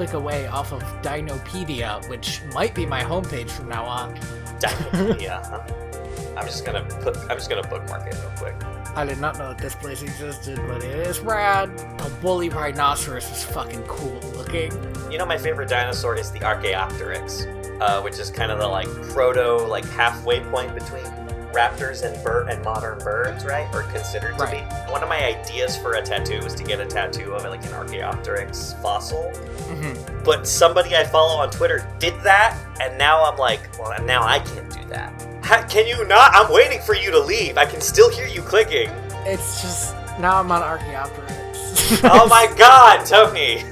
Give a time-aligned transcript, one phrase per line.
[0.00, 4.16] click away off of Dinopedia, which might be my homepage from now on.
[4.58, 5.44] Dinopedia.
[5.50, 6.38] huh?
[6.38, 7.18] I'm just gonna put.
[7.18, 8.54] I'm just gonna bookmark it real quick.
[8.96, 11.76] I did not know that this place existed, but it is rad.
[11.98, 14.72] The woolly rhinoceros is fucking cool looking.
[15.12, 17.44] You know, my favorite dinosaur is the Archaeopteryx,
[17.82, 21.04] uh, which is kind of the like proto, like halfway point between
[21.52, 23.68] raptors and bird and modern birds, right?
[23.74, 24.68] Or considered to Right.
[24.68, 24.92] be.
[24.92, 27.72] One of my ideas for a tattoo was to get a tattoo of like an
[27.74, 29.30] Archaeopteryx fossil.
[29.68, 30.24] Mhm.
[30.24, 34.38] But somebody I follow on Twitter did that, and now I'm like, well, now I
[34.40, 35.12] can't do that.
[35.44, 36.32] Ha- Can you not?
[36.34, 37.58] I'm waiting for you to leave.
[37.58, 38.90] I can still hear you clicking.
[39.26, 42.00] It's just now I'm on Archaeopteryx.
[42.04, 43.64] Oh my god, Tony!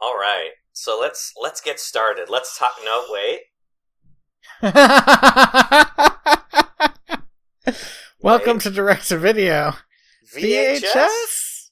[0.00, 2.28] All right, so let's let's get started.
[2.28, 2.72] Let's talk.
[2.84, 3.40] No, wait.
[8.20, 9.74] Welcome to Direct to Video.
[10.34, 11.70] VHS.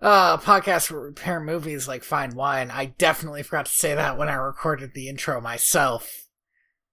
[0.00, 2.70] Uh, a podcast where we repair movies like fine wine.
[2.70, 6.28] I definitely forgot to say that when I recorded the intro myself.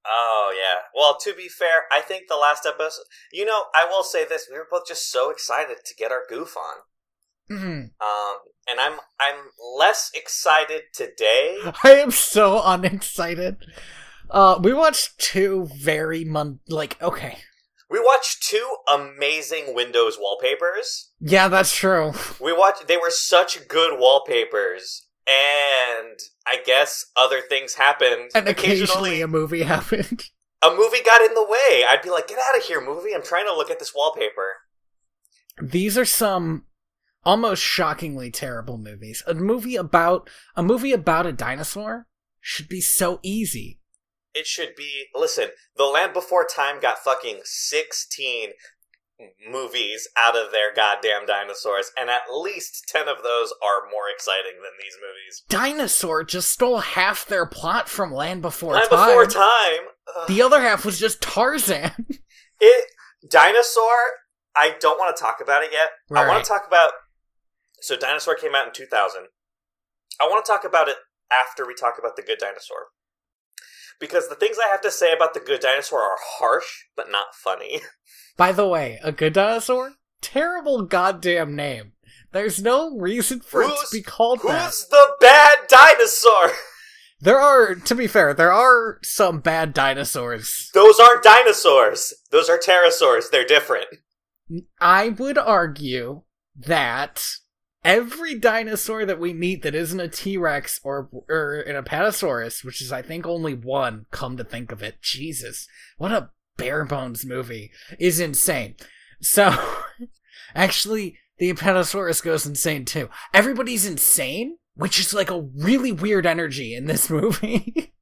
[0.08, 0.80] Oh yeah.
[0.95, 3.03] Well, to be fair, I think the last episode.
[3.31, 6.23] You know, I will say this: we were both just so excited to get our
[6.30, 7.58] goof on.
[7.58, 7.89] Mhm.
[8.02, 11.58] Um, and I'm I'm less excited today.
[11.84, 13.58] I am so unexcited.
[14.30, 17.38] Uh, we watched two very mon- like okay,
[17.90, 21.12] We watched two amazing Windows wallpapers.
[21.20, 22.14] yeah, that's true.
[22.42, 22.88] We watched.
[22.88, 28.31] They were such good wallpapers, and I guess other things happened.
[28.34, 30.23] And occasionally a movie happened.
[30.62, 31.84] a movie got in the way.
[31.88, 33.14] I'd be like, "Get out of here, movie!
[33.14, 34.53] I'm trying to look at this wallpaper."
[35.62, 36.66] These are some
[37.23, 39.23] almost shockingly terrible movies.
[39.26, 42.08] A movie about a movie about a dinosaur
[42.42, 43.80] should be so easy.
[44.36, 45.05] It should be.
[45.16, 48.50] Listen, The Land Before Time got fucking sixteen
[49.50, 54.56] movies out of their goddamn dinosaurs, and at least ten of those are more exciting
[54.62, 55.44] than these movies.
[55.50, 59.07] Dinosaur just stole half their plot from Land Before Land Time.
[59.07, 59.79] Before Time.
[60.18, 60.28] ugh.
[60.28, 61.91] The other half was just Tarzan.
[62.62, 62.85] It
[63.29, 63.91] dinosaur.
[64.56, 65.90] I don't want to talk about it yet.
[66.09, 66.28] I Right.
[66.29, 66.91] want to talk about.
[67.81, 69.28] So dinosaur came out in two thousand.
[70.22, 70.96] I want to talk about it
[71.29, 72.88] after we talk about the Good Dinosaur,
[74.00, 77.35] because the things I have to say about the Good Dinosaur are harsh but not
[77.35, 77.81] funny.
[78.38, 79.94] By the way, a good dinosaur?
[80.22, 81.94] Terrible goddamn name.
[82.31, 84.66] There's no reason for it to be called that.
[84.66, 86.51] Who's the bad dinosaur?
[87.22, 90.69] There are, to be fair, there are some bad dinosaurs.
[90.73, 92.13] Those aren't dinosaurs.
[92.29, 93.31] Those are pterosaurs.
[93.31, 93.88] They're different.
[94.79, 96.23] I would argue
[96.55, 97.38] that
[97.85, 102.91] every dinosaur that we meet that isn't a T-Rex or or an Apatosaurus, which is
[102.91, 107.72] I think only one, come to think of it, Jesus, what a bare bones movie,
[108.00, 108.75] is insane.
[109.22, 109.56] So,
[110.56, 113.09] actually, the Apatosaurus goes insane too.
[113.34, 117.94] Everybody's insane, which is like a really weird energy in this movie.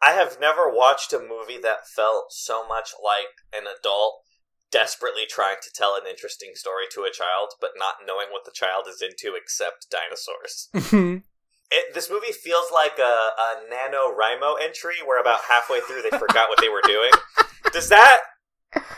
[0.00, 4.20] I have never watched a movie that felt so much like an adult
[4.74, 8.50] desperately trying to tell an interesting story to a child, but not knowing what the
[8.50, 10.68] child is into except dinosaurs.
[10.84, 11.18] Mm-hmm.
[11.70, 16.50] It, this movie feels like a, a NaNoWriMo entry where about halfway through they forgot
[16.50, 17.10] what they were doing.
[17.72, 18.18] Does that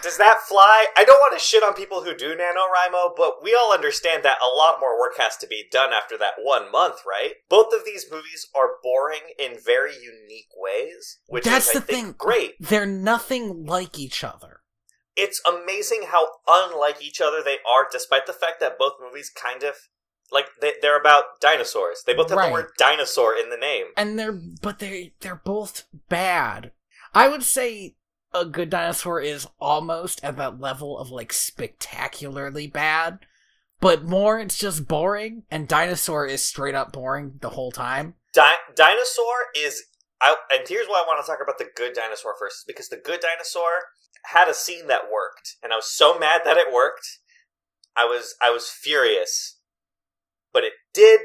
[0.02, 0.86] does that fly?
[0.96, 4.38] I don't want to shit on people who do NaNoWriMo, but we all understand that
[4.42, 7.34] a lot more work has to be done after that one month, right?
[7.48, 11.82] Both of these movies are boring in very unique ways, which That's is, the I
[11.82, 12.14] think, thing.
[12.18, 12.54] great.
[12.58, 14.60] They're nothing like each other.
[15.16, 19.62] It's amazing how unlike each other they are, despite the fact that both movies kind
[19.62, 19.74] of
[20.30, 22.02] like they, they're about dinosaurs.
[22.04, 22.48] They both have Right.
[22.48, 23.86] the word dinosaur in the name.
[23.96, 26.72] and they're but they they're both bad.
[27.14, 27.94] I would say
[28.34, 33.20] a good dinosaur is almost at that level of like spectacularly bad,
[33.80, 38.14] but more it's just boring, and dinosaur is straight up boring the whole time.
[38.32, 39.84] Di- dinosaur is
[40.20, 42.96] I, and here's why I want to talk about the good dinosaur first, because the
[42.96, 43.70] good dinosaur
[44.32, 47.18] had a scene that worked, and I was so mad that it worked.
[47.96, 49.58] I was I was furious,
[50.52, 51.20] but it did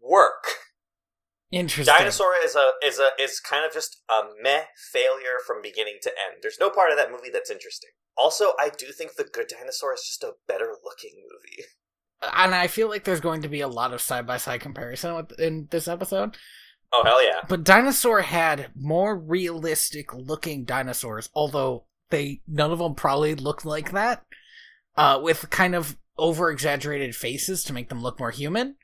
[0.00, 0.44] work.
[1.50, 1.94] Interesting.
[1.94, 6.10] Dinosaur is a is a is kind of just a meh failure from beginning to
[6.10, 6.38] end.
[6.42, 7.90] There's no part of that movie that's interesting.
[8.16, 11.64] Also, I do think the Good Dinosaur is just a better looking movie.
[12.34, 15.14] and I feel like there's going to be a lot of side by side comparison
[15.14, 16.36] with, in this episode.
[16.92, 17.40] Oh hell yeah!
[17.48, 23.92] But Dinosaur had more realistic looking dinosaurs, although they none of them probably looked like
[23.92, 24.24] that.
[24.96, 28.76] Uh, with kind of over exaggerated faces to make them look more human.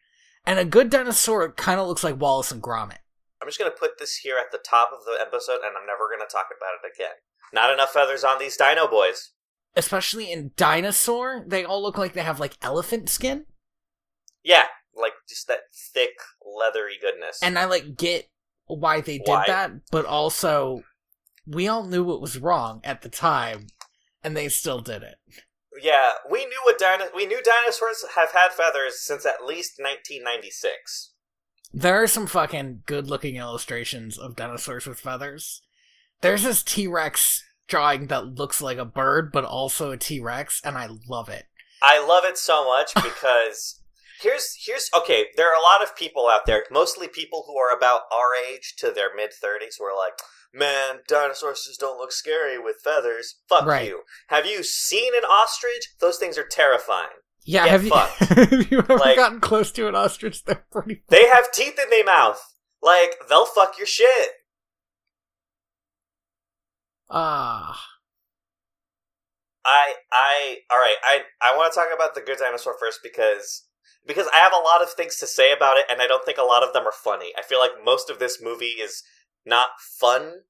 [0.46, 2.98] And a good dinosaur kind of looks like Wallace and Gromit.
[3.42, 6.08] I'm just gonna put this here at the top of the episode, and I'm never
[6.10, 7.16] gonna talk about it again.
[7.52, 9.32] Not enough feathers on these Dino boys.
[9.76, 13.46] Especially in Dinosaur, they all look like they have like elephant skin.
[14.42, 15.62] Yeah, like just that
[15.92, 16.12] thick
[16.44, 17.40] leathery goodness.
[17.42, 18.28] And I like get
[18.66, 19.44] why they did Why?
[19.46, 20.82] that, but also
[21.46, 23.66] we all knew it was wrong at the time,
[24.22, 25.16] and they still did it.
[25.80, 31.12] yeah, we knew what dino- we knew dinosaurs have had feathers since at least 1996.
[31.72, 35.62] There are some fucking good looking illustrations of dinosaurs with feathers.
[36.20, 40.60] There's this T Rex drawing that looks like a bird, but also a T Rex,
[40.64, 41.46] and I love it.
[41.82, 43.80] I love it so much because
[44.22, 45.26] here's here's okay.
[45.36, 48.74] There are a lot of people out there, mostly people who are about our age
[48.78, 50.14] to their mid thirties, who are like,
[50.54, 53.88] "Man, dinosaurs just don't look scary with feathers." Fuck Right.
[53.88, 54.02] you.
[54.28, 55.88] Have you seen an ostrich?
[56.00, 57.08] Those things are terrifying.
[57.44, 57.90] Yeah, Get have you,
[58.54, 60.44] have you ever Like- gotten close to an ostrich?
[60.44, 61.02] They're pretty.
[61.08, 62.42] They have teeth in their mouth.
[62.80, 64.30] Like they'll fuck your shit.
[67.10, 67.78] Ah,
[69.64, 70.96] I I all right.
[71.04, 73.66] I I want to talk about the good dinosaur first because
[74.06, 76.38] because I have a lot of things to say about it, and I don't think
[76.38, 77.32] a lot of them are funny.
[77.38, 79.02] I feel like most of this movie is
[79.46, 80.42] not fun.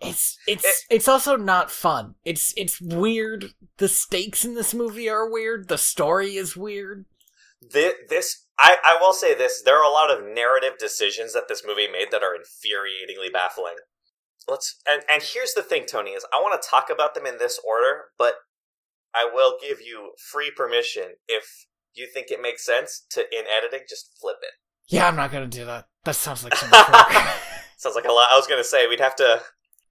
[0.00, 2.14] It's it's it's also not fun.
[2.24, 3.52] It's it's weird.
[3.76, 5.68] The stakes in this movie are weird.
[5.68, 7.04] The story is weird.
[7.60, 11.48] This, this I I will say this: there are a lot of narrative decisions that
[11.48, 13.76] this movie made that are infuriatingly baffling.
[14.48, 17.36] Let's and and here's the thing, Tony is I want to talk about them in
[17.36, 18.34] this order, but
[19.14, 23.86] I will give you free permission if you think it makes sense to in editing
[23.88, 24.52] just flip it.
[24.88, 25.88] Yeah, I'm not gonna do that.
[26.04, 27.26] That sounds like much work.
[27.80, 28.28] Sounds like a lot.
[28.30, 29.40] I was gonna say we'd have to.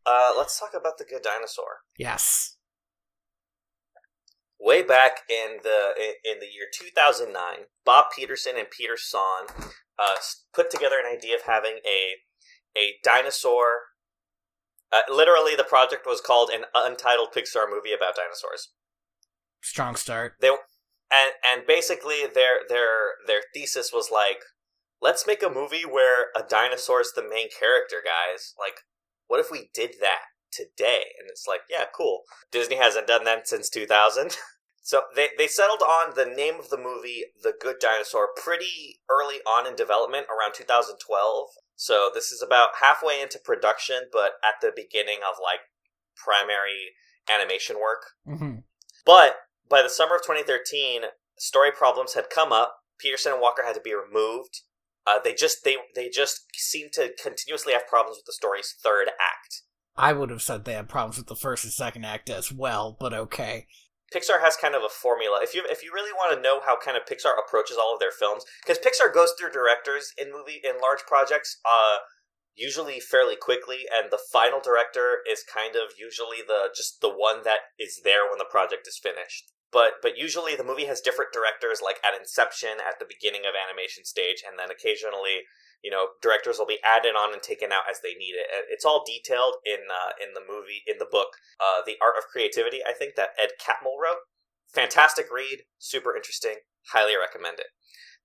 [0.05, 1.79] Uh, let's talk about the good dinosaur.
[1.97, 2.55] yes.
[4.59, 7.33] Way back in the in, in the year 2009,
[7.85, 9.47] Bob Peterson and Peter Sohn
[9.97, 10.17] uh,
[10.53, 12.17] put together an idea of having a
[12.77, 13.79] a dinosaur.
[14.91, 18.69] Uh, literally, the project was called an untitled Pixar movie about dinosaurs.
[19.63, 20.33] Strong start.
[20.41, 24.41] They and and basically their their their thesis was like,
[25.01, 28.53] let's make a movie where a dinosaur is the main character, guys.
[28.59, 28.81] Like,
[29.27, 31.03] what if we did that today?
[31.19, 32.21] And it's like, yeah, cool.
[32.51, 34.37] Disney hasn't done that since 2000.
[34.81, 39.37] so they they settled on the name of the movie, The Good Dinosaur, pretty early
[39.47, 41.47] on in development, around 2012.
[41.75, 45.61] So this is about halfway into production, but at the beginning of like
[46.15, 46.93] primary
[47.29, 48.01] animation work.
[48.25, 48.59] hmm
[49.05, 49.35] But
[49.69, 51.03] by the summer of 2013,
[51.37, 52.77] story problems had come up.
[52.97, 54.61] Peterson and Walker had to be removed.
[55.09, 59.07] Uh, they just they they just seem to continuously have problems with the story's third
[59.07, 59.63] act.
[59.97, 62.95] I would have said they had problems with the first and second act as well,
[62.99, 63.65] but okay.
[64.13, 65.39] Pixar has kind of a formula.
[65.41, 67.99] If you if you really want to know how kind of Pixar approaches all of
[67.99, 71.97] their films, because Pixar goes through directors in movie in large projects, uh,
[72.55, 77.43] usually fairly quickly, and the final director is kind of usually the just the one
[77.43, 79.51] that is there when the project is finished.
[79.71, 83.53] But but usually the movie has different directors, like at inception, at the beginning of
[83.53, 85.45] animation stage, and then occasionally,
[85.83, 88.49] you know, directors will be added on and taken out as they need it.
[88.69, 92.25] It's all detailed in uh, in the movie in the book, uh, The Art of
[92.25, 92.81] Creativity.
[92.81, 94.25] I think that Ed Catmull wrote.
[94.73, 96.65] Fantastic read, super interesting.
[96.93, 97.73] Highly recommend it.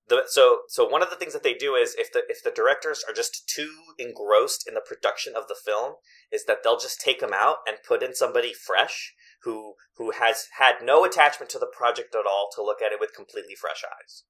[0.08, 2.50] The, so so one of the things that they do is if the if the
[2.50, 5.94] directors are just too engrossed in the production of the film,
[6.30, 9.14] is that they'll just take them out and put in somebody fresh
[9.44, 13.00] who who has had no attachment to the project at all to look at it
[13.00, 14.24] with completely fresh eyes.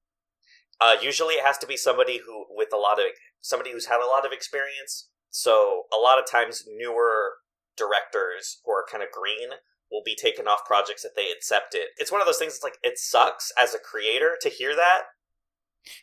[0.79, 3.05] Uh, usually, it has to be somebody who with a lot of
[3.41, 5.09] somebody who's had a lot of experience.
[5.29, 7.35] So a lot of times, newer
[7.75, 9.59] directors who are kind of green
[9.91, 11.87] will be taken off projects that they accepted.
[11.97, 12.55] It's one of those things.
[12.55, 15.03] It's like it sucks as a creator to hear that,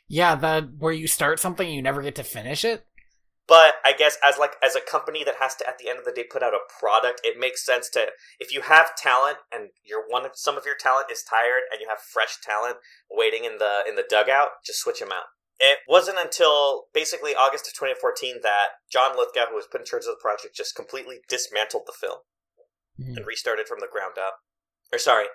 [0.08, 2.86] Yeah, that where you start something you never get to finish it.
[3.48, 6.04] but I guess as like as a company that has to at the end of
[6.04, 9.70] the day put out a product, it makes sense to if you have talent and
[9.84, 12.76] your one some of your talent is tired and you have fresh talent
[13.10, 15.26] waiting in the in the dugout, just switch them out.
[15.58, 20.02] It wasn't until basically August of 2014 that John Lithgow, who was put in charge
[20.04, 22.20] of the project, just completely dismantled the film
[23.00, 23.16] Mhm.
[23.18, 24.38] and restarted from the ground up.
[24.92, 25.26] Or sorry,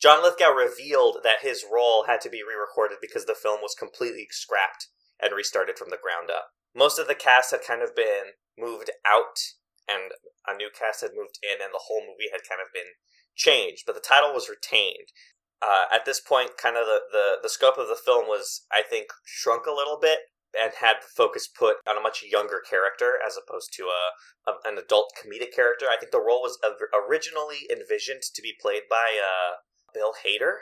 [0.00, 4.28] John Lithgow revealed that his role had to be re-recorded because the film was completely
[4.30, 4.88] scrapped
[5.20, 6.52] and restarted from the ground up.
[6.74, 9.40] Most of the cast had kind of been moved out,
[9.88, 10.12] and
[10.46, 13.00] a new cast had moved in, and the whole movie had kind of been
[13.34, 15.08] changed, but the title was retained.
[15.62, 18.82] Uh, at this point, kind of the, the, the scope of the film was, I
[18.82, 23.14] think, shrunk a little bit and had the focus put on a much younger character
[23.24, 25.86] as opposed to a, a an adult comedic character.
[25.90, 26.58] I think the role was
[26.92, 29.56] originally envisioned to be played by uh,
[29.96, 30.56] Bill Hader.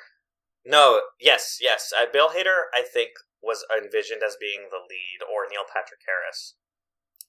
[0.65, 1.93] No, yes, yes.
[1.93, 3.11] Uh, Bill Hader, I think,
[3.43, 6.55] was envisioned as being the lead, or Neil Patrick Harris.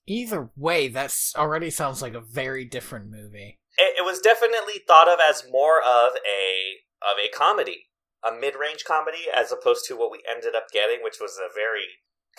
[0.06, 3.60] Either way, that already sounds like a very different movie.
[3.80, 7.88] It, it was definitely thought of as more of a of a comedy.
[8.26, 11.86] a mid-range comedy as opposed to what we ended up getting, which was a very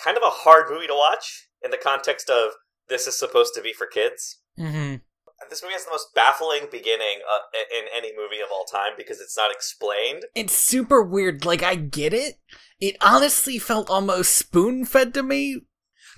[0.03, 2.51] kind of a hard movie to watch in the context of
[2.89, 4.41] this is supposed to be for kids.
[4.59, 4.95] Mm-hmm.
[5.49, 7.39] This movie has the most baffling beginning uh,
[7.71, 10.25] in any movie of all time because it's not explained.
[10.35, 11.45] It's super weird.
[11.45, 12.39] Like, I get it.
[12.79, 15.61] It honestly felt almost spoon fed to me.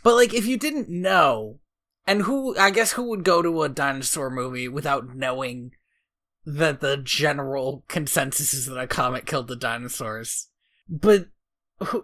[0.03, 1.59] But, like, if you didn't know,
[2.07, 5.71] and who, I guess, who would go to a dinosaur movie without knowing
[6.45, 10.47] that the general consensus is that a comet killed the dinosaurs?
[10.87, 11.27] But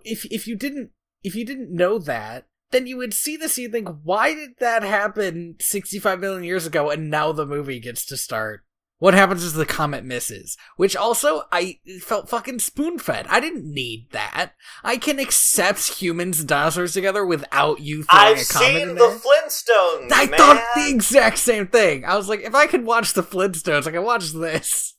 [0.03, 0.91] if if you didn't
[1.23, 2.45] if you didn't know that,
[2.75, 6.65] then you would see this and you think, why did that happen 65 million years
[6.65, 8.65] ago and now the movie gets to start?
[8.97, 13.27] What happens is the comet misses, which also I felt fucking spoon fed.
[13.29, 14.53] I didn't need that.
[14.83, 18.81] I can accept humans and dinosaurs together without you throwing I've a comet I've seen
[18.81, 19.19] in the there.
[19.19, 20.09] Flintstones.
[20.13, 20.37] I man.
[20.37, 22.03] thought the exact same thing.
[22.05, 24.95] I was like, if I could watch the Flintstones, I can watch this.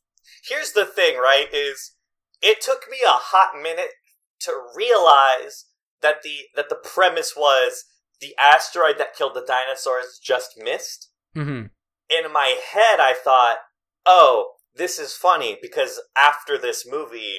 [0.47, 1.47] Here's the thing, right?
[1.53, 1.95] Is
[2.43, 3.93] it took me a hot minute
[4.41, 5.67] to realize
[6.07, 7.85] that the that the premise was
[8.21, 11.11] the asteroid that killed the dinosaurs just missed.
[11.37, 11.67] Mm-hmm.
[12.09, 13.57] In my head, I thought,
[14.07, 17.39] "Oh, this is funny because after this movie,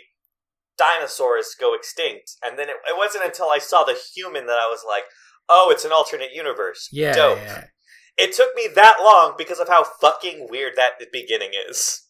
[0.77, 4.67] dinosaurs go extinct." And then it, it wasn't until I saw the human that I
[4.69, 5.03] was like,
[5.47, 7.37] "Oh, it's an alternate universe." Yeah, dope.
[7.39, 7.65] yeah.
[8.17, 12.03] It took me that long because of how fucking weird that beginning is.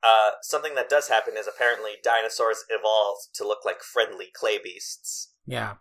[0.00, 5.32] Uh, something that does happen is apparently dinosaurs evolved to look like friendly clay beasts.
[5.44, 5.74] yeah.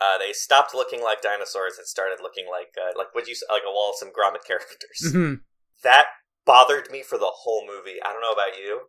[0.00, 3.62] Uh, they stopped looking like dinosaurs and started looking like uh, like what you like
[3.66, 5.12] a Wallace and Gromit characters.
[5.12, 5.34] hmm
[5.82, 6.06] That
[6.46, 7.98] bothered me for the whole movie.
[8.04, 8.80] I don't know about you.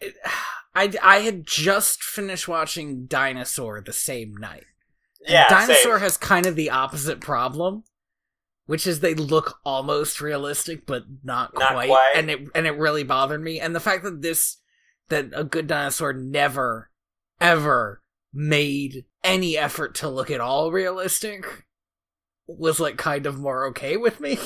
[0.00, 0.16] It-
[0.74, 4.64] I I had just finished watching Dinosaur the same night.
[5.26, 6.00] And Yeah, Dinosaur same.
[6.00, 7.84] has kind of the opposite problem,
[8.66, 12.12] which is they look almost realistic but not, Not quite, quite.
[12.14, 13.60] and it and it really bothered me.
[13.60, 14.58] And the fact that this
[15.10, 16.90] that a good dinosaur never
[17.40, 18.01] ever
[18.32, 21.66] made any effort to look at all realistic
[22.46, 24.38] was like kind of more okay with me.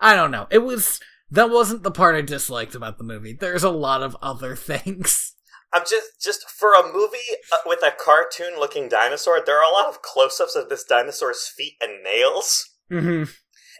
[0.00, 0.46] I don't know.
[0.50, 3.32] It was that wasn't the part I disliked about the movie.
[3.32, 5.34] There's a lot of other things.
[5.72, 7.18] I'm just just for a movie
[7.52, 9.40] uh, with a cartoon looking dinosaur.
[9.44, 12.64] There are a lot of close ups of this dinosaur's feet and nails.
[12.90, 13.30] Mm-hmm.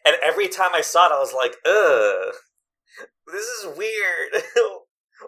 [0.07, 2.35] And every time I saw it, I was like, ugh,
[3.33, 4.43] this is weird.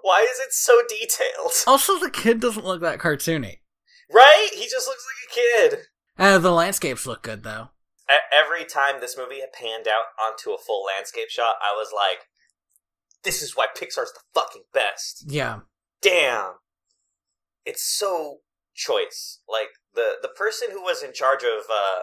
[0.03, 1.53] Why is it so detailed?
[1.67, 3.59] Also, the kid doesn't look that cartoony.
[4.13, 4.49] Right?
[4.53, 5.79] He just looks like a kid.
[6.19, 7.69] Uh, the landscapes look good though.
[8.33, 12.29] Every time this movie panned out onto a full landscape shot, I was like,
[13.25, 15.25] this is why Pixar's the fucking best.
[15.27, 15.61] Yeah.
[16.01, 16.53] Damn.
[17.65, 18.39] It's so
[18.75, 19.41] choice.
[19.49, 22.03] Like, the, the person who was in charge of uh,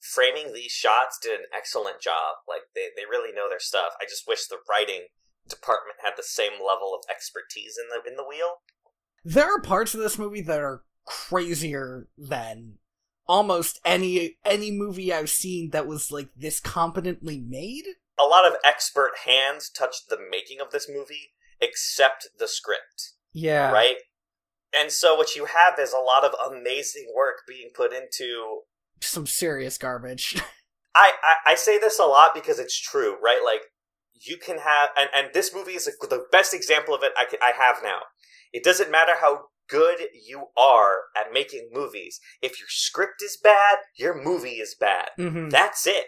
[0.00, 2.36] framing these shots did an excellent job.
[2.48, 3.92] Like, they, they really know their stuff.
[4.00, 5.08] I just wish the writing
[5.46, 8.62] department had the same level of expertise in the in the wheel.
[9.24, 12.74] There are parts of this movie that are crazier than
[13.26, 17.84] almost any any movie I've seen that was like this competently made.
[18.20, 23.12] A lot of expert hands touched the making of this movie, except the script.
[23.32, 23.70] Yeah.
[23.70, 23.96] right?
[24.78, 28.62] And so what you have is a lot of amazing work being put into.
[29.00, 30.36] Some serious garbage.
[30.94, 33.40] I, I, I say this a lot because it's true, right?
[33.44, 33.62] Like
[34.26, 37.38] you can have, and, and this movie is the best example of it I, can,
[37.40, 38.00] I have now.
[38.52, 42.20] It doesn't matter how good you are at making movies.
[42.42, 45.10] If your script is bad, your movie is bad.
[45.18, 45.48] mm-hmm.
[45.50, 46.06] That's it.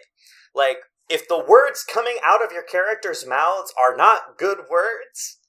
[0.53, 0.77] Like
[1.09, 5.39] if the words coming out of your characters' mouths are not good words,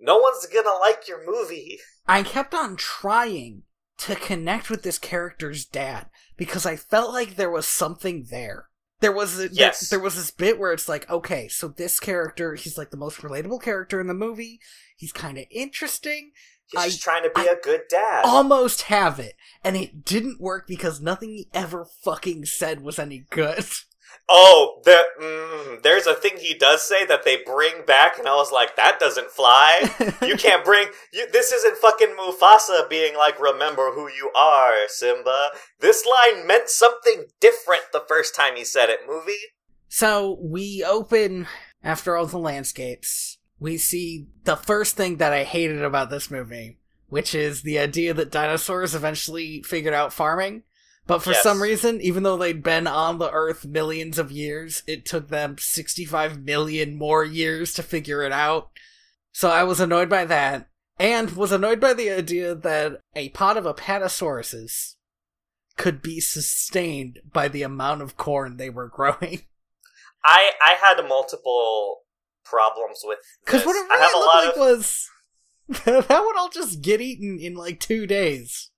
[0.00, 1.78] no one's gonna like your movie.
[2.06, 3.62] I kept on trying
[3.98, 6.06] to connect with this character's dad
[6.36, 8.68] because I felt like there was something there.
[9.00, 9.88] There was a, Yes.
[9.90, 12.96] there, there was this bit where it's like, okay, so this character, he's like the
[12.96, 14.60] most relatable character in the movie.
[14.96, 16.32] He's kind of interesting.
[16.70, 18.24] He's I- trying to be I- a good dad.
[18.24, 19.34] Almost have it,
[19.64, 23.64] and it didn't work because nothing he ever fucking said was any good.
[24.30, 28.34] Oh, the, mm, there's a thing he does say that they bring back, and I
[28.34, 29.88] was like, that doesn't fly.
[30.20, 31.26] You can't bring you.
[31.32, 35.48] This isn't fucking Mufasa being like, "Remember who you are, Simba."
[35.80, 39.00] This line meant something different the first time he said it.
[39.08, 39.32] Movie.
[39.88, 41.46] So we open
[41.82, 43.37] after all the landscapes.
[43.60, 48.14] We see the first thing that I hated about this movie, which is the idea
[48.14, 50.62] that dinosaurs eventually figured out farming.
[51.06, 51.42] But for Yes.
[51.42, 55.56] some reason, even though they'd been on the earth millions of years, it took them
[55.58, 58.70] 65 million more years to figure it out.
[59.32, 63.56] So I was annoyed by that, and was annoyed by the idea that a pod
[63.56, 64.94] of apatosauruses
[65.76, 69.42] could be sustained by the amount of corn they were growing.
[70.24, 72.02] I I had multiple
[72.48, 75.08] problems with Because what it I have really a lot looked of like was
[76.08, 78.70] that would all just get eaten in like two days.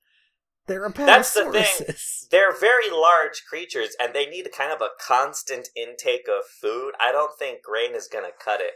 [0.67, 1.97] They're a That's the thing.
[2.31, 6.93] They're very large creatures, and they need kind of a constant intake of food.
[7.01, 8.75] I don't think grain is going to cut it.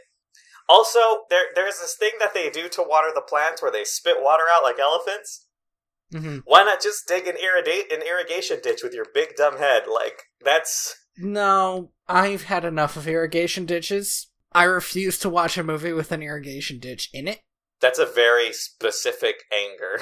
[0.67, 0.99] Also,
[1.29, 4.43] there there's this thing that they do to water the plants where they spit water
[4.53, 5.47] out like elephants.
[6.13, 6.41] Mhm.
[6.45, 9.83] Why not just dig an, irrigate, an irrigation ditch with your big dumb head?
[9.87, 10.95] Like, that's.
[11.17, 14.27] No, I've had enough of irrigation ditches.
[14.55, 17.41] I refuse to watch a movie with an irrigation ditch in it.
[17.81, 20.01] That's a very specific anger.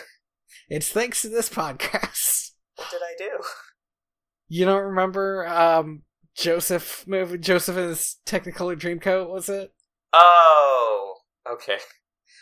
[0.70, 2.52] It's thanks to this podcast.
[2.76, 3.44] What did I do?
[4.48, 6.04] You don't remember um
[6.36, 9.74] Joseph movie Joseph in his Technicolor Dreamcoat, was it?
[10.14, 11.16] Oh,
[11.52, 11.80] okay.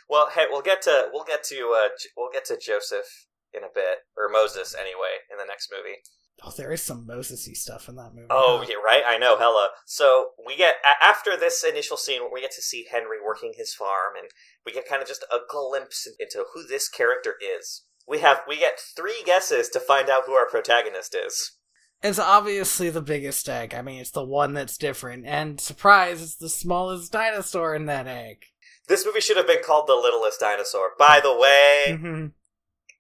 [0.10, 3.74] Well, hey, we'll get to we'll get to uh, we'll get to Joseph in a
[3.74, 5.98] bit, or Moses anyway, in the next movie.
[6.44, 8.28] Oh, there is some Moses-y stuff in that movie.
[8.32, 9.04] Oh, yeah, right.
[9.08, 9.70] I know, hella.
[9.86, 13.74] So we get a- after this initial scene, we get to see Henry working his
[13.76, 14.28] farm, and
[14.66, 17.84] we get kind of just a glimpse into who this character is.
[18.08, 21.58] We have we get three guesses to find out who our protagonist is.
[22.02, 23.76] It's obviously the biggest egg.
[23.76, 25.28] I mean, it's the one that's different.
[25.28, 28.46] And surprise, it's the smallest dinosaur in that egg.
[28.88, 30.94] This movie should have been called The Littlest Dinosaur.
[30.98, 32.26] By the way, hmm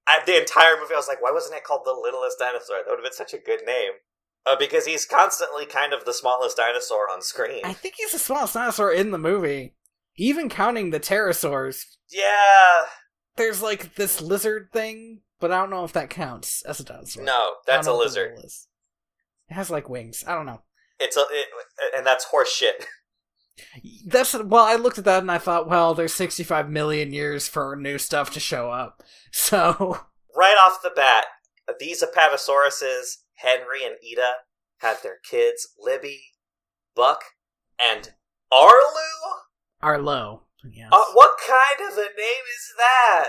[0.08, 2.77] I, the entire movie, I was like, why wasn't it called The Littlest Dinosaur?
[2.77, 3.91] That would have been such a good name.
[4.46, 7.62] Uh, because he's constantly kind of the smallest dinosaur on screen.
[7.63, 9.75] I think he's the smallest dinosaur in the movie.
[10.17, 11.84] Even counting the pterosaurs.
[12.10, 12.86] yeah,
[13.38, 17.24] There's like this lizard thing, but I don't know if that counts as a dinosaur.
[17.24, 18.39] no, that's a know what the lizard.
[18.39, 20.24] It has like wings.
[20.25, 20.63] I don't know.
[21.00, 21.48] It's a, it,
[21.96, 22.88] and that's horse shit.
[24.08, 27.75] That's well, I looked at that and I thought, well, there's 65 million years for
[27.75, 29.03] new stuff to show up.
[29.33, 29.97] So,
[30.35, 31.25] right off the bat,
[31.79, 34.31] these Apatosauruses, Henry and Ida,
[34.79, 36.21] have their kids, Libby,
[36.95, 37.21] Buck,
[37.81, 38.13] and
[38.51, 38.81] Arlo.
[39.81, 40.43] Arlo.
[40.69, 40.89] Yes.
[40.91, 43.27] Uh, what kind of a name is that?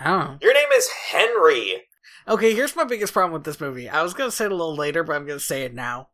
[0.00, 0.38] I don't know.
[0.42, 1.84] Your name is Henry.
[2.28, 3.88] Okay, here's my biggest problem with this movie.
[3.88, 6.08] I was gonna say it a little later, but I'm gonna say it now.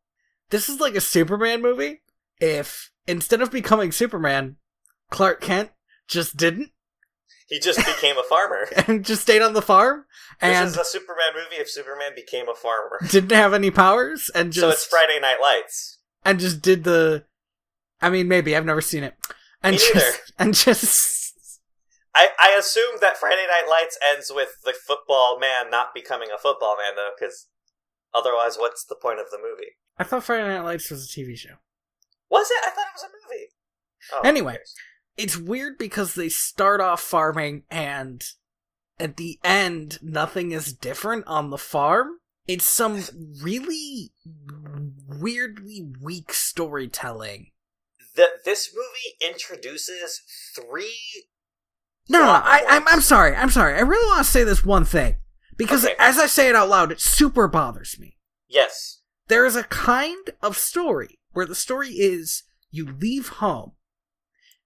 [0.50, 2.02] This is like a Superman movie.
[2.40, 4.56] If instead of becoming Superman,
[5.10, 5.70] Clark Kent
[6.06, 6.70] just didn't
[7.48, 8.68] He just became a farmer.
[8.86, 10.04] and just stayed on the farm
[10.40, 12.98] This and is a Superman movie if Superman became a farmer.
[13.10, 15.98] didn't have any powers and just so it's Friday Night Lights.
[16.24, 17.24] and just did the.
[18.00, 19.14] I mean, maybe I've never seen it.
[19.62, 21.18] And Me just and just
[22.14, 26.38] I, I assume that Friday Night Lights ends with the football man not becoming a
[26.38, 27.46] football man, though, because
[28.14, 29.72] otherwise, what's the point of the movie?
[29.98, 31.54] I thought Friday Night Lights was a TV show.
[32.30, 32.58] Was it?
[32.66, 33.46] I thought it was a movie.
[34.12, 34.58] Oh, Anyway.
[35.18, 38.24] It's weird because they start off farming and
[38.98, 43.02] at the end nothing is different on the farm it's some
[43.42, 44.12] really
[45.08, 47.50] weirdly weak storytelling
[48.14, 50.22] The, this movie introduces
[50.54, 51.26] three.
[52.08, 54.64] no no, no I, I'm, I'm sorry i'm sorry i really want to say this
[54.64, 55.16] one thing
[55.56, 55.94] because Okay.
[55.98, 58.16] as i say it out loud it super bothers me
[58.48, 59.02] Yes.
[59.28, 63.72] there is a kind of story where the story is you leave home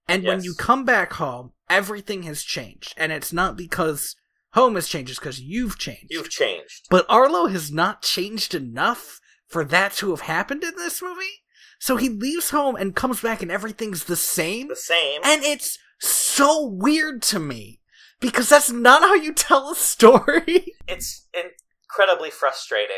[0.07, 4.15] and when you come back home everything has changed and it's not because
[4.53, 6.85] home has changed it's because you've changed You've changed.
[6.89, 11.43] but arlo has not changed enough for that to have happened in this movie
[11.79, 15.21] so he leaves home and comes back and everything's the same The same.
[15.23, 17.79] and it's so weird to me
[18.19, 22.95] because that's not how you tell a story it's incredibly frustrating.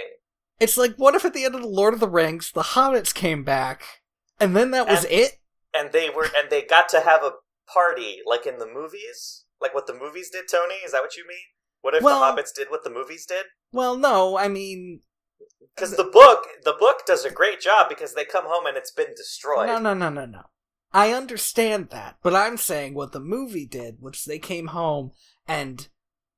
[0.59, 3.13] It's like, what if at the end of the Lord of the Rings, the hobbits
[3.13, 3.83] came back,
[4.39, 5.31] and then that was And- it?
[5.77, 7.33] And they were, and they got to have a
[7.71, 9.45] party, like in the movies?
[9.61, 10.75] Like what the movies did, Tony?
[10.85, 11.37] Is that what you mean?
[11.81, 13.45] What if Well- the hobbits did what the movies did?
[13.71, 15.01] Well, no, I mean,
[15.75, 18.91] Because the book, the book does a great job because they come home and it's
[18.91, 19.67] been destroyed.
[19.67, 20.43] no, no, no, no, no.
[20.93, 25.11] I understand that, but I'm saying what the movie did, which they came home
[25.45, 25.89] and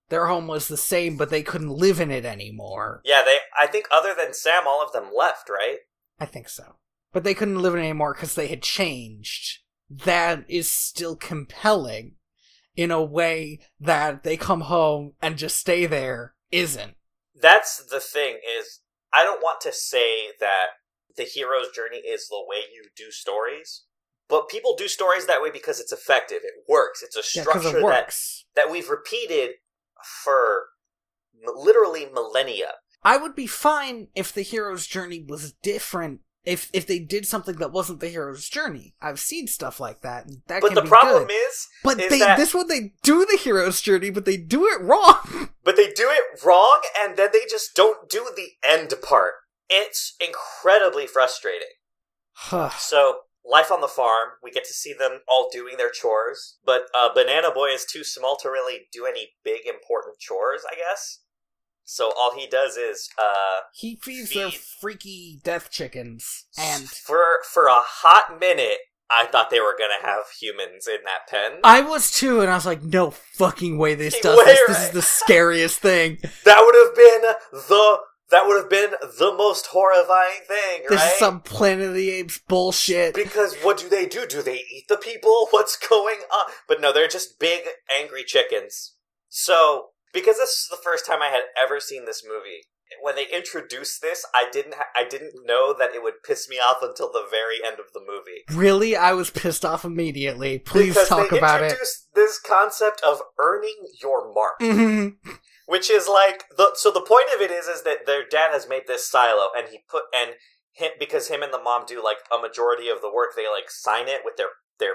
[0.10, 3.02] their home was the same, but they couldn't live in it anymore.
[3.06, 3.38] Yeah, they.
[3.60, 5.80] I think other than Sam, all of them left, right?
[6.20, 6.78] I think so.
[7.14, 9.60] But they couldn't live in it anymore because they had changed.
[9.90, 12.16] That is still compelling
[12.76, 16.96] in a way that they come home and just stay there isn't.
[17.40, 18.40] That's the thing.
[18.60, 18.82] Is
[19.14, 20.68] I don't want to say that
[21.16, 23.84] the hero's journey is the way you do stories,
[24.30, 26.40] but people do stories that way because it's effective.
[26.44, 27.02] It works.
[27.02, 28.14] It's a Yeah, structure it that
[28.56, 29.52] that we've repeated
[30.24, 30.66] for
[31.56, 32.74] literally millennia.
[33.04, 36.22] I would be fine if the hero's journey was different.
[36.48, 40.26] If if they did something that wasn't the hero's journey, I've seen stuff like that.
[40.26, 41.34] And that But can the be problem good.
[41.34, 44.66] is, but is they that- this one they do the hero's journey, but they do
[44.68, 45.50] it wrong.
[45.64, 49.34] but they do it wrong, and then they just don't do the end part.
[49.70, 51.68] It's incredibly frustrating.
[52.32, 52.70] Huh.
[52.78, 54.30] So life on the farm.
[54.44, 58.04] We get to see them all doing their chores, but uh, Banana Boy is too
[58.04, 61.20] small to really do any big important chores, I guess.
[61.90, 64.60] So all he does is uh, He feeds their Feed.
[64.60, 70.26] freaky death chickens, and for for a hot minute, I thought they were gonna have
[70.38, 71.60] humans in that pen.
[71.64, 73.96] I was too, and I was like, "No fucking way!
[73.96, 74.60] This does this.
[74.68, 76.18] This is the scariest thing.
[76.44, 77.22] that would have been
[77.70, 77.98] the
[78.32, 81.14] that would have been the most horrifying thing, This right?
[81.14, 84.28] is some Planet of the Apes bullshit." Because what do they do?
[84.28, 85.48] Do they eat the people?
[85.52, 86.52] What's going on?
[86.68, 87.62] But no, they're just big,
[87.98, 88.96] angry chickens.
[89.30, 92.62] So, because this is the first time I had ever seen this movie,
[93.02, 96.56] when they introduced this, I didn't, ha- I didn't know that it would piss me
[96.58, 98.44] off until the very end of the movie.
[98.58, 100.58] Really, I was pissed off immediately.
[100.60, 101.66] Please because talk about it.
[101.66, 104.60] introduced this concept of earning your mark.
[104.62, 105.18] Mhm.
[105.66, 108.70] which is like the so the point of it is is that their dad has
[108.70, 110.36] made this silo and he put and
[110.72, 113.70] him because him and the mom do like a majority of the work they like
[113.70, 114.48] sign it with their
[114.80, 114.94] their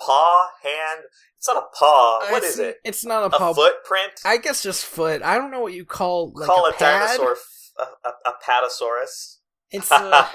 [0.00, 1.02] paw hand
[1.36, 3.52] it's not a paw what It's- is it It's not a, a paw.
[3.54, 5.22] footprint I guess just foot.
[5.22, 8.32] I don't know what you call like call a, a, dinosaur f- a, a, a
[8.44, 9.36] patasaurus
[9.70, 10.26] It's uh,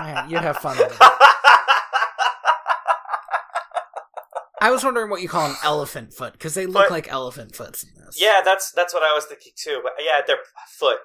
[0.00, 0.98] man, you have fun with it.
[4.60, 7.54] I was wondering what you call an elephant foot because they look But- like elephant
[7.54, 8.20] foots in this.
[8.20, 10.38] yeah that's that's what i was thinking too but yeah their
[10.78, 10.98] foot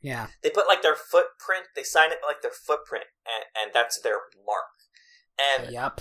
[0.00, 0.28] yeah.
[0.44, 4.18] they put like their footprint they sign it like their footprint and and that's their
[4.46, 4.64] mark
[5.62, 6.00] and Yep.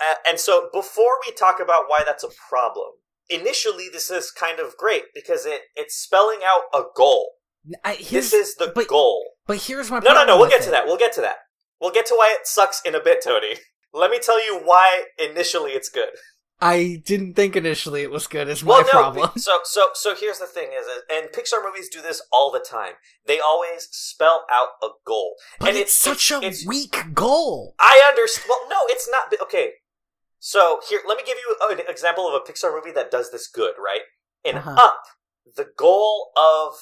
[0.00, 2.90] Uh, and so, before we talk about why that's a problem,
[3.28, 7.32] initially this is kind of great because it it's spelling out a goal.
[7.84, 9.32] I, This is the but, goal.
[9.46, 10.38] But here's my No, no, no.
[10.38, 10.64] We'll get it.
[10.64, 10.86] to that.
[10.86, 11.36] We'll get to that.
[11.80, 13.56] We'll get to why it sucks in a bit, Tony.
[13.92, 16.10] Let me tell you why initially it's good.
[16.60, 18.48] I didn't think initially it was good.
[18.48, 18.88] Is my Well, no.
[18.90, 19.30] problem.
[19.36, 22.94] So, so, so here's the thing: is and Pixar movies do this all the time.
[23.26, 27.74] They always spell out a goal, But and it's, such a it's- weak goal.
[27.78, 28.46] I understand.
[28.48, 29.32] Well, no, it's not.
[29.42, 29.72] Okay,
[30.38, 33.48] so here, let me give you an example of a Pixar movie that does this
[33.48, 33.74] good.
[33.82, 34.02] Right
[34.44, 34.76] in Uh-huh.
[34.78, 35.02] Up,
[35.56, 36.74] the goal of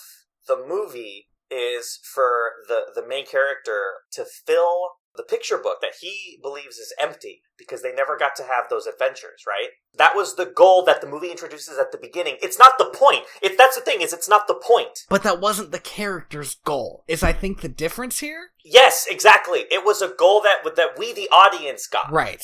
[0.47, 6.38] the movie is for the the main character to fill the picture book that he
[6.42, 9.45] believes is empty because they never got to have those adventures.
[9.47, 9.69] Right.
[9.97, 12.37] That was the goal that the movie introduces at the beginning.
[12.42, 13.25] It's not the point.
[13.40, 15.05] It that's the thing is it's not the point.
[15.09, 17.05] But that wasn't the character's goal.
[17.09, 18.51] Is I think the difference here?
[18.64, 19.61] Yes, exactly.
[19.71, 22.12] It was a goal that that we the audience got.
[22.12, 22.42] Right.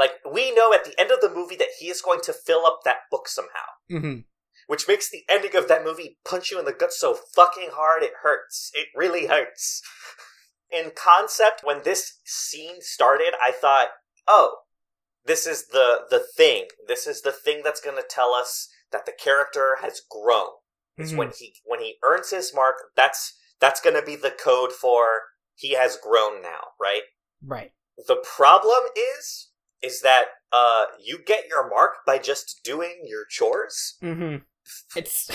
[0.00, 2.64] Like we know at the end of the movie that he is going to fill
[2.64, 4.20] up that book somehow, hmm
[4.66, 8.02] which makes the ending of that movie punch you in the gut so fucking hard
[8.04, 8.70] it hurts.
[8.72, 9.82] It really hurts.
[10.70, 13.88] In concept, when this scene started, I thought,
[14.28, 14.60] "Oh,
[15.24, 16.68] this is the the thing.
[16.86, 20.50] This is the thing that's going to tell us that the character has grown."
[20.96, 21.16] Is Mhm.
[21.18, 25.22] when he when he earns his mark, that's that's going to be the code for
[25.56, 27.02] he has grown now, right?
[27.44, 27.72] Right.
[27.96, 29.49] The problem is
[29.82, 33.96] is that uh you get your mark by just doing your chores.
[34.00, 34.36] hmm
[34.96, 35.30] It's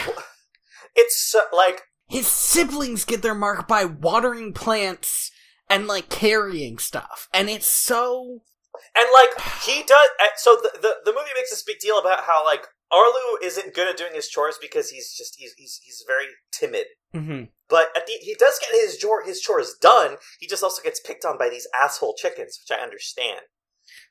[0.95, 5.31] It's uh, like his siblings get their mark by watering plants
[5.69, 8.41] and like carrying stuff, and it's so
[8.95, 12.25] and like he does uh, so the, the the movie makes this big deal about
[12.25, 16.03] how like Arlo isn't good at doing his chores because he's just he's he's, he's
[16.07, 16.85] very timid.
[17.13, 20.17] hmm But at the, he does get his chore, his chores done.
[20.39, 23.41] He just also gets picked on by these asshole chickens, which I understand.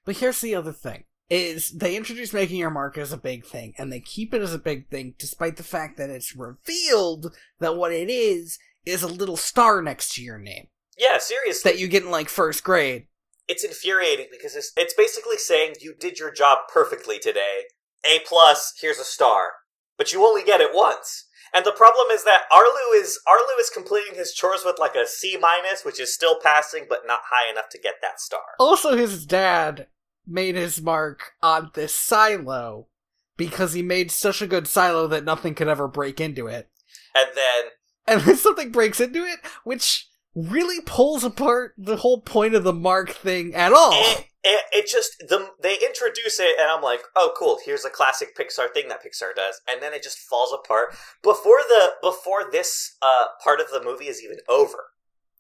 [0.05, 3.75] But here's the other thing: is they introduce making your mark as a big thing,
[3.79, 7.77] and they keep it as a big thing, despite the fact that it's revealed that
[7.77, 11.71] what it is is a little star next to your name Yeah, seriously.
[11.71, 13.07] that you get in like first grade.
[13.49, 17.63] it's infuriating because it's, it's basically saying you did your job perfectly today.
[18.05, 19.53] A plus, here's a star,
[19.97, 21.27] but you only get it once.
[21.55, 25.07] And the problem is that Arlo is Arlo is completing his chores with like a
[25.07, 28.43] C minus, which is still passing, but not high enough to get that star.
[28.59, 29.87] Also, his dad
[30.27, 32.89] made his mark on this silo
[33.37, 36.69] because he made such a good silo that nothing could ever break into it.
[37.15, 37.65] And then
[38.07, 42.73] And then something breaks into it, which really pulls apart the whole point of the
[42.73, 43.93] mark thing at all.
[43.93, 47.59] it, it, it just the they introduce it, and I'm like, oh, cool.
[47.65, 50.91] Here's a classic Pixar thing that Pixar does, and then it just falls apart
[51.23, 54.85] before the before this uh, part of the movie is even over.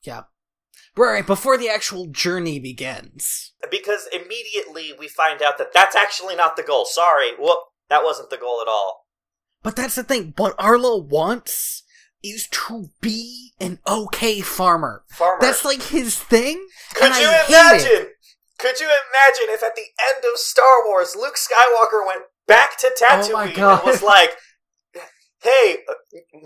[0.02, 0.22] Yeah.
[0.96, 3.52] Right, before the actual journey begins.
[3.70, 6.85] because immediately we find out that that's actually not the goal.
[6.85, 7.59] Sorry, whoop,
[7.90, 9.07] that wasn't the goal at all.
[9.62, 11.83] But that's the thing, what Arlo wants
[12.22, 15.04] is to be an okay farmer.
[15.11, 16.64] Farmer, That's like his thing.
[16.94, 18.09] could you I imagine?
[18.59, 19.83] Could you imagine if at the
[20.14, 23.80] end of Star Wars, Luke Skywalker went back to Oh Tatooine God.
[23.80, 24.30] and was like,
[25.42, 25.94] "Hey, uh,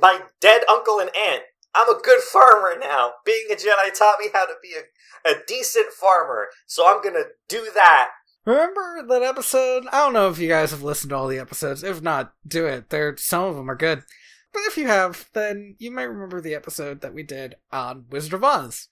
[0.00, 1.42] my dead uncle and aunt,
[1.78, 3.12] I'm a good farmer now.
[3.24, 7.26] Being a Jedi taught me how to be a, a decent farmer, so I'm gonna
[7.48, 8.08] do that.
[8.44, 9.86] Remember that episode?
[9.92, 11.84] I don't know if you guys have listened to all the episodes.
[11.84, 12.90] If not, do it.
[12.90, 14.02] There, some of them are good.
[14.52, 18.32] But if you have, then you might remember the episode that we did on Wizard
[18.32, 18.88] of Oz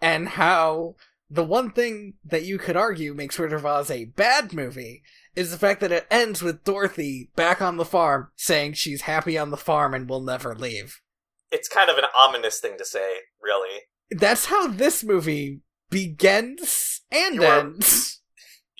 [0.00, 0.94] and how
[1.28, 5.02] the one thing that you could argue makes Wizard of Oz a bad movie
[5.34, 9.36] is the fact that it ends with Dorothy back on the farm saying she's happy
[9.36, 11.00] on the farm and will never leave.
[11.50, 13.82] It's kind of an ominous thing to say, really.
[14.10, 18.14] That's how this movie begins and You ends.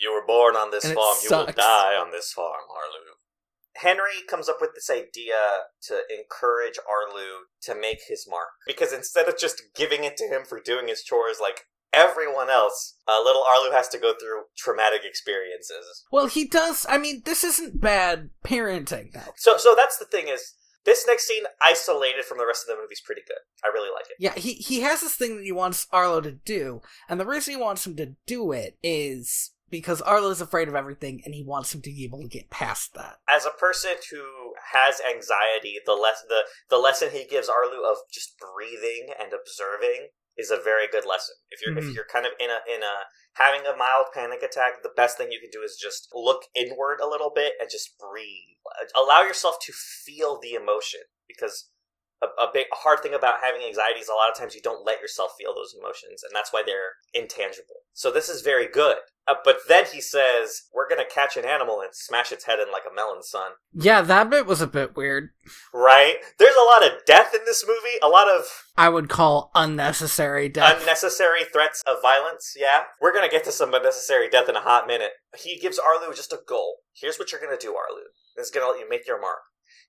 [0.00, 3.18] You were born on this And farm, you will die on this farm, Arlo.
[3.78, 5.34] Henry comes up with this idea
[5.88, 8.46] to encourage Arlo to make his mark.
[8.64, 12.96] Because instead of just giving it to him for doing his chores like everyone else,
[13.08, 16.04] uh, little Arlo has to go through traumatic experiences.
[16.12, 16.86] Well, he does.
[16.88, 19.32] I mean, this isn't bad parenting, though.
[19.36, 20.54] So, so that's the thing is,
[20.88, 23.36] this next scene, isolated from the rest of the movie, is pretty good.
[23.62, 24.16] I really like it.
[24.18, 27.54] Yeah, he he has this thing that he wants Arlo to do, and the reason
[27.54, 31.44] he wants him to do it is because Arlo is afraid of everything, and he
[31.44, 33.18] wants him to be able to get past that.
[33.28, 37.98] As a person who has anxiety, the less the the lesson he gives Arlo of
[38.10, 41.34] just breathing and observing is a very good lesson.
[41.50, 41.88] If you're Mhm.
[41.88, 45.18] if you're kind of in a in a having a mild panic attack, the best
[45.18, 48.56] thing you can do is just look inward a little bit and just breathe.
[48.94, 51.70] Allow yourself to feel the emotion because
[52.22, 54.60] a, a big a hard thing about having anxiety is a lot of times you
[54.62, 57.86] don't let yourself feel those emotions, and that's why they're intangible.
[57.92, 58.96] So this is very good.
[59.26, 62.72] Uh, but then he says, "We're gonna catch an animal and smash its head in
[62.72, 65.30] like a melon, son." Yeah, that bit was a bit weird.
[65.72, 66.16] Right?
[66.38, 67.98] There's a lot of death in this movie.
[68.02, 70.80] A lot of I would call unnecessary death.
[70.80, 72.54] unnecessary threats of violence.
[72.56, 75.12] Yeah, we're gonna get to some unnecessary death in a hot minute.
[75.36, 76.78] He gives Arlo just a goal.
[76.94, 78.02] Here's what you're gonna do, Arlo.
[78.36, 79.40] This is gonna let you make your mark.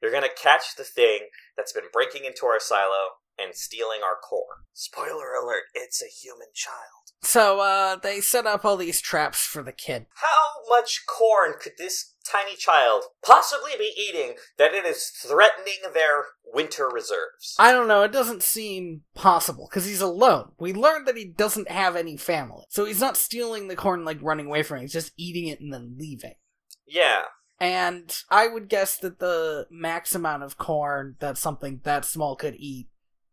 [0.02, 4.66] You're gonna catch the thing that's been breaking into our silo and stealing our corn.
[4.74, 7.12] Spoiler alert: it's a human child.
[7.22, 10.06] so, uh, they set up all these traps for the kid.
[10.16, 16.26] How much corn could this tiny child possibly be eating that it is threatening their
[16.46, 17.56] winter reserves?
[17.58, 20.52] I don't know, it doesn't seem possible, because he's alone.
[20.60, 22.66] We learned that he doesn't have any family.
[22.70, 25.60] So he's not stealing the corn, like running away from it, he's just eating it
[25.60, 26.36] and then leaving.
[26.88, 27.24] yeah,
[27.60, 32.56] And I would guess that the max amount of corn that something that small could
[32.56, 32.88] eat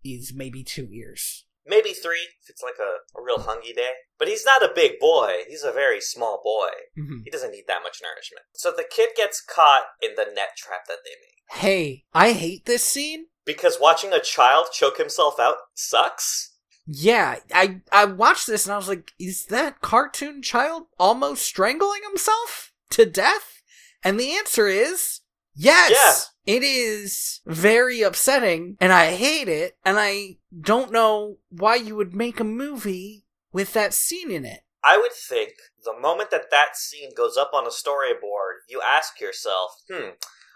[0.05, 1.45] is maybe two ears.
[1.69, 3.91] maybe three if it's like a, a real hungry day.
[4.21, 5.39] But he's not a big boy.
[5.49, 6.69] He's a very small boy.
[6.97, 7.23] Mhm.
[7.25, 8.45] He doesn't need that much nourishment.
[8.55, 11.61] So the kid gets caught in the net trap that they made.
[11.61, 13.27] Hey, I hate this scene.
[13.45, 16.53] Because watching a child choke himself out sucks.
[16.87, 22.03] Yeah, I I watched this and I was like, is that cartoon child almost strangling
[22.09, 23.56] himself to death?
[24.07, 25.21] And the answer is
[25.57, 25.91] yes.
[26.47, 32.15] It is very upsetting and I hate it and I don't know why you would
[32.15, 34.61] make a movie with that scene in it.
[34.85, 39.21] I would think the moment that that scene goes up on a storyboard, you ask
[39.21, 40.11] yourself, hmm,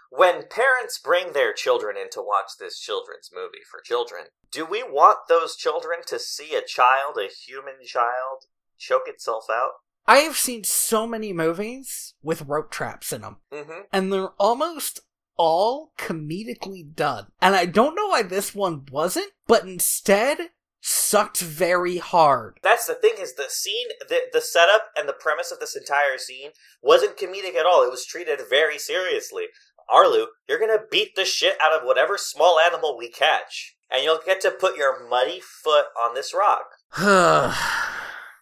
[0.09, 4.81] when parents bring their children in to watch this children's movie for children, do we
[4.81, 8.45] want those children to see a child, a human child,
[8.77, 9.71] choke itself out?
[10.07, 13.81] I have seen so many movies with rope traps in them Mm-hmm.
[13.91, 15.01] and they're almost
[15.37, 17.27] all comedically done.
[17.41, 20.49] And I don't know why this one wasn't, but instead
[20.81, 22.59] sucked very hard.
[22.63, 26.17] That's the thing is the scene, the, the setup and the premise of this entire
[26.17, 27.83] scene wasn't comedic at all.
[27.83, 29.45] It was treated very seriously.
[29.89, 34.21] Arlo, you're gonna beat the shit out of whatever small animal we catch, and you'll
[34.25, 36.65] get to put your muddy foot on this rock.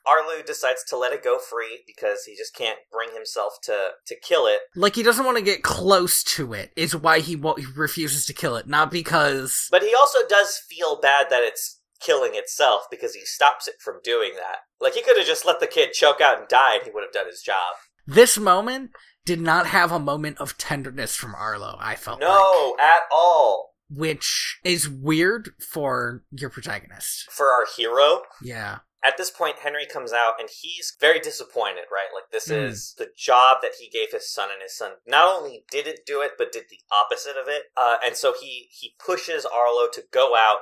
[0.10, 4.16] Arlo decides to let it go free because he just can't bring himself to to
[4.22, 4.60] kill it.
[4.76, 8.34] like he doesn't want to get close to it is why he, he refuses to
[8.34, 13.14] kill it, not because But he also does feel bad that it's killing itself because
[13.14, 14.60] he stops it from doing that.
[14.80, 17.04] Like he could have just let the kid choke out and die and he would
[17.04, 17.76] have done his job.
[18.08, 18.92] this moment
[19.26, 21.76] did not have a moment of tenderness from Arlo.
[21.80, 22.30] I felt like.
[22.30, 23.72] No, at all.
[23.92, 27.30] which is weird for your protagonist.
[27.30, 28.80] For our hero, Yeah.
[29.04, 32.66] At this point henry comes out and he's very disappointed right like this Mm.
[32.70, 36.22] is the job that he gave his son and his son not only didn't do
[36.22, 40.04] it but did the opposite of it uh, and so he he pushes arlo to
[40.12, 40.60] go out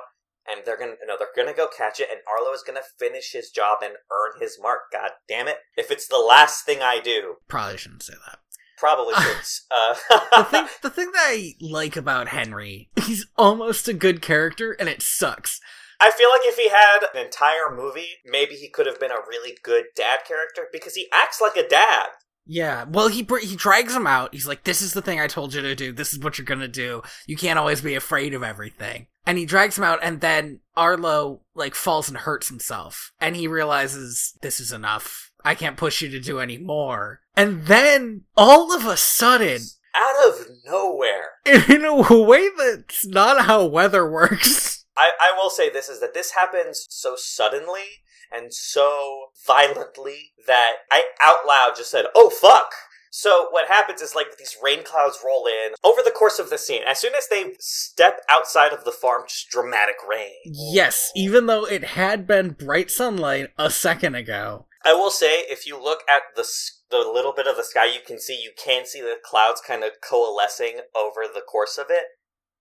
[0.50, 3.32] and they're gonna you know they're gonna go catch it and arlo is gonna finish
[3.32, 7.00] his job and earn his mark god damn it if it's the last thing i
[7.00, 8.38] do Probably shouldn't say that.
[8.78, 9.36] probably should
[9.70, 9.94] uh,
[10.36, 14.88] The thing, the thing that I like about Henry, he's almost a good character, and
[14.88, 15.60] it sucks.
[16.00, 19.26] I feel like if he had an entire movie, maybe he could have been a
[19.28, 22.06] really good dad character because he acts like a dad.
[22.46, 22.84] Yeah.
[22.88, 24.32] Well, he he drags him out.
[24.32, 25.92] He's like, "This is the thing I told you to do.
[25.92, 27.02] This is what you're gonna do.
[27.26, 31.42] You can't always be afraid of everything." And he drags him out, and then Arlo
[31.54, 35.30] like falls and hurts himself, and he realizes this is enough.
[35.44, 37.20] I can't push you to do any more.
[37.36, 39.60] And then all of a sudden,
[39.94, 41.32] Out of nowhere.
[41.44, 44.77] in a way that's not how weather works.
[44.98, 50.72] I, I will say this is that this happens so suddenly and so violently that
[50.90, 52.72] I out loud just said, oh fuck.
[53.10, 56.58] So what happens is like these rain clouds roll in over the course of the
[56.58, 56.82] scene.
[56.86, 60.34] As soon as they step outside of the farm, just dramatic rain.
[60.44, 64.66] Yes, even though it had been bright sunlight a second ago.
[64.84, 66.48] I will say, if you look at the
[66.90, 69.84] the little bit of the sky you can see, you can see the clouds kind
[69.84, 72.04] of coalescing over the course of it.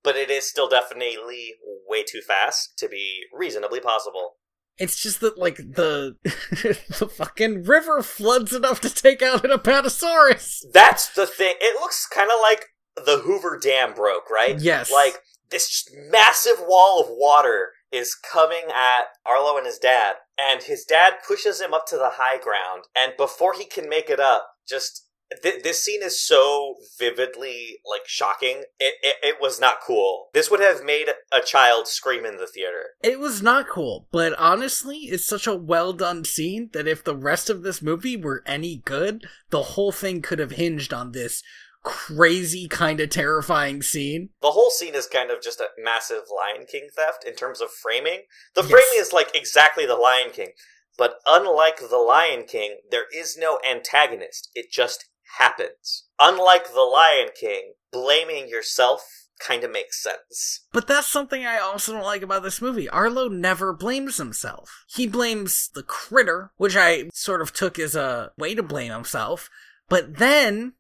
[0.04, 1.56] But it is still definitely
[1.88, 4.36] way too fast to be reasonably possible.
[4.78, 10.66] It's just that like the the fucking river floods enough to take out an apatosaurus.
[10.72, 11.56] That's the thing.
[11.60, 14.60] It looks kind of like the Hoover Dam broke, right?
[14.60, 14.92] Yes.
[14.92, 20.64] Like this just massive wall of water is coming at Arlo and his dad, and
[20.64, 24.20] his dad pushes him up to the high ground, and before he can make it
[24.20, 25.07] up, just
[25.44, 28.64] th- this scene is so vividly like shocking.
[28.80, 30.30] It, it it was not cool.
[30.34, 32.92] This would have made a child scream in the theater.
[33.04, 37.16] It was not cool, but honestly, it's such a well done scene that if the
[37.16, 41.44] rest of this movie were any good, the whole thing could have hinged on this
[41.84, 44.30] crazy kind of terrifying scene.
[44.42, 47.72] The whole scene is kind of just a massive Lion King theft in terms of
[47.72, 48.24] framing.
[48.56, 48.72] The Yes.
[48.72, 50.52] framing is like exactly the Lion King,
[50.98, 54.50] but unlike the Lion King, there is no antagonist.
[54.54, 55.06] It just
[55.38, 56.06] happens.
[56.20, 60.66] Unlike the Lion King, blaming yourself kind of makes sense.
[60.72, 62.90] But that's something I also don't like about this movie.
[62.90, 64.86] Arlo never blames himself.
[64.88, 69.50] He blames the critter, which I sort of took as a way to blame himself.
[69.90, 70.74] But then,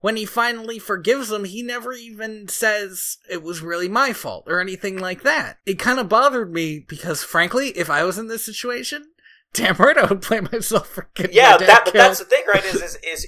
[0.00, 4.60] when he finally forgives him, he never even says it was really my fault or
[4.60, 5.58] anything like that.
[5.66, 9.06] It kind of bothered me because, frankly, if I was in this situation,
[9.54, 12.24] damn right I would blame myself for getting Yeah, my dad that but that's the
[12.24, 12.64] thing, right?
[12.64, 13.26] Is is is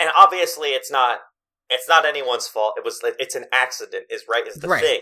[0.00, 1.18] and obviously it's not
[1.68, 2.74] it's not anyone's fault.
[2.76, 4.04] It was it's an accident.
[4.10, 4.82] Is right is the Right.
[4.82, 5.00] thing,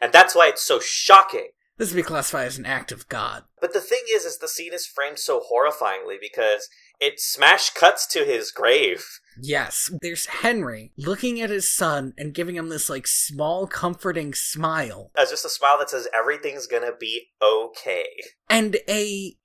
[0.00, 1.48] and that's why it's so shocking.
[1.76, 3.42] This would be classified as an act of God.
[3.60, 6.68] But the thing is, is the scene is framed so horrifyingly because
[7.00, 9.04] it smash cuts to his grave.
[9.42, 15.10] Yes, there's Henry looking at his son and giving him this like small comforting smile
[15.18, 18.06] As just a smile that says everything's gonna be okay.
[18.48, 19.36] and a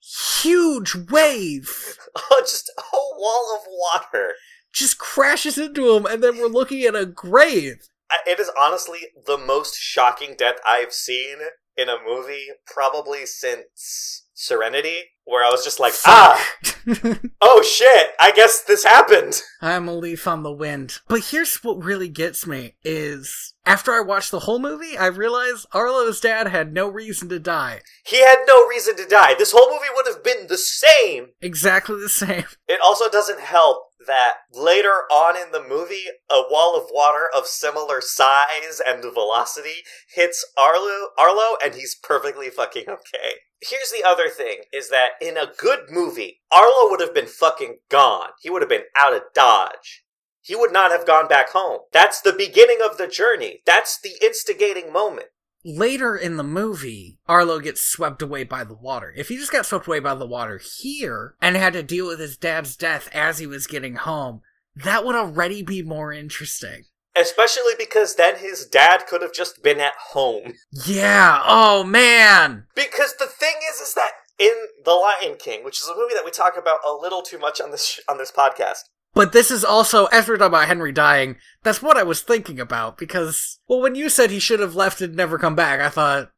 [0.44, 4.34] huge wave oh, just a wall of water.
[4.74, 7.90] Just crashes into him and then we're looking at a grave.
[8.26, 11.38] It is honestly the most shocking death I've seen
[11.78, 17.20] in a movie probably since Serenity, where I was just like, ah, Fuck.
[17.42, 19.42] oh shit, I guess this happened.
[19.62, 21.00] I'm a leaf on the wind.
[21.10, 25.68] But here's what really gets me is after I watched the whole movie, I realized
[25.74, 27.82] Arlo's dad had no reason to die.
[28.06, 29.36] He had no reason to die.
[29.38, 31.28] This whole movie would have been the same.
[31.42, 32.46] Exactly the same.
[32.68, 37.46] It also doesn't help that later on in the movie, a wall of water of
[37.46, 39.84] similar size and velocity
[40.14, 43.34] hits Arlo, Arlo, and he's perfectly fucking okay.
[43.62, 47.80] Here's the other thing: is that in a good movie, Arlo would have been fucking
[47.90, 48.30] gone.
[48.42, 50.04] He would have been out of Dodge.
[50.42, 51.82] He would not have gone back home.
[51.92, 53.62] That's the beginning of the journey.
[53.66, 55.28] That's the instigating moment.
[55.66, 59.14] Later in the movie, Arlo gets swept away by the water.
[59.18, 62.20] If he just got swept away by the water here and had to deal with
[62.20, 64.42] his dad's death as he was getting home,
[64.76, 66.84] that would already be more interesting.
[67.16, 70.54] Especially because then his dad could have just been at home.
[70.72, 72.68] Yeah, oh man!
[72.76, 74.54] Because the thing is, is that in
[74.86, 77.60] The Lion King, which is a movie that we talk about a little too much
[77.60, 80.92] on this sh- on this podcast, But this is also, as we're talking about Henry
[80.92, 84.76] dying, that's what I was thinking about, because, well, when you said he should have
[84.76, 86.32] left and never come back, I thought,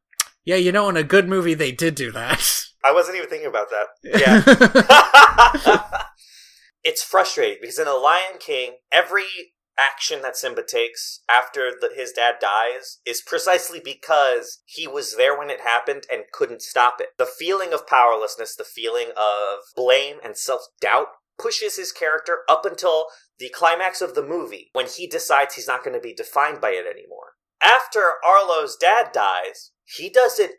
[0.44, 2.66] yeah, you know, in a good movie, they did do that.
[2.84, 3.86] I wasn't even thinking about that.
[5.84, 6.02] Yeah.
[6.84, 9.24] it's frustrating because in The Lion King, every
[9.78, 15.38] action that Simba takes after the, his dad dies is precisely because he was there
[15.38, 17.08] when it happened and couldn't stop it.
[17.18, 21.08] The feeling of powerlessness, the feeling of blame and self doubt
[21.38, 23.06] pushes his character up until
[23.38, 26.70] the climax of the movie when he decides he's not going to be defined by
[26.70, 27.32] it anymore.
[27.62, 30.52] After Arlo's dad dies, he doesn't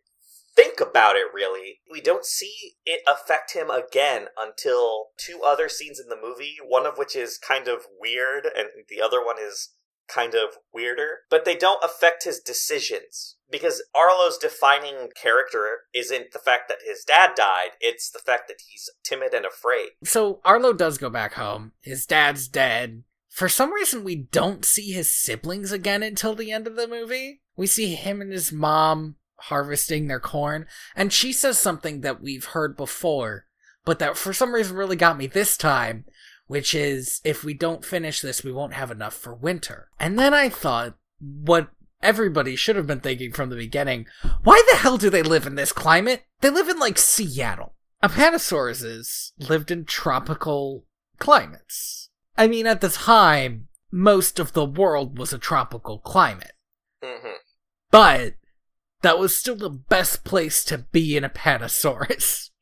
[0.56, 1.80] think about it really.
[1.92, 6.86] We don't see it affect him again until two other scenes in the movie, one
[6.86, 9.70] of which is kind of weird and the other one is
[10.08, 13.38] kind of weirder, but they don't affect his decisions.
[13.54, 18.58] Because Arlo's defining character isn't the fact that his dad died, it's the fact that
[18.68, 19.90] he's timid and afraid.
[20.04, 21.72] So Arlo does go back home.
[21.80, 23.04] His dad's dead.
[23.30, 27.42] For some reason, we don't see his siblings again until the end of the movie.
[27.56, 32.46] We see him and his mom harvesting their corn, and she says something that we've
[32.46, 33.46] heard before,
[33.86, 36.06] but that for some reason really got me this time,
[36.48, 39.90] which is if we don't finish this, we won't have enough for winter.
[40.00, 41.70] And then I thought, what
[42.04, 44.06] everybody should have been thinking from the beginning
[44.44, 46.24] why the hell do they live in this climate?
[46.42, 47.76] They live in like Seattle.
[48.04, 50.86] Apatosauruses lived in tropical
[51.20, 52.10] climates.
[52.38, 56.54] I mean, at the time, most of the world was a tropical climate.
[57.02, 57.38] hmm
[57.92, 58.34] But
[59.02, 62.50] that was still the best place to be in Apatosaurus.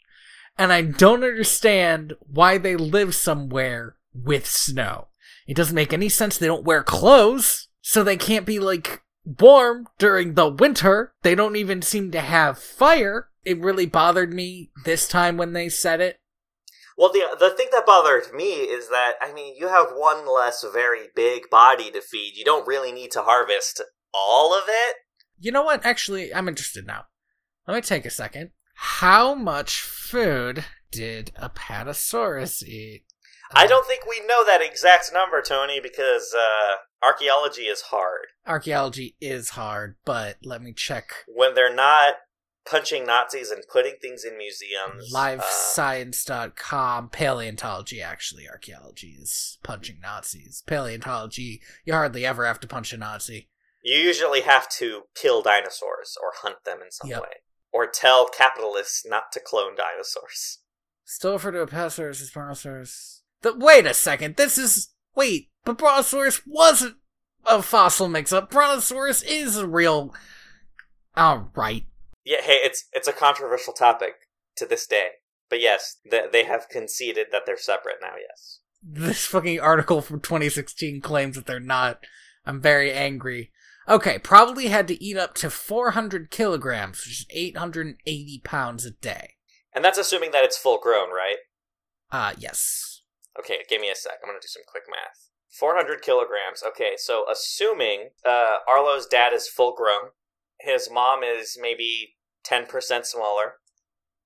[0.57, 5.07] And I don't understand why they live somewhere with snow.
[5.47, 6.37] It doesn't make any sense.
[6.37, 11.13] They don't wear clothes, so they can't be like warm during the winter.
[11.21, 13.29] They don't even seem to have fire.
[13.43, 16.19] It really bothered me this time when they said it.
[16.97, 20.63] Well, the the thing that bothered me is that I mean, you have one less
[20.71, 22.33] very big body to feed.
[22.35, 23.81] You don't really need to harvest
[24.13, 24.97] all of it.
[25.39, 25.85] You know what?
[25.85, 27.05] Actually, I'm interested now.
[27.67, 28.51] Let me take a second.
[28.75, 33.05] How much food did Apatosaurus eat?
[33.53, 38.27] I don't think we know that exact number, Tony, because uh, archaeology is hard.
[38.47, 41.11] Archaeology is hard, but let me check.
[41.27, 42.15] When they're not
[42.65, 48.47] punching Nazis and putting things in museums, uh, LiveScience.com, paleontology, actually.
[48.49, 50.63] Archaeology is punching Nazis.
[50.65, 53.47] Paleontology, you hardly ever have to punch a Nazi.
[53.83, 57.21] you usually have to kill dinosaurs or hunt them in some Yep.
[57.23, 57.35] way,
[57.71, 60.59] or tell capitalists not to clone dinosaurs.
[61.03, 63.23] Still referred to Apatosaurus as Brontosaurus.
[63.41, 64.89] The, wait a second, this is.
[65.15, 66.95] Wait, but Brontosaurus wasn't
[67.45, 68.49] a fossil mix up.
[68.49, 70.13] Brontosaurus is real.
[71.17, 71.85] Alright.
[72.23, 74.13] Yeah, hey, it's it's a controversial topic
[74.55, 75.09] to this day,
[75.49, 78.13] but yes, they, they have conceded that they're separate now.
[78.19, 78.59] Yes.
[78.83, 82.03] This fucking article from 2016 claims that they're not.
[82.45, 83.51] I'm very angry.
[83.87, 89.35] Okay, probably had to eat up to 400 kilograms, which is 880 pounds a day.
[89.73, 91.37] And that's assuming that it's full grown, right?
[92.11, 93.01] Uh, yes.
[93.39, 94.13] Okay, give me a sec.
[94.23, 95.30] I'm gonna do some quick math.
[95.51, 96.63] 400 kilograms.
[96.65, 100.11] Okay, so assuming uh, Arlo's dad is full grown,
[100.59, 102.15] his mom is maybe
[102.47, 103.55] 10% smaller.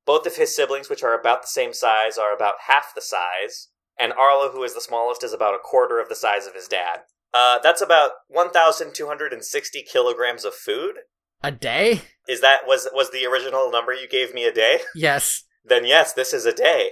[0.05, 3.69] Both of his siblings, which are about the same size, are about half the size.
[3.99, 6.67] And Arlo, who is the smallest, is about a quarter of the size of his
[6.67, 6.99] dad.
[7.34, 10.95] Uh, that's about 1,260 kilograms of food.
[11.41, 12.01] A day?
[12.28, 14.80] Is that was was the original number you gave me a day?
[14.95, 15.43] Yes.
[15.63, 16.91] then yes, this is a day.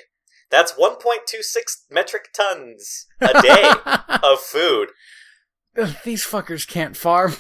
[0.50, 3.72] That's 1.26 metric tons a day
[4.24, 4.89] of food.
[6.04, 7.34] These fuckers can't farm.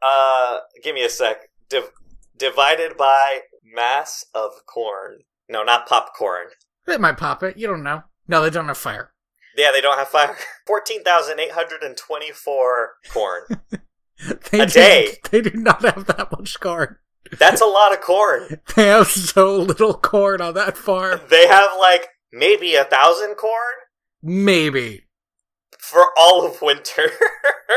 [0.00, 1.48] Uh, give me a sec.
[1.68, 1.90] Div-
[2.36, 5.20] divided by mass of corn.
[5.48, 6.46] No, not popcorn.
[6.86, 7.56] They might pop it.
[7.56, 8.02] You don't know.
[8.28, 9.10] No, they don't have fire.
[9.56, 10.36] Yeah, they don't have fire.
[10.66, 13.42] 14,824 corn.
[14.52, 15.14] They A day.
[15.32, 16.98] They do not have that much corn.
[17.40, 18.60] That's a lot of corn.
[18.76, 21.22] They have so little corn on that farm.
[21.28, 23.52] They have like maybe a thousand corn
[24.22, 25.04] Maybe.
[25.78, 27.10] for all of winter.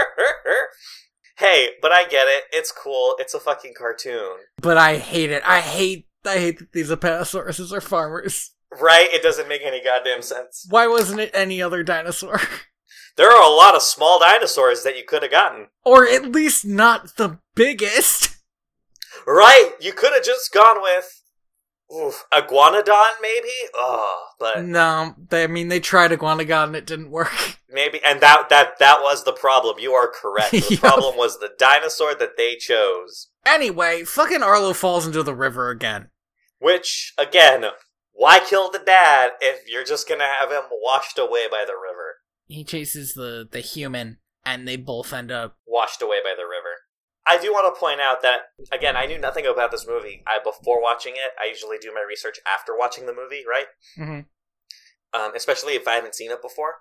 [1.38, 2.44] hey, but I get it.
[2.52, 3.16] It's cool.
[3.20, 4.38] It's a fucking cartoon.
[4.62, 5.44] But I hate it.
[5.46, 8.52] I hate I hate that these Apatosauruses are farmers.
[8.82, 9.08] Right?
[9.14, 10.66] It doesn't make any goddamn sense.
[10.70, 12.40] Why wasn't it any other dinosaur?
[13.18, 15.68] There are a lot of small dinosaurs that you could have gotten.
[15.86, 18.36] or at least not the biggest.
[19.26, 19.72] Right?
[19.80, 21.22] You could have just gone with
[21.94, 23.50] oof, Iguanodon, maybe.
[23.74, 27.32] Oh, but No, they, I mean they tried Iguanodon and it didn't work.
[27.70, 29.78] maybe, and that that that was the problem.
[29.80, 30.52] You are correct.
[30.52, 30.80] The Yup.
[30.80, 33.30] problem was the dinosaur that they chose.
[33.46, 36.10] Anyway, fucking Arlo falls into the river again.
[36.60, 37.66] Which, again,
[38.14, 42.16] why kill the dad if you're just gonna have him washed away by the river?
[42.48, 45.58] He chases the the human, and they both end up.
[45.68, 46.55] Washed away by the river.
[47.28, 50.24] I do want to point out that again, I knew nothing about this movie.
[50.28, 53.66] I before watching it, I usually do my research after watching the movie, right?
[53.98, 54.26] Mhm.
[55.14, 56.76] Um, especially if I haven't seen it before.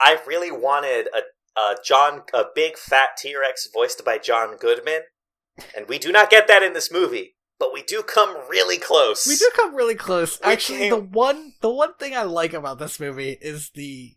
[0.00, 5.02] I really wanted a, a John, a big fat T Rex voiced by John Goodman,
[5.76, 7.36] and we do not get that in this movie.
[7.60, 9.26] But we do come really close.
[9.28, 10.40] We do come really close.
[10.44, 14.16] We Actually, came- the one the one thing I like about this movie is the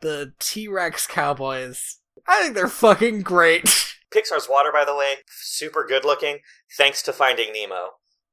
[0.00, 1.98] the T Rex cowboys.
[2.26, 3.92] I think they're fucking great.
[4.14, 6.38] Pixar's water, by the way, super good looking.
[6.76, 7.90] Thanks to Finding Nemo.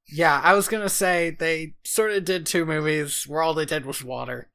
[0.07, 3.86] yeah, I was gonna say they sort of did two movies where all they did
[3.86, 4.49] was water,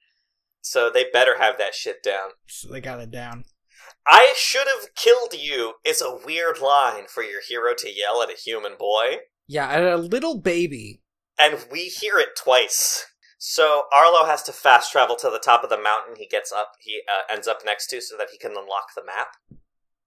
[0.61, 2.31] So they better have that shit down.
[2.47, 3.45] so they got it down.
[4.07, 8.31] I should have killed you is a weird line for your hero to yell at
[8.31, 9.18] a human boy.
[9.49, 11.03] Yeah, at a little baby.
[11.39, 13.05] And we hear it twice.
[13.39, 16.72] So Arlo has to fast travel to the top of the mountain he gets up,
[16.81, 19.29] he uh, ends up next to so that he can unlock the map.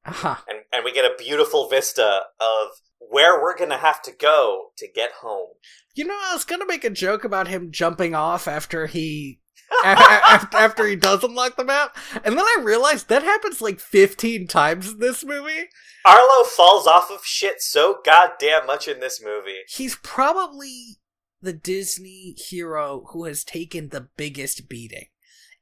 [0.09, 0.35] Uh-huh.
[0.47, 2.67] And, and we get a beautiful vista of
[2.99, 5.49] where we're going to have to go to get home.
[5.95, 9.41] You know, I was gonna make a joke about him jumping off after he
[9.83, 14.47] after, after he does unlock the map, and then I realized that happens like fifteen
[14.47, 15.67] times in this movie.
[16.05, 19.59] Arlo falls off of shit so goddamn much in this movie.
[19.67, 20.99] He's probably
[21.41, 25.07] the Disney hero who has taken the biggest beating.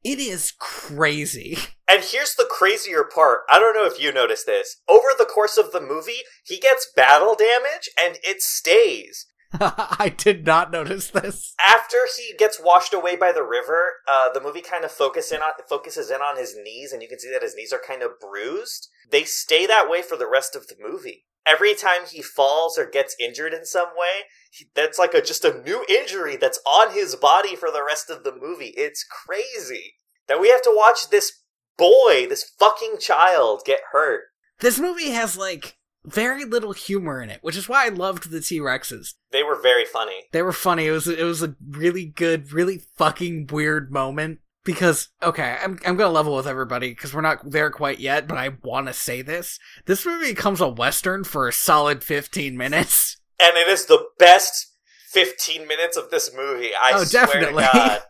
[0.07, 1.57] It is crazy.
[1.85, 3.41] And here's the crazier part.
[3.49, 4.77] I don't know if you noticed this.
[4.87, 9.25] Over the course of the movie, he gets battle damage and it stays.
[9.59, 11.53] I did not notice this.
[11.59, 15.41] After he gets washed away by the river, uh, the movie kind of focus in
[15.41, 18.01] on, focuses in on his knees, and you can see that his knees are kind
[18.01, 18.87] of bruised.
[19.11, 21.25] They stay that way for the rest of the movie.
[21.47, 25.45] Every time he falls or gets injured in some way, he, that's like a just
[25.45, 28.73] a new injury that's on his body for the rest of the movie.
[28.75, 29.95] It's crazy
[30.27, 31.43] that we have to watch this
[31.77, 34.23] boy, this fucking child, get hurt.
[34.59, 38.41] This movie has like very little humor in it, which is why I loved the
[38.41, 39.13] T Rexes.
[39.31, 40.23] They were very funny.
[40.31, 40.87] They were funny.
[40.87, 44.39] It was it was a really good, really fucking weird moment.
[44.67, 48.37] Because okay, I'm I'm gonna level with everybody because we're not there quite yet, but
[48.37, 53.15] I want to say this: this movie becomes a western for a solid 15 minutes.
[53.39, 54.73] And it is the best
[55.11, 56.71] 15 minutes of this movie.
[56.75, 57.63] I Oh, swear definitely.
[57.63, 58.01] to God.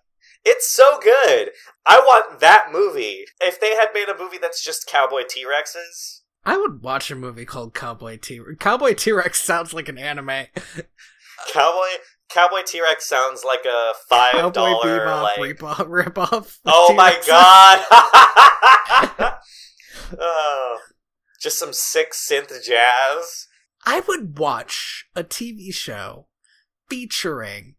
[0.46, 1.52] It's so good.
[1.86, 3.26] I want that movie.
[3.42, 7.16] If they had made a movie that's just cowboy T Rexes, I would watch a
[7.16, 8.40] movie called Cowboy T.
[8.60, 10.46] Cowboy T Rex sounds like an anime.
[11.54, 11.98] cowboy
[12.30, 15.40] cowboy T Rex sounds like a five Cowboy dollar Bebop like.
[15.40, 15.88] ripoff.
[15.88, 17.86] ripoff Oh my god!
[20.20, 20.80] oh,
[21.42, 23.48] just some sick synth jazz.
[23.86, 26.28] I would watch a TV show
[26.90, 27.76] featuring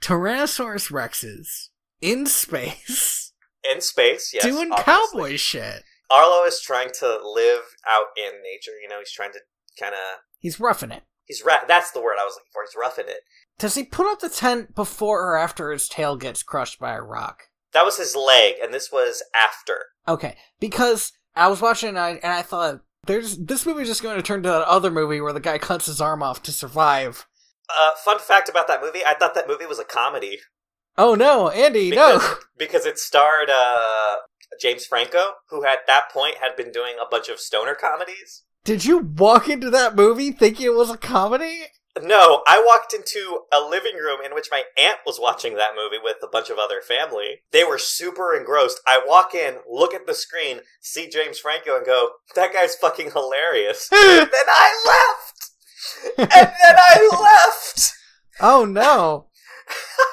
[0.00, 1.68] Tyrannosaurus Rexes
[2.00, 3.32] in space
[3.72, 4.42] In space, yes.
[4.44, 4.84] doing obviously.
[4.84, 5.82] cowboy shit.
[6.10, 8.72] Arlo is trying to live out in nature.
[8.82, 9.40] You know, he's trying to
[9.78, 10.00] kind of.
[10.38, 11.02] He's roughing it.
[11.26, 12.62] He's ra- That's the word I was looking for.
[12.62, 13.20] He's roughing it.
[13.58, 17.02] Does he put up the tent before or after his tail gets crushed by a
[17.02, 17.44] rock?
[17.72, 19.86] That was his leg, and this was after.
[20.06, 24.16] Okay, because I was watching and I, and I thought there's this movie's just going
[24.16, 27.26] to turn to that other movie where the guy cuts his arm off to survive.
[27.68, 30.38] Uh, fun fact about that movie: I thought that movie was a comedy
[30.98, 32.34] Oh no, Andy, because no.
[32.58, 34.16] because it starred uh,
[34.60, 38.42] James Franco, who at that point had been doing a bunch of stoner comedies.
[38.64, 41.60] Did you walk into that movie thinking it was a comedy?
[42.00, 46.02] No, I walked into a living room in which my aunt was watching that movie
[46.02, 47.42] with a bunch of other family.
[47.50, 48.80] They were super engrossed.
[48.86, 53.12] I walk in, look at the screen, see James Franco, and go, "That guy's fucking
[53.12, 55.50] hilarious." and then I left,
[56.18, 57.92] and then I left.
[58.40, 59.26] Oh no.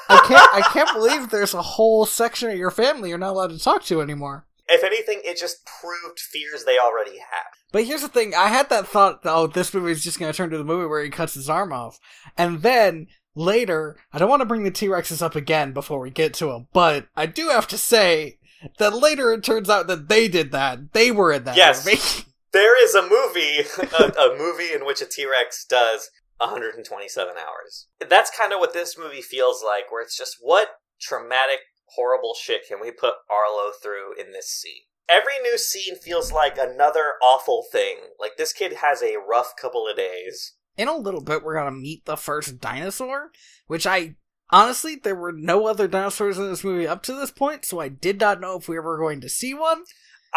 [0.08, 3.50] I can't I can't believe there's a whole section of your family you're not allowed
[3.50, 4.46] to talk to anymore.
[4.68, 7.44] If anything, it just proved fears they already had.
[7.72, 10.50] But here's the thing, I had that thought, oh, this movie is just gonna turn
[10.50, 11.98] to the movie where he cuts his arm off.
[12.36, 16.10] And then later, I don't want to bring the T Rexes up again before we
[16.10, 18.38] get to them, but I do have to say
[18.78, 20.92] that later it turns out that they did that.
[20.92, 21.84] They were in that Yes.
[21.84, 21.98] movie.
[22.52, 23.66] There is a movie,
[23.98, 26.08] a, a movie in which a T Rex does
[26.38, 27.86] 127 hours.
[28.08, 31.58] That's kind of what this movie feels like, where it's just what traumatic,
[31.94, 34.82] horrible shit can we put Arlo through in this scene?
[35.08, 37.96] Every new scene feels like another awful thing.
[38.18, 40.54] Like this kid has a rough couple of days.
[40.76, 43.30] in a little bit we're gonna meet the first dinosaur
[43.66, 44.14] which i
[44.50, 47.88] honestly there were no other dinosaurs in this movie up to this point so i
[47.88, 49.82] did not know if we were going to see one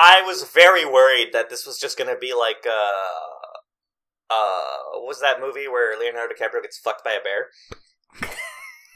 [0.02, 5.20] I was very worried that this was just to be like, uh, uh, what was
[5.20, 7.48] that movie where Leonardo DiCaprio gets fucked by a bear?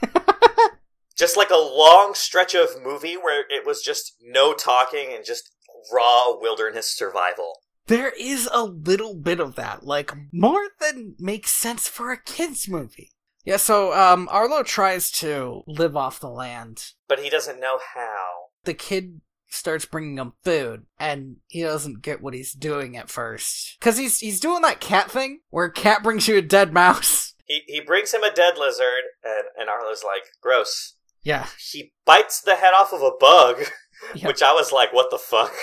[1.17, 5.51] just like a long stretch of movie where it was just no talking and just
[5.91, 7.53] raw wilderness survival.
[7.87, 12.67] there is a little bit of that like more than makes sense for a kids
[12.69, 13.11] movie
[13.43, 18.45] yeah so um arlo tries to live off the land But he doesn't know how.
[18.63, 23.77] the kid starts bringing him food and he doesn't get what he's doing at first
[23.79, 27.33] because he's he's doing that cat thing where a cat brings you a dead mouse
[27.45, 30.95] He he brings him a dead lizard, and and Arlo's like, gross.
[31.23, 33.63] Yeah He bites the head off of a bug,
[34.15, 34.27] Yep.
[34.27, 35.53] which I was like, what the fuck?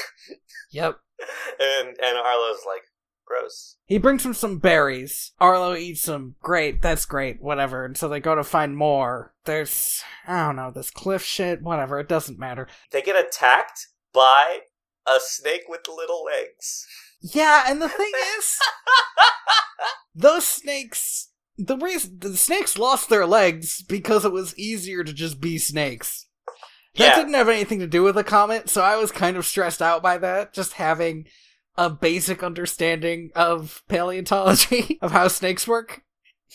[0.72, 0.98] yep
[1.60, 2.82] And and Arlo's like,
[3.26, 3.76] gross.
[3.84, 5.32] He brings him some berries.
[5.38, 6.34] Arlo eats them.
[6.40, 7.84] Great, that's great, whatever.
[7.84, 9.34] And so they go to find more.
[9.44, 12.66] There's, I don't know, this cliff shit, whatever, it doesn't matter.
[12.90, 14.60] They get attacked by
[15.06, 16.86] a snake with little legs.
[17.20, 18.58] Yeah, and the thing is,
[20.14, 21.29] those snakes.
[21.62, 26.26] The reason the snakes lost their legs because it was easier to just be snakes.
[26.96, 27.16] That Yeah.
[27.16, 30.02] didn't have anything to do with the comet, so I was kind of stressed out
[30.02, 30.52] by that.
[30.54, 31.28] Just having
[31.76, 36.02] a basic understanding of paleontology of how snakes work.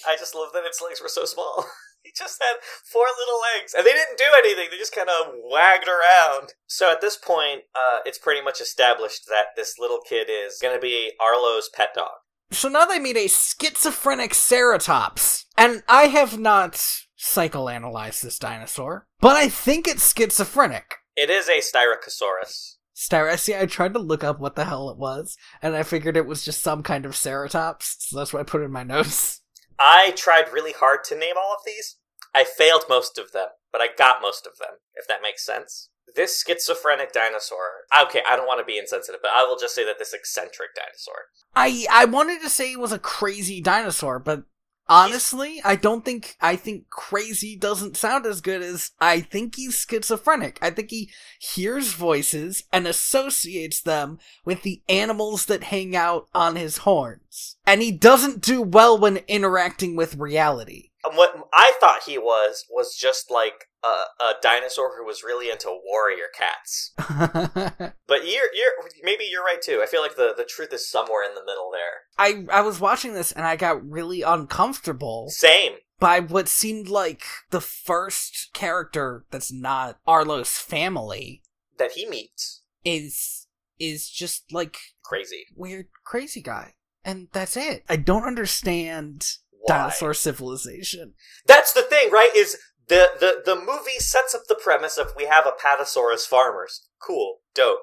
[0.06, 1.66] I just love that its legs were so small.
[2.04, 4.68] he just had four little legs, and they didn't do anything.
[4.72, 6.54] They just kind of wagged around.
[6.68, 10.76] So at this point, uh, it's pretty much established that this little kid is going
[10.76, 12.12] to be Arlo's pet dog.
[12.56, 15.44] So now they meet a schizophrenic ceratops.
[15.58, 16.74] And I have not
[17.20, 20.96] psychoanalyzed this dinosaur, but I think it's schizophrenic.
[21.16, 22.76] It is a Styracosaurus.
[22.96, 26.26] Styracia, I tried to look up what the hell it was, and I figured it
[26.26, 29.42] was just some kind of ceratops, so that's what I put in my notes.
[29.78, 31.98] I tried really hard to name all of these.
[32.34, 35.90] I failed most of them, but I got most of them, if that makes sense.
[36.16, 37.86] This schizophrenic dinosaur.
[38.04, 40.76] Okay, I don't want to be insensitive, but I will just say that this eccentric
[40.76, 41.16] dinosaur.
[41.56, 44.44] I I wanted to say it was a crazy dinosaur, but
[44.88, 49.86] honestly, I don't think I think crazy doesn't sound as good as I think he's
[49.90, 50.60] schizophrenic.
[50.62, 56.56] I think he hears voices and associates them with the animals that hang out on
[56.56, 57.58] his horns.
[57.66, 60.92] And he doesn't do well when interacting with reality.
[61.14, 65.70] What I thought he was was just like a, a dinosaur who was really into
[65.86, 66.94] warrior cats.
[68.08, 68.72] But you're you're
[69.04, 69.82] maybe you're right too.
[69.84, 72.04] I feel like the the truth is somewhere in the middle there.
[72.18, 75.74] I I was watching this and I got really uncomfortable Same.
[76.00, 81.42] by what seemed like the first character that's not Arlo's family
[81.78, 83.48] That he meets is
[83.80, 85.46] is just like crazy.
[85.56, 86.74] weird crazy guy.
[87.04, 87.84] And that's it.
[87.90, 89.28] I don't understand
[89.66, 89.78] Why?
[89.78, 91.14] dinosaur civilization.
[91.46, 92.32] That's the thing, right?
[92.36, 92.58] Is
[92.88, 96.88] the the the movie sets up the premise of we have Apatosaurus farmers.
[97.02, 97.80] Cool, dope.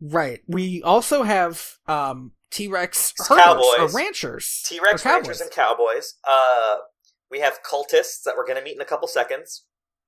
[0.00, 0.40] Right.
[0.46, 3.64] We also have um T-Rex cowboys.
[3.78, 4.62] or ranchers.
[4.66, 6.14] T Rex ranchers and Cowboys.
[6.26, 6.76] Uh,
[7.28, 9.64] we have cultists that we're gonna meet in a couple seconds.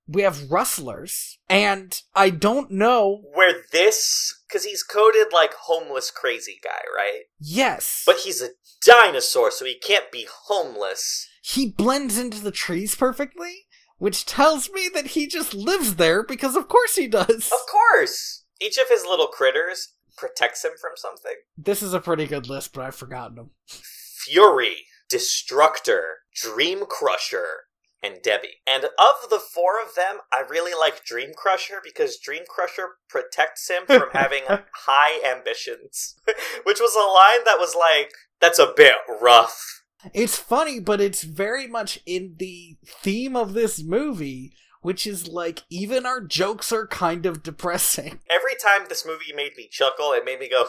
[0.09, 1.39] We have rustlers.
[1.49, 7.23] And I don't know Where this, because he's coded like homeless crazy guy, right?
[7.41, 8.03] yes.
[8.07, 8.51] But he's a
[8.85, 11.29] dinosaur, so he can't be homeless.
[11.43, 13.67] he blends into the trees perfectly,
[13.99, 17.51] which tells me that he just lives there because of course he does.
[17.53, 21.35] Of course, each of his little critters protects him from something.
[21.59, 23.51] This is a pretty good list, but I've forgotten them.
[23.67, 26.03] Fury, Destructor,
[26.35, 27.65] Dream Crusher,
[28.03, 28.61] and Debbie.
[28.67, 33.69] And of the four of them, I really like Dream Crusher because Dream Crusher protects
[33.69, 36.17] him from having high ambitions.
[36.65, 39.83] Which was a line that was like, that's a bit rough.
[40.15, 45.65] It's funny, but it's very much in the theme of this movie, which is like
[45.69, 48.21] even our jokes are kind of depressing.
[48.31, 50.67] Every time this movie made me chuckle, it made me go,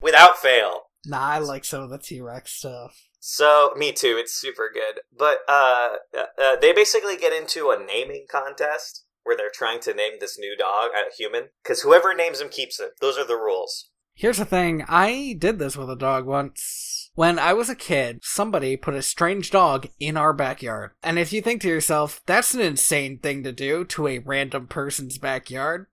[0.00, 0.82] without fail.
[1.04, 2.96] Nah, I like some of the T Rex stuff.
[3.28, 4.16] So me too.
[4.20, 5.00] It's super good.
[5.12, 10.12] But uh, uh, they basically get into a naming contest where they're trying to name
[10.20, 12.92] this new dog a human because whoever names him keeps it.
[13.00, 13.90] Those are the rules.
[14.14, 17.10] Here's the thing I did this with a dog once.
[17.16, 20.92] When I was a kid, somebody put a strange dog in our backyard.
[21.02, 24.68] And if you think to yourself, that's an insane thing to do to a random
[24.68, 25.86] person's backyard,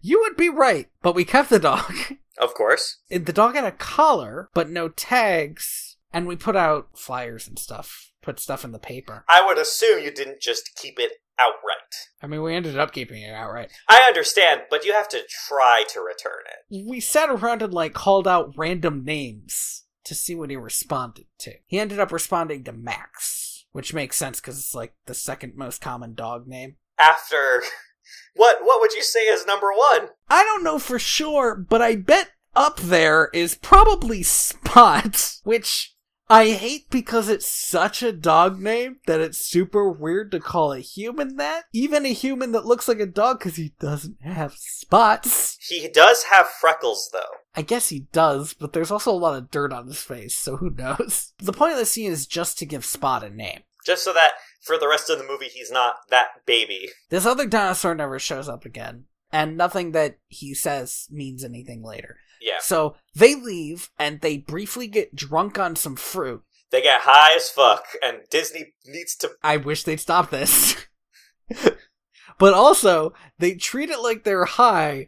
[0.00, 0.88] you would be right.
[1.00, 1.94] But we kept the dog.
[2.38, 2.98] Of course.
[3.08, 5.91] The dog had a collar, but no tags.
[6.12, 9.24] And we put out flyers and stuff, put stuff in the paper.
[9.28, 11.94] I would assume you didn't just keep it outright.
[12.22, 13.70] I mean, we ended up keeping it outright.
[13.88, 16.86] I understand, but you have to try to return it.
[16.86, 21.54] we sat around and like called out random names to see what he responded to.
[21.66, 25.80] He ended up responding to Max, which makes sense because it's like the second most
[25.80, 26.76] common dog name.
[26.98, 27.62] After
[28.34, 28.58] what?
[28.62, 30.08] What would you say is number one?
[30.28, 35.94] I don't know for sure, but I bet up there is probably Spot, which
[36.32, 40.78] I hate because it's such a dog name that it's super weird to call a
[40.78, 41.64] human that.
[41.74, 45.58] Even a human that looks like a dog because he doesn't have spots.
[45.60, 47.18] He does have freckles, though.
[47.54, 50.56] I guess he does, but there's also a lot of dirt on his face, so
[50.56, 51.34] who knows?
[51.42, 53.60] The point of the scene is just to give Spot a name.
[53.84, 56.88] Just so that for the rest of the movie, he's not that baby.
[57.10, 62.16] This other dinosaur never shows up again, and nothing that he says means anything later.
[62.42, 62.58] Yeah.
[62.60, 66.42] So they leave, and they briefly get drunk on some fruit.
[66.70, 69.30] They get high as fuck, and Disney needs to.
[69.42, 70.76] I wish they'd stop this.
[72.38, 75.06] but also, they treat it like they're high,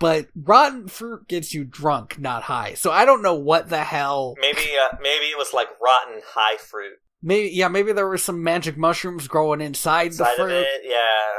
[0.00, 2.74] but rotten fruit gets you drunk, not high.
[2.74, 4.34] So I don't know what the hell.
[4.40, 8.42] Maybe, uh, maybe it was like rotten high fruit Maybe yeah, maybe there were some
[8.42, 10.50] magic mushrooms growing inside the fruit.
[10.50, 10.82] it.
[10.84, 11.38] Yeah,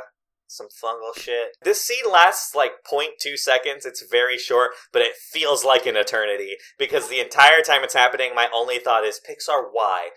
[0.54, 1.58] some fungal shit.
[1.64, 3.86] This scene lasts like 0.2 seconds.
[3.86, 8.34] It's very short, but it feels like an eternity because the entire time it's happening,
[8.36, 10.10] my only thought is Pixar, why?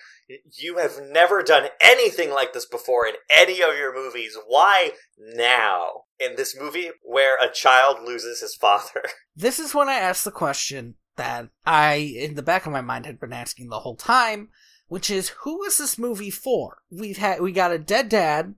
[0.59, 4.37] You have never done anything like this before in any of your movies.
[4.47, 6.03] Why now?
[6.19, 9.03] In this movie where a child loses his father.
[9.39, 13.05] This is when I asked the question that I, in the back of my mind,
[13.05, 14.49] had been asking the whole time,
[14.89, 16.79] which is who is this movie for?
[16.91, 18.55] We've had we got a dead dad,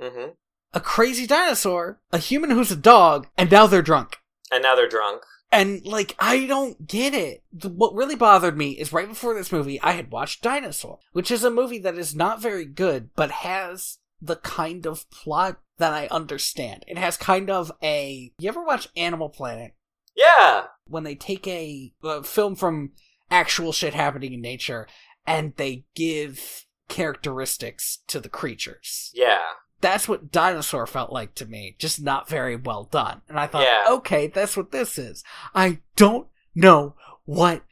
[0.00, 0.30] Mm-hmm.
[0.72, 4.16] A crazy dinosaur, a human who's a dog, and now they're drunk.
[4.52, 5.22] And now they're drunk.
[5.52, 7.42] And like I don't get it.
[7.64, 11.42] What really bothered me is right before this movie, I had watched Dinosaur, which is
[11.42, 16.06] a movie that is not very good, but has the kind of plot that I
[16.08, 16.84] understand.
[16.86, 18.32] It has kind of a.
[18.38, 19.74] You ever watch Animal Planet?
[20.16, 20.64] Yeah.
[20.86, 22.92] when they take a, a film from
[23.30, 24.86] actual shit happening in nature
[25.26, 29.10] and they give characteristics to the creatures.
[29.14, 29.40] Yeah.
[29.80, 33.22] That's what Dinosaur felt like to me, just not very well done.
[33.28, 33.84] And I thought, Yeah.
[33.94, 35.24] okay, that's what this is.
[35.54, 37.62] I don't know what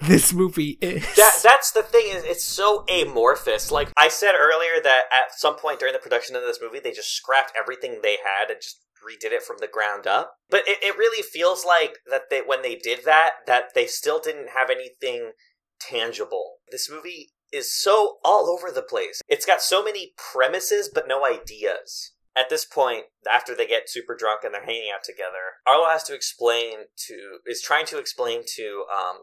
[0.00, 1.02] this movie is.
[1.14, 3.70] That that's the thing is it's so amorphous.
[3.70, 6.90] Like I said earlier that at some point during the production of this movie they
[6.92, 10.34] just scrapped everything they had and just redid it from the ground up.
[10.50, 14.18] But it, it really feels like that they when they did that that they still
[14.20, 15.32] didn't have anything
[15.80, 16.54] tangible.
[16.70, 19.20] This movie is so all over the place.
[19.28, 22.12] It's got so many premises but no ideas.
[22.34, 26.02] At this point, after they get super drunk and they're hanging out together, Arlo has
[26.04, 29.16] to explain to is trying to explain to um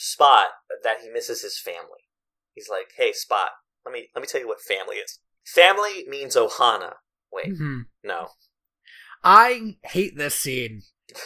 [0.00, 0.46] Spot
[0.84, 2.06] that he misses his family.
[2.54, 3.50] He's like, "Hey, Spot,
[3.84, 5.18] let me let me tell you what family is.
[5.44, 6.94] Family means Ohana.
[7.32, 7.86] Wait, Mhm.
[8.04, 8.28] no.
[9.24, 10.82] I hate this scene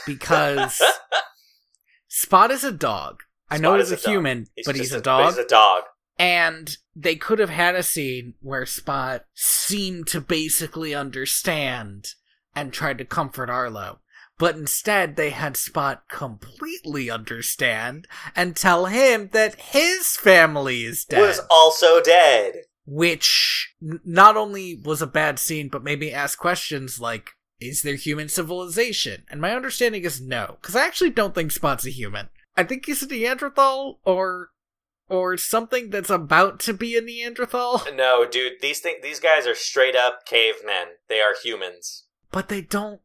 [0.06, 0.80] because
[2.08, 3.20] Spot is a dog.
[3.50, 5.26] I know Spot he's a, a human, but he's a but dog.
[5.26, 5.84] he's a dog.
[6.18, 12.08] And they could have had a scene where Spot seemed to basically understand
[12.54, 14.00] and tried to comfort Arlo.
[14.38, 21.20] But instead, they had Spot completely understand and tell him that his family is dead.
[21.20, 22.54] Was also dead.
[22.84, 27.82] which n- not only was a bad scene, but made me ask questions like, is
[27.82, 29.24] there human civilization?
[29.30, 32.28] And my understanding is no, because I actually don't think Spot's a human.
[32.56, 34.50] I think he's a Neanderthal or
[35.12, 39.54] or something that's about to be a Neanderthal, No, dude, these thing these guys are
[39.54, 40.96] straight up cavemen.
[41.08, 42.04] They are humans.
[42.30, 43.00] but they don't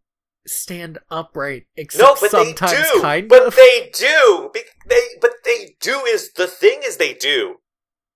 [0.47, 3.01] stand upright except No, but they sometimes do.
[3.01, 3.55] kind but of.
[3.57, 4.49] they do.
[4.87, 7.57] They but they do is the thing is they do.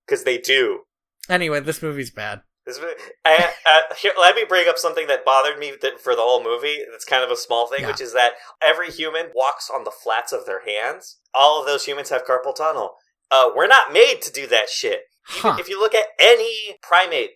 [0.08, 0.84] Cuz they do.
[1.28, 2.40] Anyway, this movie's bad.
[2.64, 2.78] This,
[3.24, 6.78] uh, here, let me bring up something that bothered me for the whole movie.
[6.90, 7.88] That's kind of a small thing, Yeah.
[7.88, 11.18] which is that every human walks on the flats of their hands.
[11.34, 12.96] All of those humans have carpal tunnel.
[13.32, 15.00] Uh, we're not made to do that shit.
[15.24, 15.56] Huh.
[15.58, 17.30] If you look at any primate,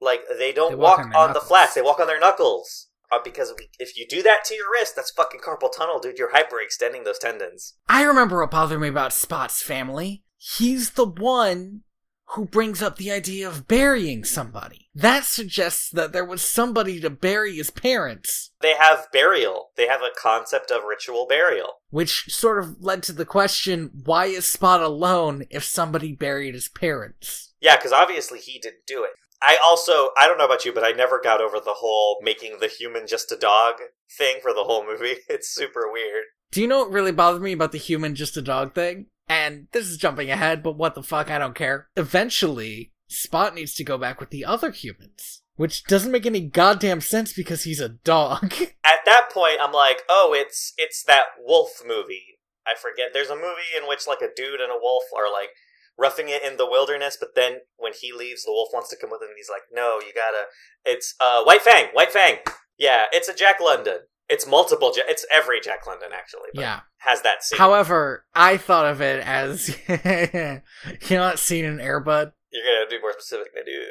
[0.00, 2.88] like they don't They walk walk, on on the flats; they walk on their knuckles.
[3.12, 6.18] Uh, because if you do that to your wrist, that's fucking carpal tunnel, dude.
[6.18, 7.74] You're hyperextending those tendons.
[7.88, 10.24] I remember what bothered me about Spot's family.
[10.36, 11.82] He's the one
[12.30, 14.85] who brings up the idea of burying somebody.
[14.98, 19.68] That suggests that there was somebody to bury his parents, They have burial.
[19.76, 21.74] They have a concept of ritual burial.
[21.90, 26.70] which sort of led to the question why is Spot alone if somebody buried his
[26.70, 27.52] parents?
[27.60, 29.10] Yeah, because obviously he didn't do it.
[29.42, 32.56] I also, I don't know about you, but I never got over the whole making
[32.60, 33.74] the human just a dog
[34.16, 35.16] thing for the whole movie.
[35.28, 36.24] It's super weird.
[36.52, 39.08] Do you know what really bothered me about the human just a dog thing?
[39.28, 41.88] And this is jumping ahead, but what the fuck, I don't care.
[41.96, 45.42] Eventually, Spot needs to go back with the other humans.
[45.56, 48.52] Which doesn't make any goddamn sense because he's a dog.
[48.84, 52.38] At that point, I'm like, oh, it's it's that wolf movie.
[52.66, 53.14] I forget.
[53.14, 55.50] There's a movie in which like a dude and a wolf are like
[55.98, 59.10] roughing it in the wilderness, but then when he leaves, the wolf wants to come
[59.10, 60.44] with him, and he's like, no, you gotta.
[60.84, 61.86] It's uh, White Fang.
[61.94, 62.36] White Fang.
[62.78, 64.00] Yeah, it's a Jack London.
[64.28, 64.92] It's multiple.
[64.94, 66.50] Ja- it's every Jack London actually.
[66.54, 66.80] But yeah.
[66.98, 67.58] has that scene.
[67.58, 73.00] However, I thought of it as you know that scene in Airbud You're gonna be
[73.00, 73.84] more specific than dude.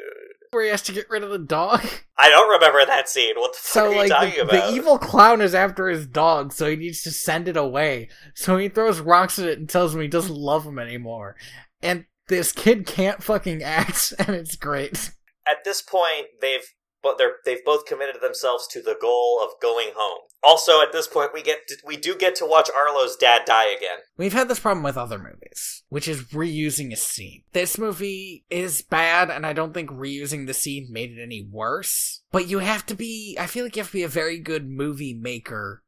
[0.50, 1.86] where he has to get rid of the dog.
[2.18, 3.34] I don't remember that scene.
[3.36, 4.70] What the fuck So are you like talking the, about?
[4.70, 8.08] the evil clown is after his dog, so he needs to send it away.
[8.34, 11.36] So he throws rocks at it and tells him he doesn't love him anymore.
[11.80, 15.12] And this kid can't fucking act, and it's great.
[15.48, 16.66] At this point, they've
[17.02, 20.22] but they're they've both committed themselves to the goal of going home.
[20.42, 23.68] Also, at this point, we get to, we do get to watch Arlo's dad die
[23.68, 23.98] again.
[24.16, 27.42] We've had this problem with other movies, which is reusing a scene.
[27.52, 32.22] This movie is bad, and I don't think reusing the scene made it any worse.
[32.30, 34.68] But you have to be, I feel like you have to be a very good
[34.68, 35.82] movie maker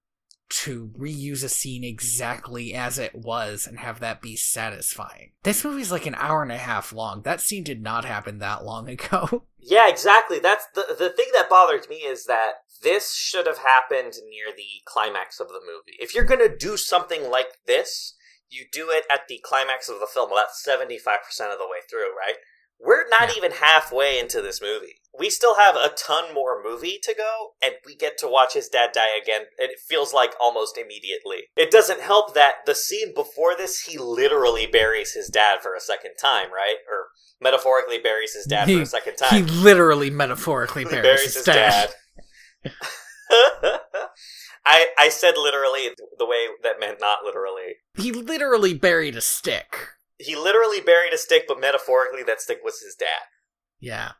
[0.49, 5.33] to reuse a scene exactly as it was and have that be satisfying.
[5.43, 7.23] This movie's like an hour and a half long.
[7.23, 9.45] That scene did not happen that long ago.
[9.61, 10.39] Yeah, exactly.
[10.39, 14.83] That's the the thing that bothered me is that this should have happened near the
[14.85, 15.97] climax of the movie.
[16.01, 18.15] If you're gonna do something like this,
[18.49, 20.31] you do it at the climax of the film.
[20.31, 22.37] Well, that's seventy five percent of the way through, right?
[22.81, 25.01] We're not even halfway into this movie.
[25.19, 28.69] We still have a ton more movie to go, and we get to watch his
[28.69, 29.43] dad die again.
[29.59, 31.49] And it feels like almost immediately.
[31.57, 35.81] It doesn't help that the scene before this, he literally buries his dad for a
[35.81, 36.77] second time, right?
[36.89, 37.09] Or
[37.41, 39.31] metaphorically buries his dad for a second time.
[39.31, 41.91] He literally metaphorically He buries, his dad.
[44.67, 47.77] I I said literally the way that meant not literally.
[47.97, 49.77] He literally buried a stick.
[50.19, 53.27] He literally buried a stick, but metaphorically that stick was his dad.
[53.81, 54.13] Yeah.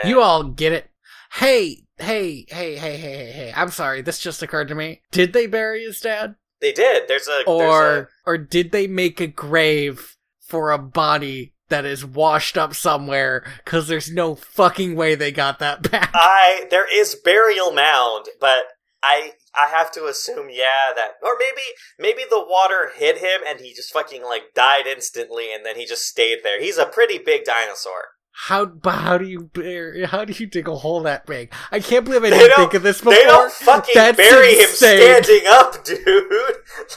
[0.00, 0.90] And- You all get it.
[1.32, 3.52] Hey, hey, hey, hey, hey, hey, hey.
[3.54, 5.02] I'm sorry, this just occurred to me.
[5.10, 6.36] Did they bury his dad?
[6.60, 7.06] they did.
[7.08, 12.04] There's a there's Or or did they make a grave for a body that is
[12.04, 16.10] washed up somewhere cuz there's no fucking way they got that back?
[16.14, 18.64] I there is burial mound, but
[19.02, 21.62] I I have to assume yeah that or maybe
[21.98, 25.86] maybe the water hit him and he just fucking like died instantly and then he
[25.86, 26.60] just stayed there.
[26.60, 28.15] He's a pretty big dinosaur.
[28.38, 31.50] How but how do you bury, how do you dig a hole that big?
[31.72, 33.14] I can't believe I They didn't think of this before.
[33.14, 34.98] They don't fucking That's bury insane.
[35.00, 36.32] him standing up, dude.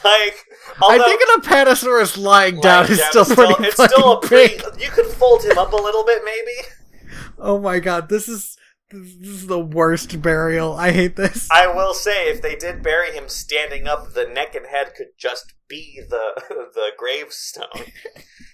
[0.04, 0.44] like
[0.82, 4.58] I think an apatosaurus lying down is still pretty it's still a big.
[4.58, 4.84] pretty.
[4.84, 6.68] You could fold him up a little bit, maybe.
[7.38, 8.58] Oh my god, this is
[8.90, 10.74] this is the worst burial.
[10.74, 11.48] I hate this.
[11.50, 15.16] I will say, if they did bury him standing up, the neck and head could
[15.16, 16.34] just be the
[16.74, 17.86] the gravestone.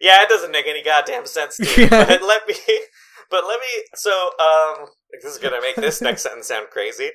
[0.00, 1.68] yeah, it doesn't make any goddamn sense, dude.
[1.90, 2.04] Yeah.
[2.06, 2.54] But let me.
[3.28, 3.82] But let me.
[3.96, 7.10] So, um, this is gonna make this next sentence sound crazy.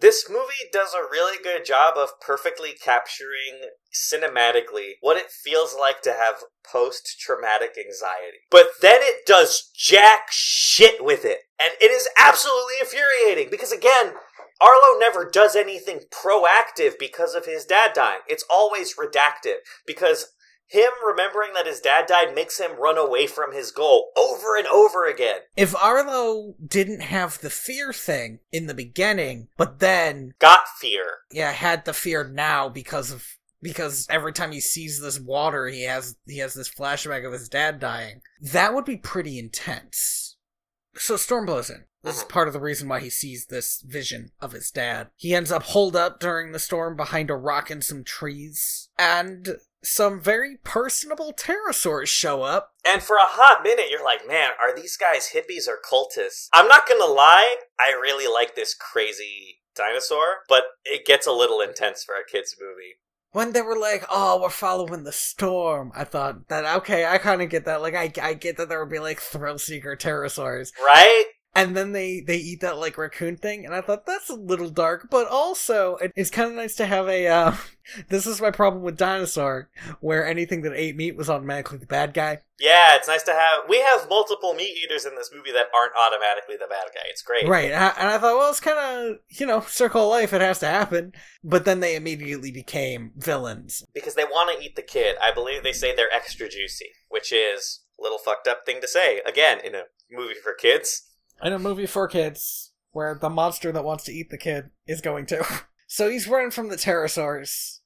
[0.00, 6.02] This movie does a really good job of perfectly capturing cinematically what it feels like
[6.02, 8.38] to have post traumatic anxiety.
[8.50, 11.38] But then it does jack shit with it.
[11.62, 14.14] And it is absolutely infuriating because, again,
[14.60, 18.20] Arlo never does anything proactive because of his dad dying.
[18.28, 20.32] It's always redactive because
[20.66, 24.66] him remembering that his dad died makes him run away from his goal over and
[24.66, 25.40] over again.
[25.56, 31.04] If Arlo didn't have the fear thing in the beginning, but then Got fear.
[31.30, 33.26] yeah, had the fear now because of
[33.62, 37.48] because every time he sees this water, he has he has this flashback of his
[37.48, 38.20] dad dying.
[38.40, 40.36] That would be pretty intense.
[40.96, 41.84] So Storm blows in.
[42.02, 42.28] This is Mhm.
[42.28, 45.08] part of the reason why he sees this vision of his dad.
[45.16, 49.56] He ends up holed up during the storm behind a rock and some trees, and
[49.84, 52.72] some very personable pterosaurs show up.
[52.84, 56.48] And for a hot minute, you're like, man, are these guys hippies or cultists?
[56.52, 61.60] I'm not gonna lie, I really like this crazy dinosaur, but it gets a little
[61.60, 62.94] intense for a kid's movie.
[63.32, 67.42] when they were like, "Oh, we're following the storm," I thought that okay, I kind
[67.42, 67.82] of get that.
[67.82, 71.24] Like, I I get that there would be like thrill seeker pterosaurs, Right?
[71.54, 74.70] And then they they eat that like raccoon thing, and I thought that's a little
[74.70, 77.26] dark, but also it, it's kind of nice to have a.
[77.28, 77.54] uh
[78.08, 79.68] This is my problem with dinosaur,
[80.00, 82.40] where anything that ate meat was automatically the bad guy.
[82.58, 83.68] Yeah, it's nice to have.
[83.68, 87.02] We have multiple meat eaters in this movie that aren't automatically the bad guy.
[87.10, 87.46] It's great.
[87.46, 90.32] Right, and I, and I thought, well, it's kind of you know circle of life,
[90.32, 91.12] it has to happen.
[91.44, 93.84] But then they immediately became villains.
[93.92, 95.16] Because they want to eat the kid.
[95.22, 98.88] I believe they say they're extra juicy, which is a little fucked up thing to
[98.88, 99.20] say.
[99.26, 101.02] Again, in a movie for kids.
[101.42, 105.00] In a movie for kids where the monster that wants to eat the kid is
[105.00, 105.44] going to.
[105.86, 107.78] So he's running from the pterosaurs,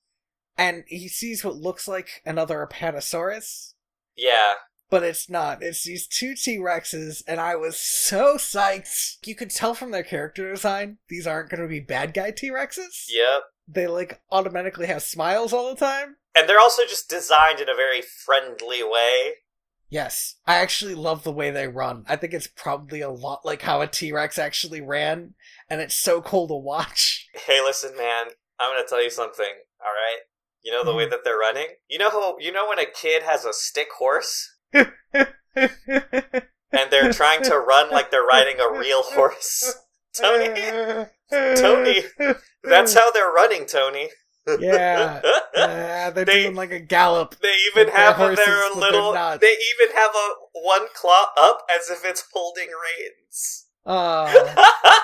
[0.57, 3.75] and he sees what looks like another apatosaurus,
[4.17, 4.55] Yeah.
[4.89, 5.63] but it's not.
[5.63, 9.17] It's these two T Rexes, and I was so psyched.
[9.27, 12.51] You could tell from their character design these aren't going to be bad guy T
[12.51, 13.07] Rexes.
[13.11, 13.43] Yep.
[13.67, 16.17] They like automatically have smiles all the time.
[16.35, 19.33] And they're also just designed in a very friendly way.
[19.91, 22.05] Yes, I actually love the way they run.
[22.09, 25.35] I think it's probably a lot like how a T Rex actually ran,
[25.71, 27.27] and it's so cool to watch.
[27.47, 28.27] Hey, listen, man.
[28.59, 29.47] I'm gonna tell you something.
[29.81, 30.19] All right.
[30.63, 31.13] You know the way mm-hmm.
[31.13, 31.69] that they're running.
[31.89, 34.57] You know how you know when a kid has a stick horse
[36.73, 39.75] and they're trying to run like they're riding a real horse.
[40.15, 40.61] Tony,
[41.31, 42.03] Tony,
[42.65, 44.09] that's how they're running, Tony.
[44.61, 45.21] Yeah.
[45.59, 47.35] Uh, they're They- doing like a gallop.
[47.41, 49.13] They even have their their little.
[49.13, 53.67] They even have a one claw up as if it's holding reins.
[53.85, 54.29] Oh,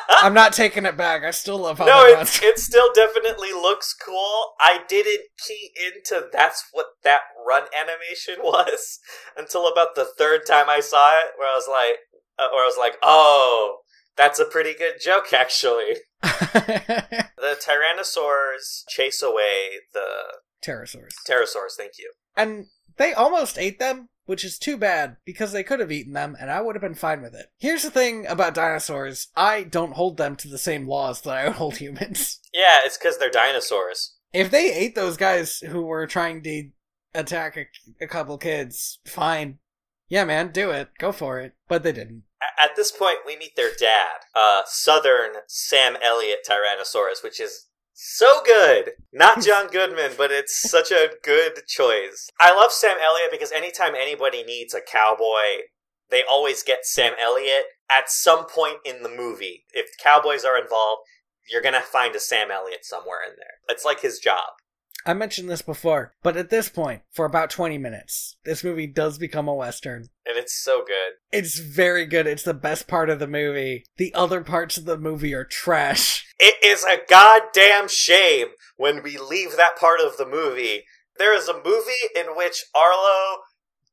[0.22, 1.24] I'm not taking it back.
[1.24, 4.52] I still love how no, it, it still definitely looks cool.
[4.60, 9.00] I didn't key into that's what that run animation was
[9.36, 11.98] until about the third time I saw it, where I was like,
[12.38, 13.78] uh, where I was like, oh,
[14.16, 15.96] that's a pretty good joke, actually.
[17.44, 20.06] The Tyrannosaurs chase away the
[20.64, 21.12] Pterosaurs.
[21.28, 21.74] pterosaurs.
[21.76, 22.12] Thank you.
[22.36, 22.66] And
[22.96, 26.50] they almost ate them, which is too bad because they could have eaten them and
[26.50, 27.46] I would have been fine with it.
[27.58, 31.50] Here's the thing about dinosaurs I don't hold them to the same laws that I
[31.50, 32.40] hold humans.
[32.52, 34.14] Yeah, it's because they're dinosaurs.
[34.32, 36.70] If they ate those guys who were trying to
[37.14, 37.66] attack a,
[38.02, 39.58] a couple kids, fine.
[40.08, 40.88] Yeah, man, do it.
[40.98, 41.52] Go for it.
[41.68, 42.22] But they didn't.
[42.62, 48.42] At this point, we meet their dad, uh, Southern Sam Elliott Tyrannosaurus, which is so
[48.44, 48.92] good.
[49.12, 52.30] Not John Goodman, but it's such a good choice.
[52.40, 55.68] I love Sam Elliott because anytime anybody needs a cowboy,
[56.10, 59.64] they always get Sam Elliott at some point in the movie.
[59.72, 61.02] If cowboys are involved,
[61.50, 63.58] you're gonna find a Sam Elliott somewhere in there.
[63.68, 64.54] It's like his job.
[65.06, 69.18] I mentioned this before, but at this point, for about 20 minutes, this movie does
[69.18, 70.08] become a Western.
[70.24, 71.14] And it's so good.
[71.30, 72.26] It's very good.
[72.26, 73.84] It's the best part of the movie.
[73.98, 76.26] The other parts of the movie are trash.
[76.40, 80.84] It is a goddamn shame when we leave that part of the movie.
[81.18, 83.42] There is a movie in which Arlo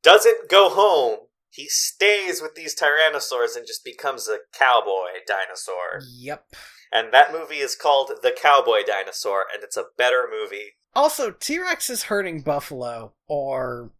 [0.02, 1.18] doesn't go home.
[1.50, 6.00] He stays with these tyrannosaurs and just becomes a cowboy dinosaur.
[6.10, 6.46] Yep.
[6.90, 10.72] And that movie is called The Cowboy Dinosaur, and it's a better movie.
[10.94, 13.90] Also, T Rex is herding buffalo or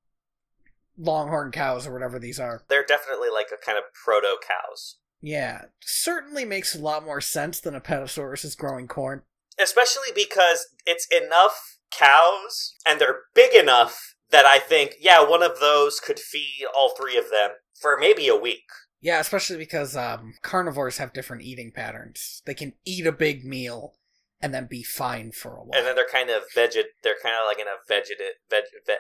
[0.99, 2.63] longhorn cows or whatever these are.
[2.69, 4.99] They're definitely like a kind of proto cows.
[5.21, 9.23] Yeah, certainly makes a lot more sense than Apatosaurus is growing corn.
[9.59, 15.61] Especially because it's enough cows, and they're big enough that I think, yeah, one of
[15.61, 18.65] those could feed all three of them for maybe a week.
[19.01, 22.43] Yeah, especially because um, carnivores have different eating patterns.
[22.47, 23.95] They can eat a big meal
[24.43, 25.71] and then be fine for a while.
[25.75, 26.85] and then they're kind of veget.
[27.03, 28.35] They're kind of like in a vegetate.
[28.51, 28.95] Veg, ve.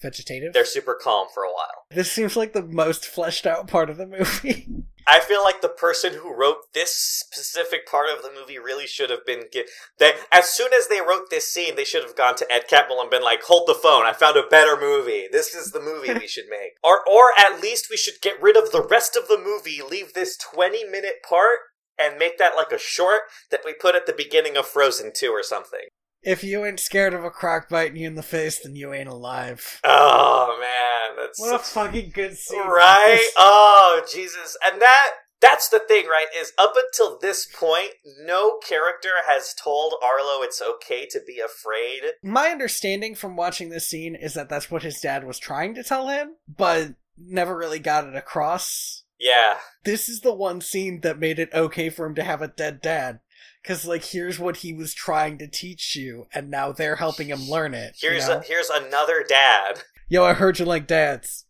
[0.00, 0.52] Vegetative.
[0.52, 1.84] They're super calm for a while.
[1.90, 4.66] This seems like the most fleshed out part of the movie.
[5.06, 9.10] I feel like the person who wrote this specific part of the movie really should
[9.10, 9.42] have been.
[9.52, 9.68] Get,
[9.98, 13.00] they as soon as they wrote this scene, they should have gone to Ed Catmull
[13.00, 14.06] and been like, "Hold the phone!
[14.06, 15.26] I found a better movie.
[15.30, 18.56] This is the movie we should make." Or, or at least we should get rid
[18.56, 21.58] of the rest of the movie, leave this twenty minute part,
[21.98, 25.30] and make that like a short that we put at the beginning of Frozen Two
[25.30, 25.86] or something.
[26.22, 29.08] if you ain't scared of a croc biting you in the face, then you ain't
[29.08, 29.80] alive.
[29.84, 32.60] Oh man, that's What a fucking good scene.
[32.60, 37.90] right oh jesus and that that's the thing right is up until this point
[38.24, 43.88] no character has told arlo it's okay to be afraid My understanding from watching this
[43.88, 47.78] scene is that that's what his dad was trying to tell him, but never really
[47.80, 49.01] got it across.
[49.22, 52.48] Yeah This is the one scene that made it okay for him to have a
[52.48, 53.20] dead dad.
[53.64, 57.48] Cause like here's what he was trying to teach you, and now they're helping him
[57.48, 57.94] learn it.
[58.02, 58.38] you here's know?
[58.38, 61.46] a, here's another dad Yo, I heard you like dads.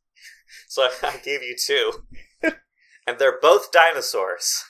[0.69, 1.93] so i gave you two
[3.07, 4.63] and they're both dinosaurs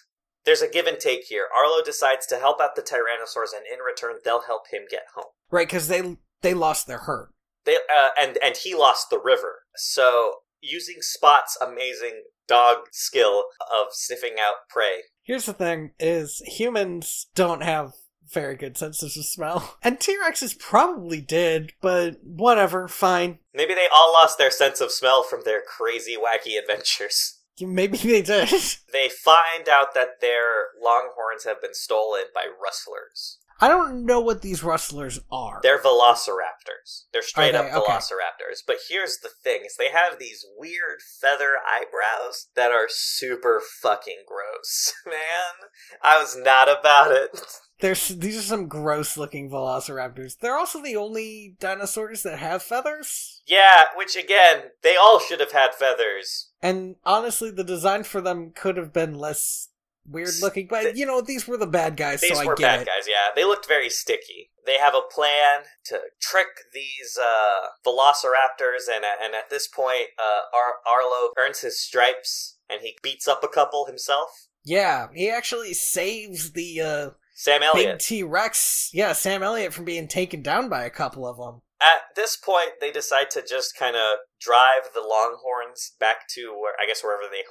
[0.44, 3.80] there's a give and take here arlo decides to help out the tyrannosaurs and in
[3.80, 7.28] return they'll help him get home Right, because they they lost their herd.
[7.66, 9.60] they uh, and and he lost the river.
[9.76, 15.02] So using Spot's amazing dog skill of sniffing out prey.
[15.22, 17.92] Here's the thing: is humans don't have
[18.32, 23.38] very good senses of smell, and T Rexes probably did, but whatever, fine.
[23.54, 27.38] Maybe they all lost their sense of smell from their crazy, wacky adventures.
[27.60, 28.48] Maybe they did.
[28.92, 33.38] They find out that their longhorns have been stolen by rustlers.
[33.62, 35.60] I don't know what these rustlers are.
[35.62, 37.04] They're velociraptors.
[37.12, 37.78] They're straight Are up they?
[37.78, 37.92] Okay.
[37.92, 38.58] velociraptors.
[38.66, 44.24] But here's the thing: is they have these weird feather eyebrows that are super fucking
[44.26, 44.92] gross.
[45.06, 45.68] Man,
[46.02, 47.40] I was not about it.
[47.80, 50.38] There's these are some gross looking velociraptors.
[50.38, 53.42] They're also the only dinosaurs that have feathers.
[53.46, 56.50] Yeah, which again, they all should have had feathers.
[56.60, 59.68] And honestly, the design for them could have been less
[60.06, 60.66] weird looking.
[60.68, 62.86] But you know, these were the bad guys, These so I were bad it.
[62.86, 63.28] guys, yeah.
[63.34, 64.50] They looked very sticky.
[64.64, 70.56] They have a plan to trick these uh, velociraptors, and, and at this point, uh,
[70.56, 74.48] Ar- Arlo earns his stripes, and he beats up a couple himself.
[74.64, 78.00] Yeah, he actually saves the uh, Sam big Elliott.
[78.00, 78.90] T Rex.
[78.92, 81.62] Yeah, Sam Elliott from being taken down by a couple of them.
[81.82, 86.74] At this point, they decide to just kind of drive the Longhorns back to where
[86.80, 87.42] I guess wherever they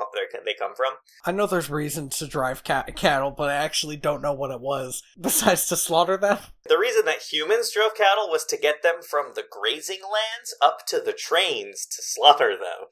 [0.46, 0.94] they come from.
[1.26, 4.62] I know there's reason to drive cat- cattle, but I actually don't know what it
[4.62, 6.40] was besides to slaughter them.
[6.68, 10.86] The reason that humans drove cattle was to get them from the grazing lands up
[10.88, 12.88] to the trains to slaughter them.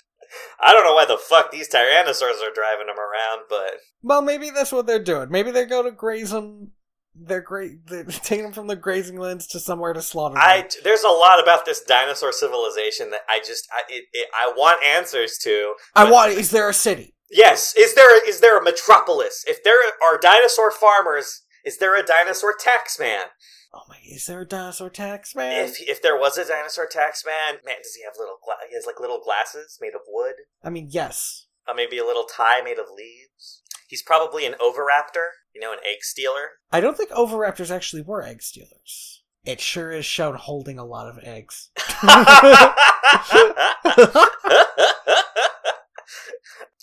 [0.60, 4.52] I don't know why the fuck these tyrannosaurs are driving them around, but Well, maybe
[4.52, 5.30] that's what they're doing.
[5.32, 6.72] Maybe they go to graze them.
[7.16, 7.88] They're great.
[7.88, 10.44] They're taking them from the grazing lands to somewhere to slaughter them.
[10.44, 14.52] I there's a lot about this dinosaur civilization that I just I it, it, I
[14.56, 15.76] want answers to.
[15.96, 16.34] I want.
[16.34, 17.16] Is there a city?
[17.32, 19.44] Yes, is there is there a metropolis?
[19.48, 23.26] If there are dinosaur farmers Is there a dinosaur tax man?
[23.74, 25.66] Oh my, is there a dinosaur tax man?
[25.66, 28.38] If if there was a dinosaur tax man, man, does he have little?
[28.44, 30.36] Gla- he has like little glasses made of wood.
[30.64, 31.46] I mean, yes.
[31.68, 33.59] Uh, maybe a little tie made of leaves.
[33.90, 35.30] He's probably an oviraptor.
[35.54, 36.60] You know, an egg stealer.
[36.72, 39.24] I don't think oviraptors actually were egg stealers.
[39.46, 41.72] It sure is shown holding a lot of eggs.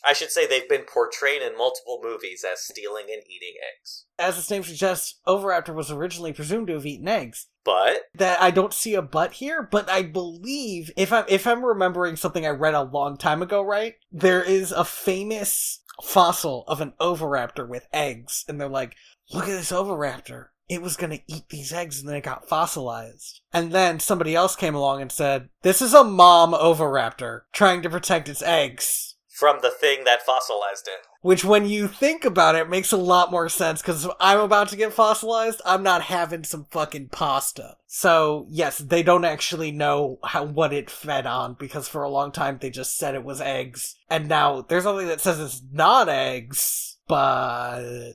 [0.06, 4.06] I should say they've been portrayed in multiple movies as stealing and eating eggs.
[4.18, 7.48] As its name suggests, Oviraptor was originally presumed to have eaten eggs.
[7.64, 11.64] But That I don't see a but here, but I believe if I'm if I'm
[11.64, 13.94] remembering something I read a long time ago, right?
[14.12, 18.94] There is a famous fossil of an oviraptor with eggs, and they're like,
[19.32, 20.46] look at this oviraptor.
[20.68, 23.40] It was gonna eat these eggs and then it got fossilized.
[23.52, 27.90] And then somebody else came along and said, This is a mom oviraptor trying to
[27.90, 29.14] protect its eggs.
[29.28, 31.06] from the thing that fossilized it.
[31.26, 34.76] Which, when you think about it, makes a lot more sense because I'm about to
[34.76, 37.78] get fossilized, I'm not having some fucking pasta.
[37.88, 42.30] So, yes, they don't actually know how what it fed on because for a long
[42.30, 43.96] time they just said it was eggs.
[44.08, 48.12] And now there's something that says it's not eggs, but.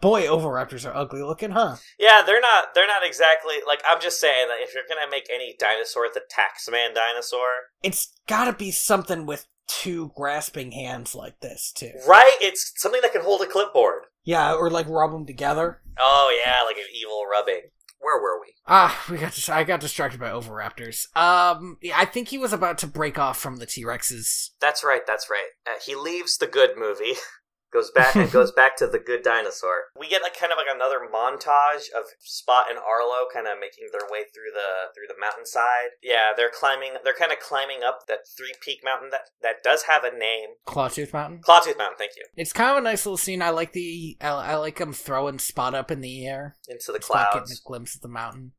[0.00, 1.76] Boy, oviraptors are ugly looking, huh?
[1.98, 2.74] Yeah, they're not.
[2.74, 3.82] They're not exactly like.
[3.88, 7.48] I'm just saying that if you're gonna make any dinosaur the taxman dinosaur,
[7.82, 11.92] It's gotta be something with two grasping hands like this, too.
[12.08, 12.36] right?
[12.40, 14.04] It's something that can hold a clipboard.
[14.24, 15.80] Yeah, or like rub them together.
[15.98, 17.62] Oh yeah, like an evil rubbing.
[18.02, 18.54] Where were we?
[18.66, 19.34] Ah, we got.
[19.34, 21.14] Dis- I got distracted by Oviraptors.
[21.16, 24.50] Um, yeah, I think he was about to break off from the T Rexes.
[24.60, 25.02] That's right.
[25.06, 25.48] That's right.
[25.66, 27.12] Uh, he leaves the good movie,
[27.72, 29.90] goes back and goes back to the good dinosaur.
[29.98, 33.88] We get like kind of like another montage of Spot and Arlo kind of making
[33.92, 35.96] their way through the through the mountainside.
[36.02, 36.92] Yeah, they're climbing.
[37.04, 40.50] They're kind of climbing up that three peak mountain that that does have a name.
[40.66, 41.40] Clawtooth Mountain.
[41.42, 41.98] Clawtooth Mountain.
[41.98, 42.24] Thank you.
[42.36, 43.42] It's kind of a nice little scene.
[43.42, 44.16] I like the.
[44.20, 46.56] I, I like them throwing Spot up in the air.
[46.68, 47.60] Into the Spot getting clouds.
[47.60, 48.52] a glimpse of the mountain.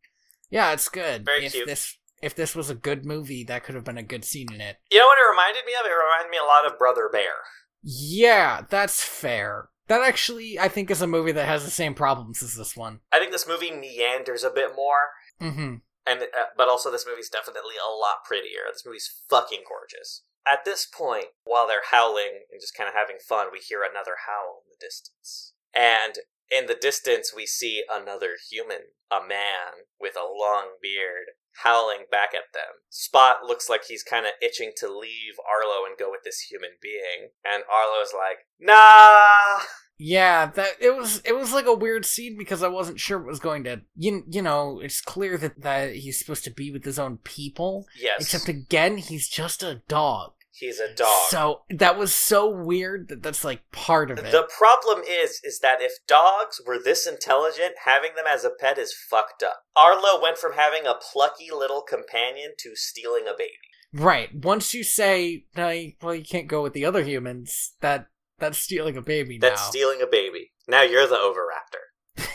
[0.50, 1.26] Yeah, it's good.
[1.26, 1.68] Very if cute.
[1.68, 4.62] this if this was a good movie, that could have been a good scene in
[4.62, 4.78] it.
[4.92, 5.86] You know what it reminded me of?
[5.86, 7.42] It reminded me a lot of Brother Bear.
[7.84, 9.70] Yeah, that's fair.
[9.88, 13.00] That actually, I think, is a movie that has the same problems as this one.
[13.12, 15.12] I think this movie meanders a bit more,
[15.42, 15.76] Mm-hmm.
[16.06, 18.70] and uh, but also this movie's definitely a lot prettier.
[18.72, 20.24] This movie's fucking gorgeous.
[20.52, 24.14] At this point, while they're howling and just kind of having fun, we hear another
[24.28, 26.20] howl in the distance, and
[26.50, 32.34] in the distance we see another human, a man with a long beard, howling back
[32.34, 32.82] at them.
[32.90, 36.72] Spot looks like he's kind of itching to leave Arlo and go with this human
[36.82, 39.64] being, and Arlo's like, "Nah."
[40.04, 43.28] Yeah, that it was it was like a weird scene because I wasn't sure what
[43.28, 46.84] was going to you, you know, it's clear that that he's supposed to be with
[46.84, 47.86] his own people.
[47.96, 50.34] Yes, Except again, he's just a dog.
[50.62, 51.30] He's a dog.
[51.30, 54.32] So that was so weird that that's like part of it.
[54.32, 58.78] The problem is, is that if dogs were this intelligent, having them as a pet
[58.78, 59.64] is fucked up.
[59.76, 63.52] Arlo went from having a plucky little companion to stealing a baby.
[63.92, 64.30] right.
[64.36, 68.06] Once you say, no, you- well, you can't go with the other humans, that
[68.38, 70.52] that's stealing a baby That's stealing a baby.
[70.68, 72.24] Now you're the oviraptor.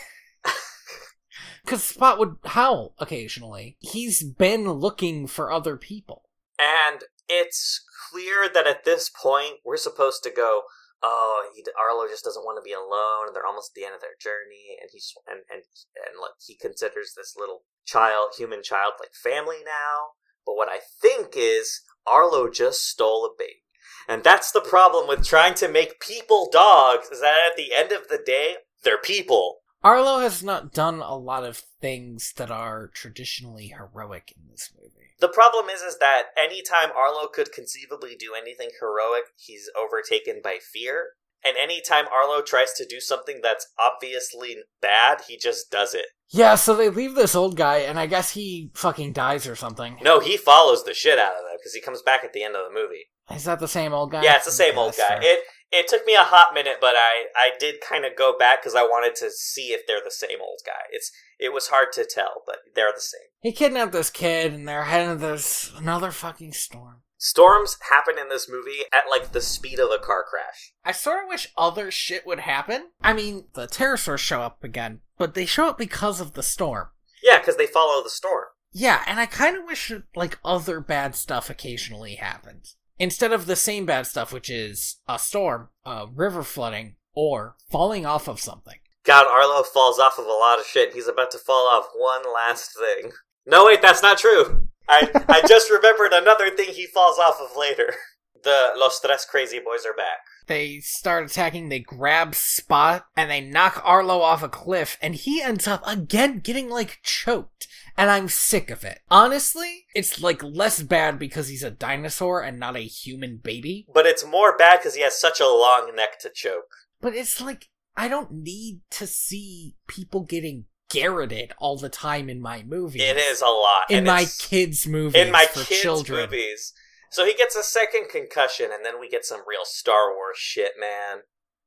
[1.64, 3.76] Because Spot would howl occasionally.
[3.80, 6.22] He's been looking for other people.
[6.60, 10.62] And it's clear that at this point we're supposed to go.
[11.02, 13.32] Oh, he, Arlo just doesn't want to be alone.
[13.32, 15.62] They're almost at the end of their journey, and he's and and
[15.94, 20.16] and like he considers this little child, human child, like family now.
[20.44, 23.62] But what I think is Arlo just stole a baby,
[24.08, 27.08] and that's the problem with trying to make people dogs.
[27.08, 29.58] Is that at the end of the day, they're people.
[29.82, 34.95] Arlo has not done a lot of things that are traditionally heroic in this movie.
[35.20, 40.58] The problem is, is that anytime Arlo could conceivably do anything heroic, he's overtaken by
[40.60, 41.10] fear.
[41.44, 46.06] And anytime Arlo tries to do something that's obviously bad, he just does it.
[46.30, 49.96] Yeah, so they leave this old guy, and I guess he fucking dies or something.
[50.02, 52.56] No, he follows the shit out of them because he comes back at the end
[52.56, 53.04] of the movie.
[53.32, 54.22] Is that the same old guy?
[54.22, 55.08] Yeah, it's the same Okay, old guy.
[55.08, 55.20] fair.
[55.22, 55.40] It
[55.72, 58.74] it took me a hot minute, but I I did kind of go back because
[58.76, 60.86] I wanted to see if they're the same old guy.
[60.90, 63.20] It's it was hard to tell, but they're the same.
[63.40, 67.02] He kidnapped this kid, and they're heading to this another fucking storm.
[67.18, 70.74] Storms happen in this movie at like the speed of a car crash.
[70.84, 72.90] I sort of wish other shit would happen.
[73.02, 76.88] I mean, the pterosaurs show up again, but they show up because of the storm.
[77.22, 78.44] Yeah, because they follow the storm.
[78.72, 83.56] Yeah, and I kind of wish like other bad stuff occasionally happened instead of the
[83.56, 88.78] same bad stuff, which is a storm, a river flooding, or falling off of something.
[89.06, 90.92] God, Arlo falls off of a lot of shit.
[90.94, 93.12] He's about to fall off one last thing.
[93.46, 94.66] No, wait, that's not true.
[94.88, 97.94] I I just remembered another thing he falls off of later.
[98.44, 100.18] The Los Tres Crazy Boys are back.
[100.46, 105.42] they start attacking, they grab Spot, and they knock Arlo off a cliff, and he
[105.42, 107.66] ends up again getting like choked.
[107.96, 109.00] And I'm sick of it.
[109.10, 113.86] Honestly, it's like less bad because he's a dinosaur and not a human baby.
[113.92, 116.70] But it's more bad because he has such a long neck to choke.
[117.00, 122.40] But it's like, I don't need to see people getting garroted all the time in
[122.40, 123.00] my movie.
[123.00, 123.90] It is a lot.
[123.90, 125.20] In and my kids' movies.
[125.20, 126.30] in my kids' children.
[126.30, 126.72] movies.
[127.10, 130.72] So he gets a second concussion, and then we get some real Star Wars shit,
[130.78, 131.22] man.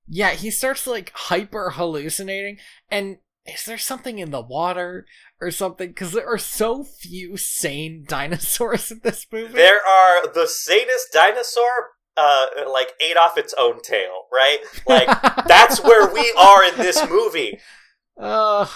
[0.08, 2.58] Yeah, he starts like hyper hallucinating.
[2.90, 5.06] And is there something in the water
[5.40, 5.90] or something?
[5.90, 9.54] Because there are so few sane dinosaurs in this movie.
[9.54, 14.60] There are the sanest dinosaur, uh, like ate off its own tail, right?
[14.86, 15.08] Like
[15.48, 17.60] that's where we are in this movie.
[18.20, 18.68] Uh,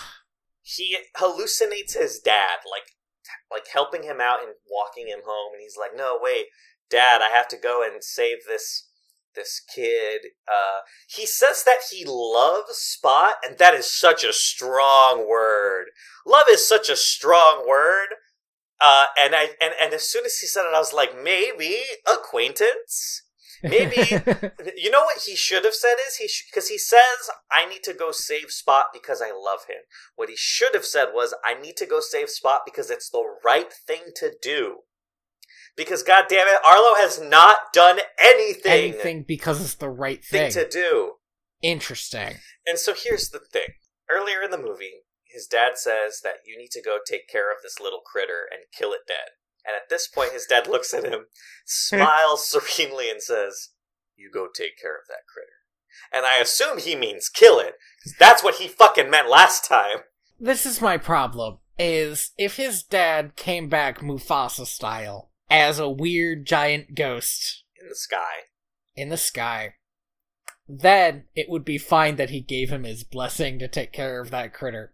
[0.62, 2.88] He hallucinates his dad, like,
[3.52, 6.46] like helping him out and walking him home, and he's like, "No, wait,
[6.90, 8.90] Dad, I have to go and save this."
[9.36, 15.28] This kid, uh, he says that he loves Spot, and that is such a strong
[15.28, 15.86] word.
[16.24, 18.10] Love is such a strong word.
[18.80, 21.82] Uh, and I and, and as soon as he said it, I was like, maybe
[22.06, 23.23] acquaintance.
[23.64, 23.96] Maybe
[24.76, 27.94] you know what he should have said is he because he says I need to
[27.94, 29.84] go save Spot because I love him.
[30.16, 33.24] What he should have said was I need to go save Spot because it's the
[33.44, 34.80] right thing to do.
[35.76, 40.52] Because God damn it, Arlo has not done anything, anything because it's the right thing.
[40.52, 41.14] thing to do.
[41.62, 42.36] Interesting.
[42.68, 43.76] And so here's the thing.
[44.12, 47.58] Earlier in the movie, his dad says that you need to go take care of
[47.64, 49.34] this little critter and kill it dead.
[49.66, 51.28] And at this point, his dad looks at him,
[51.66, 53.70] smiles serenely, and says,
[54.16, 55.50] You go take care of that critter.
[56.12, 60.04] And I assume he means kill it, 'cause that's what he fucking meant last time.
[60.40, 61.60] This is my problem.
[61.80, 67.96] Is if his dad came back Mufasa style as a weird giant ghost In the
[67.96, 68.44] sky.
[68.96, 69.76] in the sky,
[70.68, 74.30] then it would be fine that he gave him his blessing to take care of
[74.30, 74.94] that critter.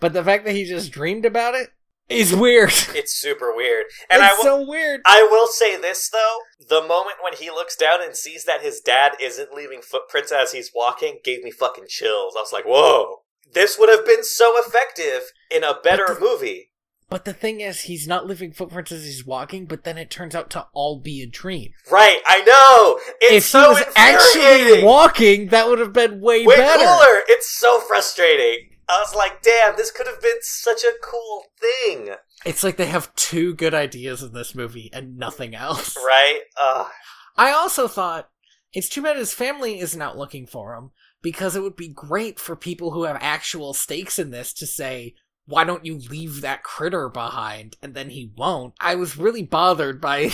[0.00, 1.70] But the fact that he just dreamed about it
[2.10, 2.72] is weird.
[2.94, 3.86] It's super weird.
[4.10, 5.00] And it's I will, so weird.
[5.06, 6.38] I will say this though:
[6.68, 10.52] the moment when he looks down and sees that his dad isn't leaving footprints as
[10.52, 12.34] he's walking gave me fucking chills.
[12.36, 13.22] I was like, "Whoa!"
[13.52, 16.66] This would have been so effective in a better But the- movie.
[17.08, 20.32] But the thing is, he's not leaving footprints as he's walking, but then it turns
[20.32, 21.72] out to all be a dream.
[21.90, 23.00] Right, I know.
[23.20, 26.84] It's if so he was actually walking, that would have been way, way better.
[26.84, 27.22] cooler.
[27.26, 28.76] It's so frustrating.
[28.90, 32.14] I was like, "Damn, this could have been such a cool thing."
[32.44, 35.96] It's like they have two good ideas in this movie and nothing else.
[36.04, 36.40] Right?
[36.60, 36.90] Ugh.
[37.36, 38.30] I also thought
[38.72, 40.90] it's too bad his family isn't out looking for him
[41.22, 45.14] because it would be great for people who have actual stakes in this to say,
[45.46, 47.76] why don't you leave that critter behind?
[47.82, 48.74] And then he won't.
[48.80, 50.30] I was really bothered by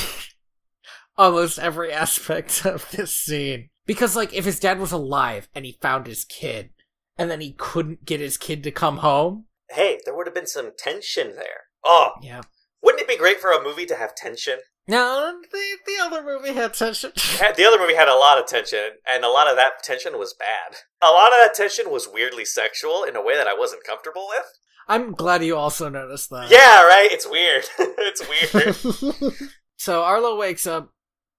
[1.19, 3.71] almost every aspect of this scene.
[3.87, 6.71] Because, like, if his dad was alive and he found his kid,
[7.19, 10.47] and then he couldn't get his kid to come home, Hey, there would have been
[10.47, 11.65] some tension there.
[11.85, 12.43] Oh, yeah.
[12.83, 14.59] wouldn't it be great for a movie to have tension?
[14.89, 17.11] No, the, the other movie had tension.
[17.57, 20.35] The other movie had a lot of tension, and a lot of that tension was
[20.39, 20.77] bad.
[21.03, 24.27] A lot of that tension was weirdly sexual in a way that I wasn't comfortable
[24.29, 24.47] with.
[24.89, 26.49] I'm glad you also noticed that.
[26.51, 27.09] Yeah, right?
[27.11, 27.65] It's weird.
[27.79, 29.51] it's weird.
[29.77, 30.93] so Arlo wakes up,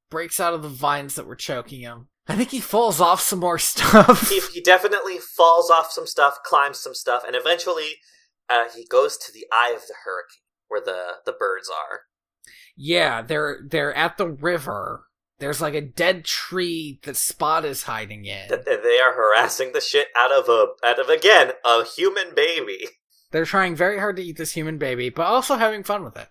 [0.10, 2.10] breaks out of the vines that were choking him.
[2.30, 4.30] I think he falls off some more stuff.
[4.30, 7.96] he, he definitely falls off some stuff, climbs some stuff, and eventually
[8.50, 12.02] uh, he goes to the eye of the hurricane where the, the birds are.
[12.76, 15.06] yeah, they're they're at the river.
[15.40, 18.48] There's like a dead tree that Spot is hiding in.
[18.50, 22.88] That they are harassing the shit out of a out of again a human baby.
[23.32, 26.30] They're trying very hard to eat this human baby, but also having fun with it.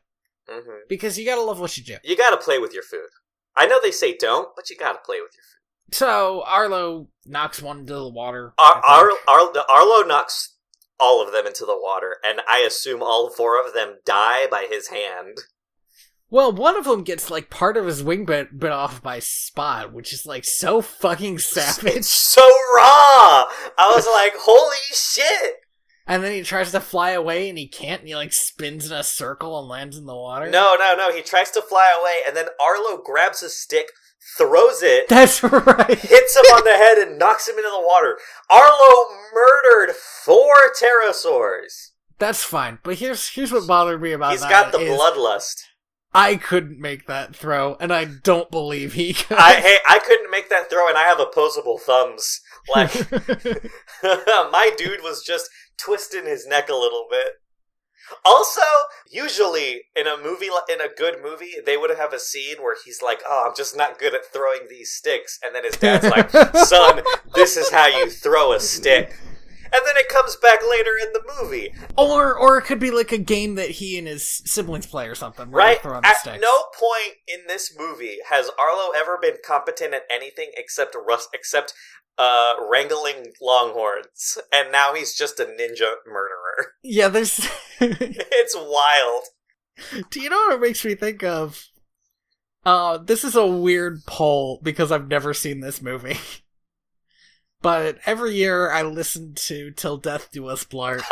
[0.48, 1.96] hmm Because you gotta love what you do.
[2.02, 3.08] You gotta play with your food.
[3.56, 5.55] I know they say don't, but you gotta play with your food.
[5.92, 8.54] So Arlo knocks one into the water.
[8.58, 10.54] Ar- Ar- Ar- Arlo knocks
[10.98, 14.66] all of them into the water, and I assume all four of them die by
[14.68, 15.38] his hand.
[16.28, 19.92] well, one of them gets like part of his wing bit, bit off by Spot,
[19.92, 21.94] which is like so fucking savage.
[21.96, 22.42] It's so
[22.74, 23.44] raw.
[23.78, 25.54] I was like, holy shit.
[26.08, 28.92] And then he tries to fly away and he can't, and he like spins in
[28.96, 30.48] a circle and lands in the water.
[30.50, 31.12] No, no, no.
[31.12, 33.90] He tries to fly away, and then Arlo grabs a stick,
[34.36, 35.98] throws it, That's right.
[35.98, 38.18] hits him on the head, and knocks him into the water.
[38.50, 41.90] Arlo murdered four pterosaurs.
[42.18, 42.78] That's fine.
[42.82, 45.62] But here's here's what bothered me about He's got the bloodlust.
[46.14, 49.36] I couldn't make that throw, and I don't believe he could.
[49.36, 52.40] I hey, I couldn't make that throw, and I have opposable thumbs.
[52.74, 52.92] Like
[54.02, 57.34] my dude was just twisting his neck a little bit.
[58.24, 58.62] Also,
[59.10, 63.00] Usually, in a movie, in a good movie, they would have a scene where he's
[63.00, 66.30] like, "Oh, I'm just not good at throwing these sticks," and then his dad's like,
[66.66, 67.02] "Son,
[67.34, 69.16] this is how you throw a stick."
[69.72, 73.12] And then it comes back later in the movie, Or or it could be like
[73.12, 75.50] a game that he and his siblings play or something.
[75.50, 76.04] Where right?
[76.04, 76.38] At sticks.
[76.40, 81.74] no point in this movie has Arlo ever been competent at anything except rust, except
[82.18, 86.72] uh, wrangling longhorns, and now he's just a ninja murderer.
[86.82, 87.46] Yeah, there's.
[87.80, 89.24] it's wild.
[90.10, 91.66] Do you know what it makes me think of?
[92.64, 96.18] Uh, this is a weird poll because I've never seen this movie.
[97.62, 101.02] But every year I listen to Till Death Do Us Blart.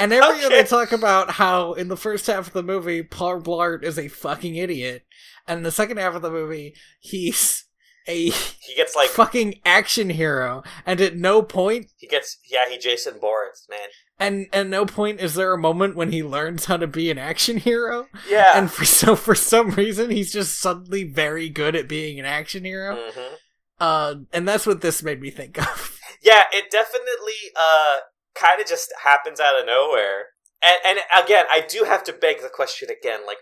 [0.00, 3.42] And every year they talk about how in the first half of the movie, Paul
[3.42, 5.04] Blart is a fucking idiot.
[5.46, 7.64] And in the second half of the movie, he's
[8.10, 10.62] a he gets like fucking action hero.
[10.84, 13.88] And at no point he gets yeah he Jason Bourne man
[14.18, 17.18] and at no point is there a moment when he learns how to be an
[17.18, 18.08] action hero.
[18.28, 22.26] yeah And for so for some reason he's just suddenly very good at being an
[22.26, 22.96] action hero.
[22.96, 23.32] Mhm.
[23.78, 25.98] Uh and that's what this made me think of.
[26.22, 27.96] yeah it definitely uh
[28.34, 30.26] kind of just happens out of nowhere
[30.62, 33.38] and and again I do have to beg the question again like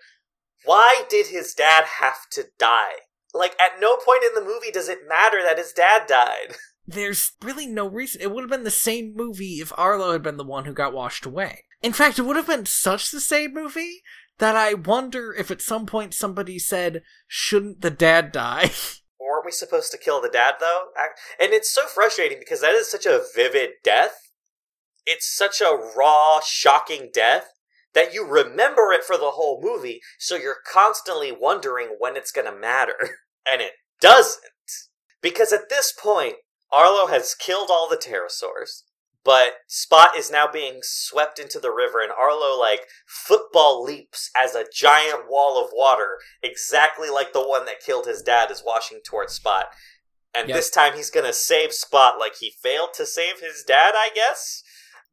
[0.64, 2.98] why did his dad have to die
[3.34, 6.56] like at no point in the movie does it matter that his dad died
[6.90, 8.22] There's really no reason.
[8.22, 10.94] It would have been the same movie if Arlo had been the one who got
[10.94, 11.64] washed away.
[11.82, 14.00] In fact, it would have been such the same movie
[14.38, 18.70] that I wonder if at some point somebody said, shouldn't the dad die?
[19.28, 20.86] weren't we supposed to kill the dad though
[21.38, 24.30] and it's so frustrating because that is such a vivid death
[25.04, 27.52] it's such a raw shocking death
[27.94, 32.50] that you remember it for the whole movie so you're constantly wondering when it's going
[32.52, 32.96] to matter.
[33.50, 34.42] And it doesn't.
[35.22, 36.34] Because at this point
[36.70, 38.82] arlo has killed all the pterosaurs
[39.24, 44.54] but spot is now being swept into the river and arlo like football leaps as
[44.54, 49.00] a giant wall of water exactly like the one that killed his dad is washing
[49.04, 49.66] towards spot.
[50.34, 50.56] And Yep.
[50.56, 54.62] this time he's gonna save spot like he failed to save his dad i guess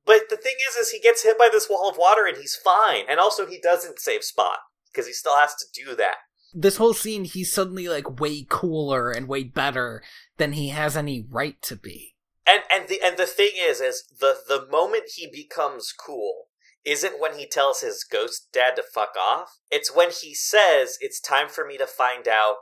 [0.06, 2.56] but the thing is is he gets hit by this wall of water and he's
[2.56, 3.06] fine.
[3.10, 4.60] And also he doesn't save spot
[4.92, 6.16] because he still has to do that.
[6.54, 10.02] This whole scene, he's suddenly like way cooler and way better
[10.38, 12.16] than he has any right to be.
[12.48, 16.48] and and the and the thing is is the the moment he becomes cool
[16.84, 19.58] isn't when he tells his ghost dad to fuck off.
[19.72, 22.58] It's when he says it's time for me to find out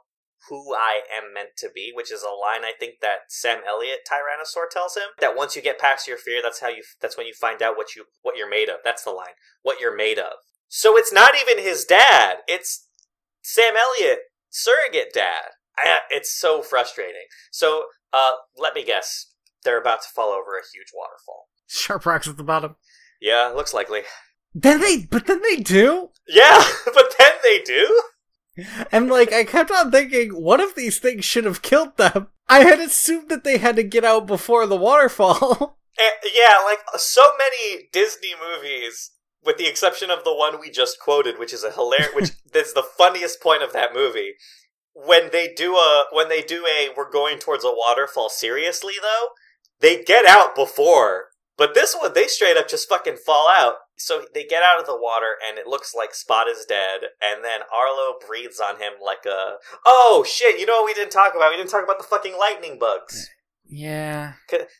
[0.49, 4.01] who I am meant to be, which is a line I think that Sam Elliott
[4.09, 7.27] Tyrannosaur tells him that once you get past your fear, that's how you that's when
[7.27, 8.77] you find out what you what you're made of.
[8.83, 9.35] That's the line.
[9.61, 10.33] What you're made of.
[10.67, 12.37] So it's not even his dad.
[12.47, 12.87] It's
[13.41, 15.51] Sam Elliott, surrogate dad.
[15.77, 17.25] I, it's so frustrating.
[17.51, 19.31] So uh, let me guess.
[19.63, 21.47] They're about to fall over a huge waterfall.
[21.67, 22.75] Sharp rocks at the bottom.
[23.21, 24.01] Yeah, looks likely.
[24.53, 26.09] Then they, but then they do.
[26.27, 28.01] Yeah, but then they do.
[28.91, 32.27] And like, I kept on thinking, what if these things should have killed them?
[32.47, 35.77] I had assumed that they had to get out before the waterfall.
[35.97, 39.11] And, eh, yeah, like so many Disney movies,
[39.43, 42.73] with the exception of the one we just quoted, which is a hilarious, which is
[42.73, 44.33] the funniest point of that movie.
[44.95, 49.29] When they do a when they do a we're going towards a waterfall seriously though,
[49.79, 51.29] they get out before.
[51.57, 53.75] But this one, they straight up just fucking fall out.
[54.03, 57.01] So they get out of the water, and it looks like Spot is dead.
[57.21, 59.55] And then Arlo breathes on him like a
[59.85, 60.59] oh shit.
[60.59, 61.51] You know what we didn't talk about?
[61.51, 63.29] We didn't talk about the fucking lightning bugs.
[63.65, 64.33] Yeah,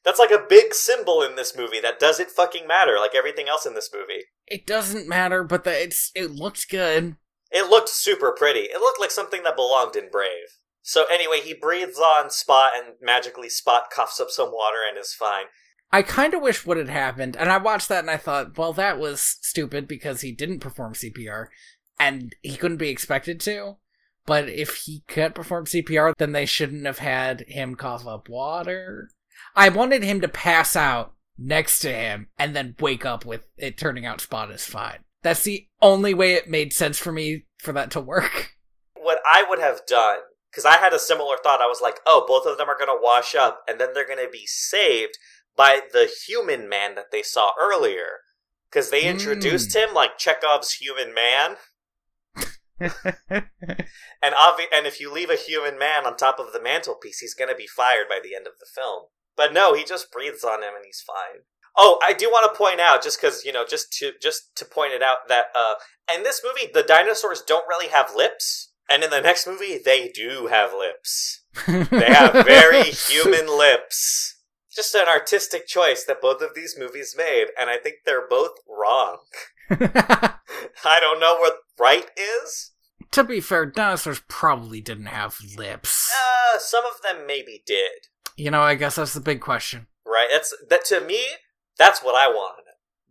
[0.03, 3.65] That's like a big symbol in this movie that doesn't fucking matter, like everything else
[3.65, 4.25] in this movie.
[4.45, 7.15] It doesn't matter, but the, it's, it looks good.
[7.49, 8.67] It looked super pretty.
[8.71, 10.59] It looked like something that belonged in Brave.
[10.81, 15.13] So anyway, he breathes on Spot, and magically Spot coughs up some water and is
[15.13, 15.45] fine.
[15.93, 18.73] I kind of wish what had happened, and I watched that and I thought, well,
[18.73, 21.49] that was stupid because he didn't perform CPR,
[21.99, 23.77] and he couldn't be expected to.
[24.25, 29.11] But if he could perform CPR, then they shouldn't have had him cough up water.
[29.55, 33.77] I wanted him to pass out next to him and then wake up with it
[33.77, 34.99] turning out Spot is fine.
[35.21, 38.55] That's the only way it made sense for me for that to work.
[38.95, 42.23] What I would have done, because I had a similar thought, I was like, oh,
[42.25, 45.17] both of them are going to wash up, and then they're going to be saved
[45.55, 48.21] by the human man that they saw earlier.
[48.69, 51.57] Because they introduced him like Chekhov's human man.
[54.23, 57.33] And obvi- and if you leave a human man on top of the mantelpiece, he's
[57.33, 59.07] going to be fired by the end of the film.
[59.35, 61.41] But no, he just breathes on him and he's fine.
[61.75, 64.63] Oh, I do want to point out, just because you know, just to just to
[64.63, 65.73] point it out that uh,
[66.15, 70.07] in this movie, the dinosaurs don't really have lips, and in the next movie, they
[70.07, 71.41] do have lips.
[71.67, 74.32] They have very human lips.
[74.75, 78.51] Just an artistic choice that both of these movies made, and I think they're both
[78.67, 79.17] wrong.
[79.69, 82.71] I don't know what right is.
[83.11, 86.11] to be fair, dinosaurs probably didn't have lips.
[86.11, 88.07] Uh, some of them maybe did.
[88.35, 89.87] You know, I guess that's the big question.
[90.05, 90.27] Right?
[90.31, 91.21] That's that to me.
[91.77, 92.61] That's what I want.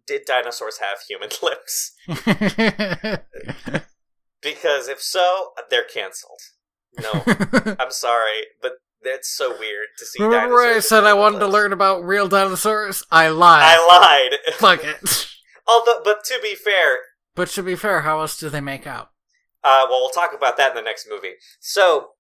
[0.06, 1.92] Did dinosaurs have human lips?
[4.42, 6.40] Because if so, they're canceled.
[7.00, 7.22] No,
[7.78, 8.72] I'm sorry, but
[9.04, 10.22] that's so weird to see.
[10.22, 13.04] Remember I said I wanted to learn about real dinosaurs?
[13.10, 13.62] I lied.
[13.64, 14.38] I lied.
[14.54, 15.28] Fuck it.
[15.66, 16.98] Although, but to be fair,
[17.34, 19.10] But to be fair, how else do they make out?
[19.64, 21.34] Uh, well, we'll talk about that in the next movie.
[21.60, 22.10] So,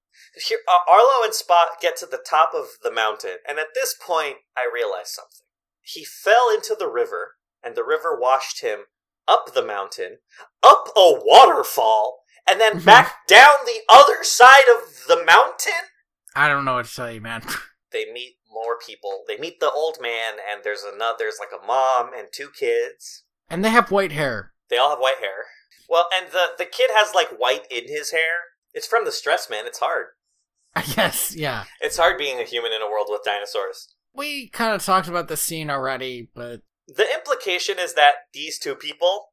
[0.46, 3.94] here, uh, Arlo and Spot get to the top of the mountain, and at this
[4.00, 5.46] point, I realize something.
[5.82, 8.84] He fell into the river, and the river washed him
[9.26, 10.18] up the mountain,
[10.62, 12.84] up a waterfall, and then Mhm.
[12.84, 15.90] back down the other side of the mountain.
[16.34, 17.42] I don't know what to tell you, man.
[17.92, 19.22] They meet more people.
[19.28, 21.16] They meet the old man, and there's another.
[21.18, 23.24] There's like a mom and two kids.
[23.50, 24.54] And they have white hair.
[24.70, 25.44] They all have white hair.
[25.90, 28.56] Well, and the the kid has like white in his hair.
[28.72, 29.66] It's from the stress, man.
[29.66, 30.06] It's hard.
[30.74, 31.64] I guess, yeah.
[31.82, 33.94] It's hard being a human in a world with dinosaurs.
[34.14, 38.74] We kind of talked about the scene already, but The implication is that these two
[38.74, 39.32] people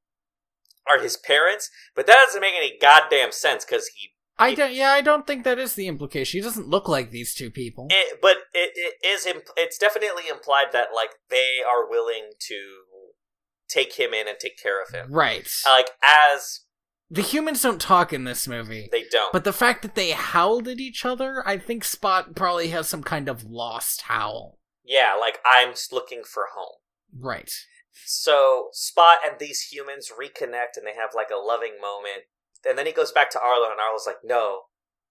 [0.89, 4.15] are his parents, but that doesn't make any goddamn sense because he.
[4.39, 4.73] I don't.
[4.73, 6.39] Yeah, I don't think that is the implication.
[6.39, 7.87] He doesn't look like these two people.
[7.89, 9.25] It, but it, it is.
[9.25, 12.55] Imp- it's definitely implied that like they are willing to
[13.67, 15.13] take him in and take care of him.
[15.13, 15.47] right.
[15.67, 16.61] Like as
[17.11, 18.89] The humans don't talk in this movie.
[18.91, 19.31] they don't.
[19.31, 23.03] But the fact that they howled at each other, I think Spot probably has some
[23.03, 24.57] kind of lost howl.
[24.83, 26.77] yeah, like I'm looking for home.
[27.15, 27.51] Right.
[28.05, 32.23] So Spot and these humans reconnect and they have like a loving moment.
[32.67, 34.61] And then he goes back to Arlo and Arlo's like, "No,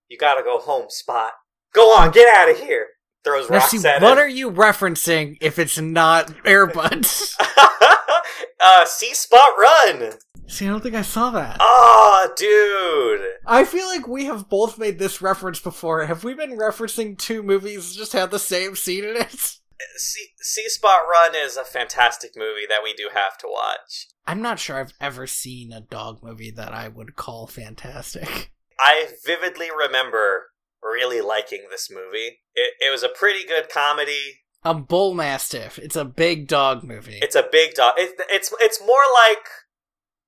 [0.08, 1.32] you gotta go home, Spot.
[1.74, 2.88] Go on, get out of here."
[3.24, 4.24] Throws Now, rocks see, at what him.
[4.24, 7.36] are you referencing if it's not Air Buds?
[8.60, 10.12] uh, see Spot run.
[10.46, 11.56] see, I don't think I saw that.
[11.60, 13.26] Oh, dude.
[13.46, 16.04] I feel like we have both made this reference before.
[16.06, 19.56] Have we been referencing two movies that just had the same scene in it?
[19.96, 24.06] See Spot Run is a fantastic movie that we do have to watch.
[24.28, 28.52] I'm not sure I've ever seen a dog movie that I would call fantastic.
[28.78, 30.48] I vividly remember
[30.82, 32.40] really liking this movie.
[32.54, 34.42] It, it was a pretty good comedy.
[34.62, 35.78] A bull mastiff.
[35.78, 37.18] It's a big dog movie.
[37.22, 37.94] It's a big dog.
[37.96, 39.46] It, it's it's more like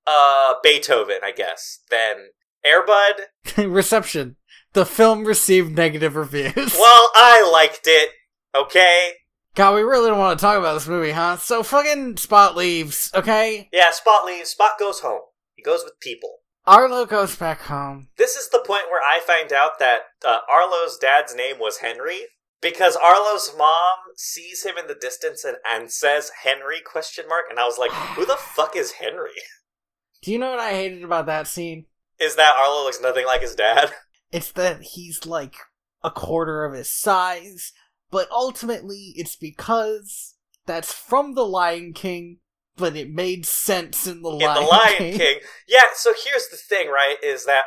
[0.07, 2.29] uh Beethoven, I guess, than
[2.65, 3.27] Air Bud.
[3.57, 4.35] Reception.
[4.73, 6.55] The film received negative reviews.
[6.73, 8.09] Well, I liked it.
[8.55, 9.11] Okay.
[9.55, 11.37] God, we really don't want to talk about this movie, huh?
[11.37, 13.67] So fucking Spot leaves, okay?
[13.73, 14.49] Yeah, Spot leaves.
[14.49, 15.21] Spot goes home.
[15.55, 16.37] He goes with people.
[16.65, 18.09] Arlo goes back home.
[18.17, 22.27] This is the point where I find out that uh, Arlo's dad's name was Henry
[22.61, 27.59] because Arlo's mom sees him in the distance and, and says Henry question mark and
[27.59, 29.31] I was like, who the fuck is Henry?
[30.21, 31.87] Do you know what I hated about that scene?
[32.19, 33.91] Is that Arlo looks nothing like his dad?
[34.31, 35.55] It's that he's like
[36.03, 37.73] a quarter of his size,
[38.11, 40.35] but ultimately it's because
[40.65, 42.37] that's from The Lion King,
[42.75, 45.17] but it made sense in The in Lion, the Lion King.
[45.17, 45.39] King.
[45.67, 47.15] Yeah, so here's the thing, right?
[47.23, 47.63] Is that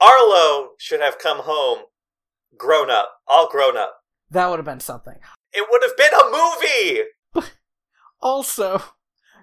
[0.00, 1.80] Arlo should have come home
[2.56, 3.96] grown up, all grown up.
[4.30, 5.18] That would have been something.
[5.52, 7.48] It would have been a movie.
[8.20, 8.82] Also,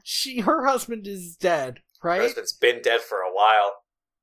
[0.04, 2.18] she her husband is dead, right?
[2.18, 3.74] Her husband's been dead for a while.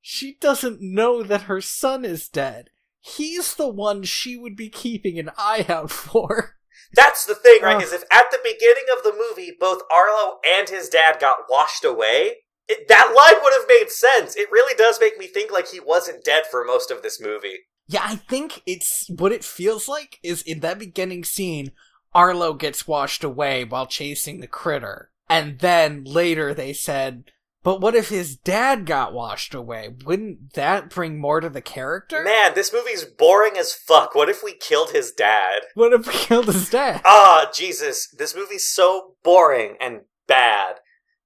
[0.00, 2.70] She doesn't know that her son is dead.
[3.00, 6.56] He's the one she would be keeping an eye out for.
[6.94, 7.82] That's the thing, right?
[7.82, 11.84] Is if at the beginning of the movie both Arlo and his dad got washed
[11.84, 12.36] away,
[12.68, 14.36] it, that line would have made sense.
[14.36, 17.58] It really does make me think like he wasn't dead for most of this movie.
[17.88, 21.72] Yeah, I think it's what it feels like is in that beginning scene,
[22.14, 25.10] Arlo gets washed away while chasing the critter.
[25.28, 27.24] And then later they said,
[27.62, 29.90] but what if his dad got washed away?
[30.04, 32.22] Wouldn't that bring more to the character?
[32.22, 34.14] Man, this movie's boring as fuck.
[34.14, 35.62] What if we killed his dad?
[35.74, 37.02] What if we killed his dad?
[37.04, 40.76] Ah, Jesus, this movie's so boring and bad,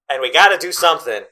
[0.09, 1.23] and we gotta do something.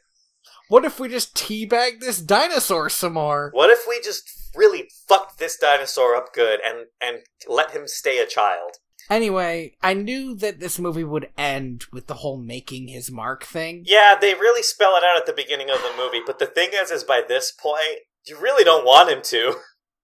[0.68, 3.51] What if we just teabag this dinosaur some more?
[3.52, 8.18] What if we just really fucked this dinosaur up good and and let him stay
[8.18, 8.77] a child?
[9.10, 13.82] Anyway, I knew that this movie would end with the whole making his mark thing.
[13.84, 16.70] Yeah, they really spell it out at the beginning of the movie, but the thing
[16.72, 19.56] is, is by this point, you really don't want him to.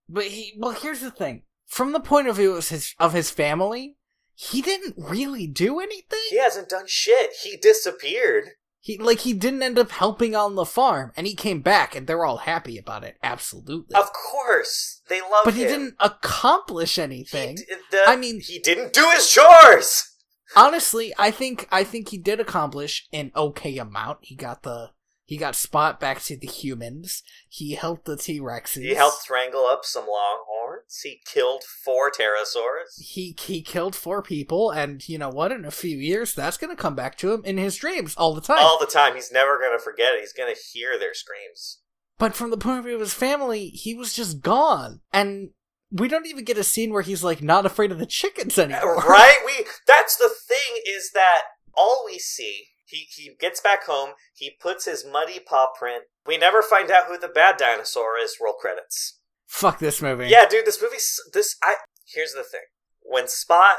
[0.09, 1.43] But he, well, here's the thing.
[1.67, 3.97] From the point of view of his, of his family,
[4.35, 6.21] he didn't really do anything.
[6.31, 7.31] He hasn't done shit.
[7.43, 8.51] He disappeared.
[8.79, 12.07] He like he didn't end up helping on the farm, and he came back, and
[12.07, 13.17] they're all happy about it.
[13.21, 17.57] Absolutely, Of course, they love but he didn't accomplish anything.
[17.57, 20.13] d- the- I mean- he didn't do his chores.
[20.55, 24.19] Honestly, I think I think he did accomplish an okay amount.
[24.23, 24.91] He got the
[25.25, 27.25] he got Spot back to the humans.
[27.49, 28.83] He helped the T Rexes.
[28.83, 31.01] He helped wrangle up some longhorns.
[31.03, 32.95] He killed four pterosaurs.
[33.01, 35.51] He he killed four people, and you know what?
[35.51, 38.41] In a few years, that's gonna come back to him in his dreams all the
[38.41, 38.59] time.
[38.61, 39.17] All the time.
[39.17, 40.21] He's never gonna forget it.
[40.21, 41.81] He's gonna hear their screams.
[42.19, 45.51] But from the point of view of his family, he was just gone, and
[45.91, 48.97] we don't even get a scene where he's like not afraid of the chickens anymore.
[49.09, 49.39] Right?
[49.45, 51.43] We that's the thing is that
[51.75, 56.05] all we see he he gets back home, he puts his muddy paw print.
[56.27, 58.37] We never find out who the bad dinosaur is.
[58.43, 59.21] Roll credits.
[59.47, 60.29] Fuck this movie.
[60.29, 61.75] Yeah, dude, this movie's this I
[62.07, 62.61] here's the thing.
[63.03, 63.79] When Spot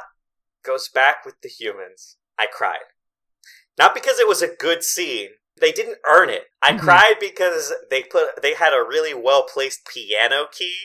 [0.64, 2.80] goes back with the humans, I cried.
[3.78, 5.30] Not because it was a good scene.
[5.60, 6.44] They didn't earn it.
[6.62, 6.80] I Mhm.
[6.80, 10.76] cried because they put they had a really well placed piano key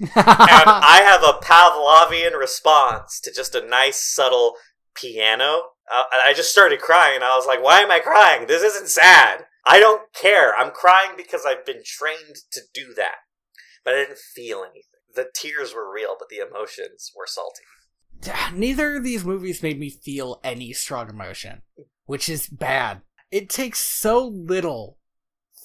[0.00, 4.56] and I have a Pavlovian response to just a nice, subtle
[4.94, 5.70] piano.
[5.90, 7.22] Uh, I just started crying.
[7.22, 8.46] I was like, why am I crying?
[8.46, 9.46] This isn't sad.
[9.64, 10.54] I don't care.
[10.56, 13.16] I'm crying because I've been trained to do that.
[13.84, 14.82] But I didn't feel anything.
[15.14, 17.62] The tears were real, but the emotions were salty.
[18.52, 21.62] Neither of these movies made me feel any strong emotion,
[22.06, 23.02] which is bad.
[23.34, 24.98] It takes so little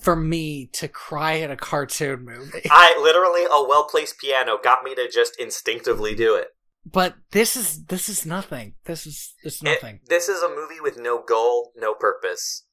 [0.01, 2.63] for me to cry at a cartoon movie.
[2.71, 6.47] I literally, a well placed piano got me to just instinctively do it.
[6.83, 8.73] But this is this is nothing.
[8.85, 9.99] This is it's It- nothing.
[10.07, 12.65] this is a movie with no goal, no purpose.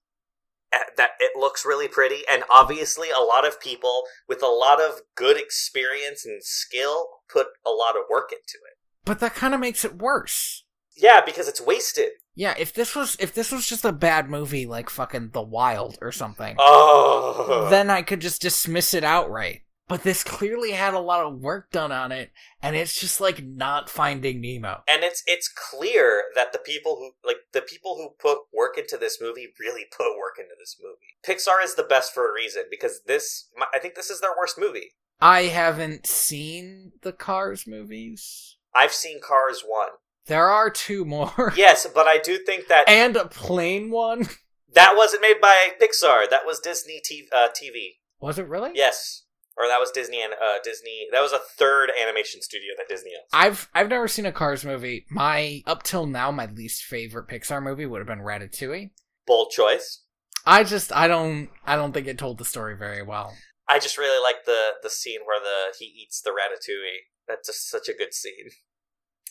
[0.73, 4.81] Uh, That it looks really pretty, and obviously, a lot of people with a lot
[4.81, 8.79] of good experience and skill put a lot of work into it.
[9.05, 10.65] But that kind of makes it worse.
[10.97, 12.11] Yeah, because it's wasted.
[12.35, 15.99] Yeah, if this was if this was just a bad movie like fucking The Wild
[16.03, 19.63] or something, Oh, then I could just dismiss it outright.
[19.89, 23.43] But this clearly had a lot of work done on it, and it's just like
[23.45, 24.83] not finding Nemo.
[24.89, 28.97] and it's it's clear that the people who like the people who put work into
[28.97, 31.15] this movie really put work into this movie.
[31.25, 34.59] Pixar is the best for a reason because this, I think, this is their worst
[34.59, 34.91] movie.
[35.21, 38.57] I haven't seen the Cars movies.
[38.75, 39.91] I've seen Cars one,
[40.27, 41.53] There are two more.
[41.57, 44.29] yes, but I do think that and a plane one.
[44.75, 46.29] that wasn't made by Pixar.
[46.29, 47.25] That was Disney TV.
[47.33, 47.97] Uh, TV.
[48.21, 48.73] Was it really?
[48.75, 49.25] Yes,
[49.57, 51.07] or that was Disney and uh, Disney.
[51.13, 53.29] That was a third animation studio that Disney owns.
[53.33, 55.07] I've I've never seen a Cars movie.
[55.11, 58.91] My up till now my least favorite Pixar movie would have been Ratatouille.
[59.27, 60.03] Bold choice.
[60.45, 63.35] I just I don't I don't think it told the story very well.
[63.69, 67.07] I just really like the the scene where the he eats the ratatouille.
[67.27, 68.51] That's just such a good scene.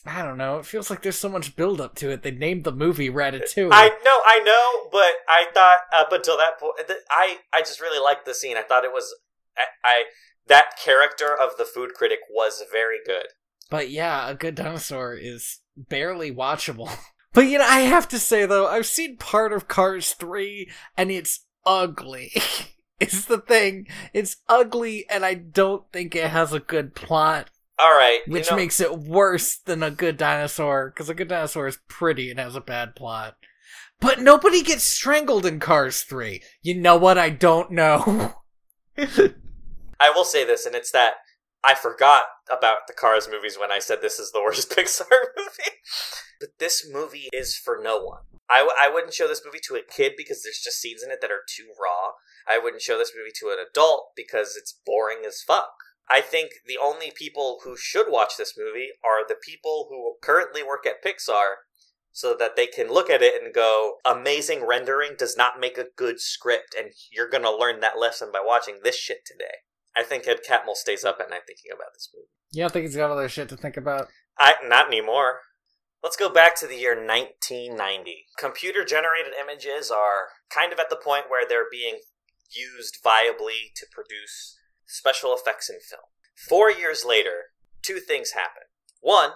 [0.06, 0.58] I don't know.
[0.58, 2.22] It feels like there's so much build up to it.
[2.22, 3.70] They named the movie Ratatouille.
[3.72, 6.74] I know, I know, but I thought up until that point,
[7.10, 8.56] I I just really liked the scene.
[8.56, 9.14] I thought it was,
[9.56, 10.04] I, I
[10.46, 13.26] that character of the food critic was very good.
[13.70, 16.90] But yeah, a good dinosaur is barely watchable.
[17.32, 21.10] But you know, I have to say though, I've seen part of Cars 3 and
[21.10, 22.32] it's ugly.
[23.00, 23.88] is the thing.
[24.14, 28.50] It's ugly and I don't think it has a good plot, All right, you which
[28.50, 32.40] know- makes it worse than a good dinosaur cuz a good dinosaur is pretty and
[32.40, 33.36] has a bad plot.
[34.00, 36.42] But nobody gets strangled in Cars 3.
[36.62, 38.34] You know what I don't know?
[38.98, 41.14] I will say this, and it's that
[41.64, 45.76] I forgot about the Cars movies when I said this is the worst Pixar movie.
[46.40, 48.20] But this movie is for no one.
[48.48, 51.10] I, w- I wouldn't show this movie to a kid because there's just scenes in
[51.10, 52.12] it that are too raw.
[52.46, 55.72] I wouldn't show this movie to an adult because it's boring as fuck.
[56.08, 60.62] I think the only people who should watch this movie are the people who currently
[60.62, 61.54] work at Pixar
[62.12, 65.88] so that they can look at it and go, amazing rendering does not make a
[65.96, 69.56] good script, and you're gonna learn that lesson by watching this shit today.
[69.96, 72.28] I think Ed Catmull stays up at night thinking about this movie.
[72.52, 74.08] you don't think he's got other shit to think about?
[74.38, 75.40] I not anymore.
[76.02, 78.26] Let's go back to the year 1990.
[78.38, 82.00] Computer generated images are kind of at the point where they're being
[82.50, 84.55] used viably to produce
[84.86, 86.08] special effects in film.
[86.48, 87.52] Four years later,
[87.82, 88.64] two things happen.
[89.00, 89.30] One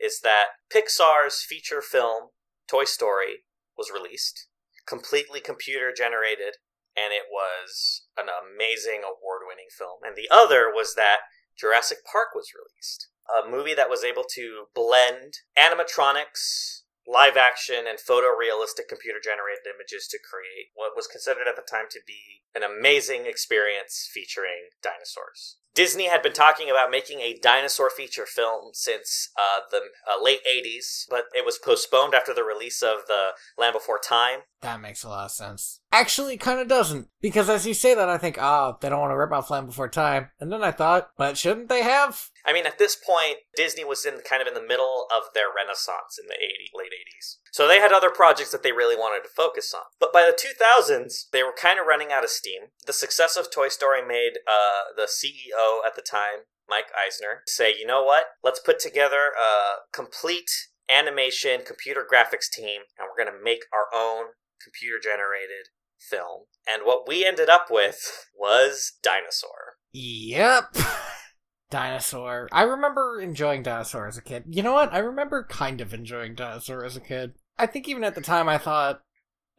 [0.00, 2.28] is that Pixar's feature film,
[2.68, 3.44] Toy Story,
[3.76, 4.48] was released,
[4.86, 6.56] completely computer generated,
[6.96, 9.98] and it was an amazing award winning film.
[10.04, 11.18] And the other was that
[11.58, 17.98] Jurassic Park was released a movie that was able to blend animatronics, live action, and
[17.98, 22.62] photorealistic computer generated images to create what was considered at the time to be an
[22.62, 25.58] amazing experience featuring dinosaurs.
[25.74, 30.38] Disney had been talking about making a dinosaur feature film since uh, the uh, late
[30.46, 34.40] 80s, but it was postponed after the release of The Land Before Time.
[34.62, 35.80] That makes a lot of sense.
[35.92, 37.08] Actually, kind of doesn't.
[37.20, 39.66] Because as you say that, I think, oh, they don't want to rip off Land
[39.66, 40.30] Before Time.
[40.40, 42.30] And then I thought, but shouldn't they have?
[42.46, 45.46] I mean, at this point, Disney was in kind of in the middle of their
[45.54, 47.36] renaissance in the 80, late 80s.
[47.52, 49.82] So they had other projects that they really wanted to focus on.
[50.00, 52.62] But by the 2000s, they were kind of running out of steam.
[52.86, 57.74] The success of Toy Story made uh, the CEO at the time, Mike Eisner, say,
[57.76, 58.24] you know what?
[58.42, 60.50] Let's put together a complete
[60.88, 64.26] animation computer graphics team and we're going to make our own
[64.62, 65.68] computer generated
[65.98, 66.44] film.
[66.66, 69.76] And what we ended up with was Dinosaur.
[69.92, 70.76] Yep.
[71.70, 72.48] Dinosaur.
[72.52, 74.44] I remember enjoying Dinosaur as a kid.
[74.48, 74.92] You know what?
[74.92, 77.34] I remember kind of enjoying Dinosaur as a kid.
[77.58, 79.00] I think even at the time I thought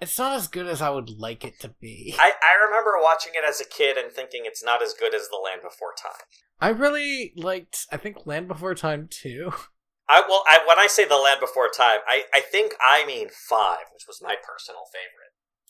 [0.01, 2.15] it's not as good as I would like it to be.
[2.19, 5.29] I, I remember watching it as a kid and thinking it's not as good as
[5.29, 6.25] The Land Before Time.
[6.59, 9.51] I really liked I think Land Before Time too.
[10.09, 13.29] I well, I, when I say The Land Before Time, I, I think I mean
[13.29, 15.25] five, which was my personal favorite.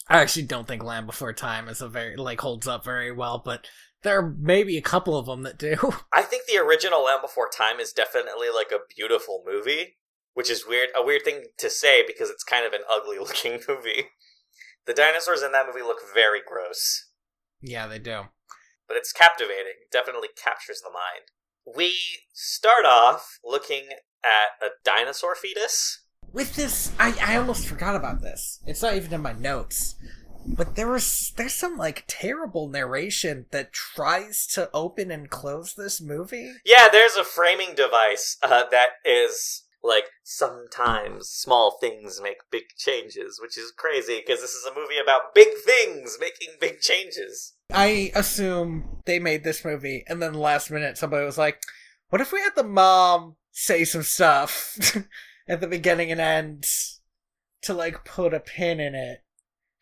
[0.08, 3.42] I actually don't think Land Before Time is a very like holds up very well,
[3.44, 3.68] but
[4.04, 5.76] there are maybe a couple of them that do.
[6.14, 9.96] I think the original Land Before Time is definitely like a beautiful movie,
[10.36, 13.60] which is weird a weird thing to say because it's kind of an ugly looking
[13.68, 14.10] movie.
[14.86, 17.10] The dinosaurs in that movie look very gross.
[17.60, 18.26] Yeah, they do.
[18.88, 19.74] But it's captivating.
[19.82, 21.32] It definitely captures the mind.
[21.76, 21.96] We
[22.34, 23.88] start off looking
[24.24, 26.04] at a dinosaur fetus.
[26.32, 28.60] With this, I, I almost forgot about this.
[28.68, 29.96] It's not even in my notes.
[30.48, 36.00] But there was there's some like terrible narration that tries to open and close this
[36.00, 36.54] movie.
[36.64, 43.40] Yeah, there's a framing device uh, that is like sometimes small things make big changes,
[43.42, 47.54] which is crazy because this is a movie about big things making big changes.
[47.72, 51.62] I assume they made this movie and then last minute somebody was like,
[52.10, 54.78] "What if we had the mom say some stuff
[55.48, 56.66] at the beginning and end
[57.64, 59.24] to like put a pin in it?"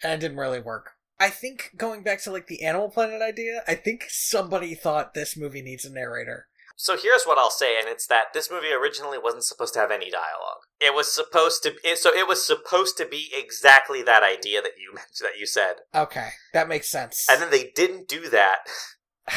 [0.04, 0.92] And it didn't really work.
[1.20, 5.38] I think going back to like the Animal Planet idea, I think somebody thought this
[5.38, 6.48] movie needs a narrator.
[6.76, 9.92] So here's what I'll say, and it's that this movie originally wasn't supposed to have
[9.92, 10.64] any dialogue.
[10.82, 14.72] It was supposed to, it, so it was supposed to be exactly that idea that
[14.80, 17.28] you mentioned, that you said, Okay, that makes sense.
[17.30, 18.60] and then they didn't do that.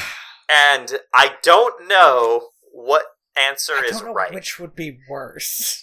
[0.48, 3.02] And I don't know what
[3.36, 5.82] answer I is right which would be worse.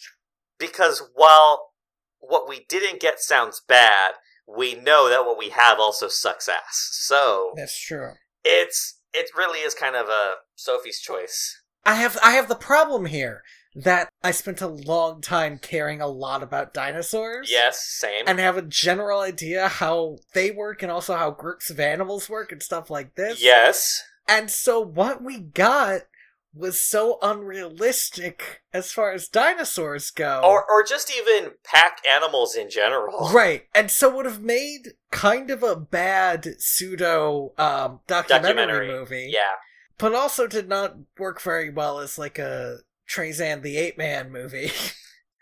[0.58, 1.72] because while
[2.20, 4.14] what we didn't get sounds bad,
[4.48, 6.90] we know that what we have also sucks ass.
[6.94, 8.14] So That's true.
[8.46, 11.62] it's it really is kind of a Sophie's choice.
[11.86, 13.44] I have I have the problem here
[13.76, 17.50] that I spent a long time caring a lot about dinosaurs.
[17.52, 18.26] Yes, same.
[18.28, 22.52] And have a general idea how they work and also how groups of animals work
[22.52, 23.42] and stuff like this.
[23.44, 24.04] yes.
[24.28, 26.04] And so what we got
[26.56, 30.42] was so unrealistic as far as dinosaurs go.
[30.44, 33.30] Or or just even pack animals in general.
[33.34, 33.64] Right.
[33.74, 38.88] And so would have made kind of a bad pseudo um documentary, Documentary.
[38.88, 39.30] movie.
[39.34, 39.54] Yeah.
[39.98, 44.72] But also did not work very well as like a Tarzan the Ape Man movie.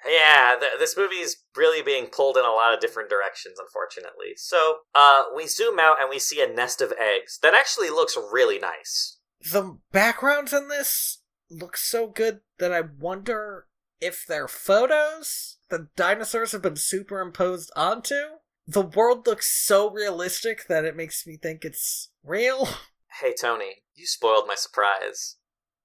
[0.03, 4.33] Yeah, th- this movie is really being pulled in a lot of different directions, unfortunately.
[4.35, 8.17] So, uh, we zoom out and we see a nest of eggs that actually looks
[8.31, 9.19] really nice.
[9.51, 11.19] The backgrounds in this
[11.49, 13.68] look so good that I wonder
[13.99, 18.39] if they're photos the dinosaurs have been superimposed onto.
[18.68, 22.68] The world looks so realistic that it makes me think it's real.
[23.19, 25.35] Hey, Tony, you spoiled my surprise.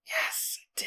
[0.07, 0.83] Yes, I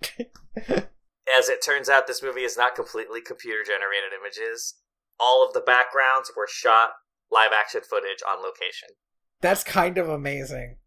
[0.00, 0.26] did
[0.66, 0.90] it.
[1.38, 4.74] As it turns out, this movie is not completely computer generated images.
[5.20, 6.90] All of the backgrounds were shot
[7.30, 8.88] live action footage on location.
[9.40, 10.78] That's kind of amazing.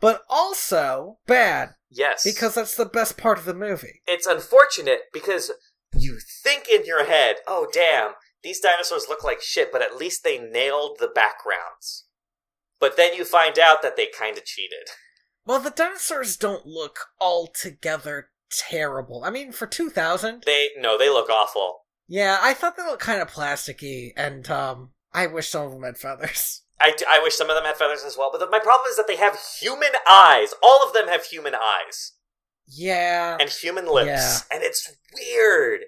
[0.00, 2.24] But also bad, Yes.
[2.24, 4.02] because that's the best part of the movie.
[4.06, 5.50] it's unfortunate because
[5.96, 8.12] you think in your head, oh, damn,
[8.42, 12.06] these dinosaurs look like shit, but at least they nailed the backgrounds.
[12.80, 14.88] But then you find out that they kind of cheated.
[15.46, 19.24] Well, the dinosaurs don't look altogether terrible.
[19.24, 21.80] I mean, for 2000, They, no, they look awful.
[22.08, 25.82] Yeah, I thought they looked kind of plasticky, and um, I wish some of them
[25.82, 26.62] had feathers.
[26.80, 28.96] I, I wish some of them had feathers as well, but the, my problem is
[28.96, 30.52] that they have human eyes.
[30.62, 32.12] All of them have human eyes
[32.66, 34.38] Yeah, and human lips, Yeah.
[34.52, 35.82] and it's weird.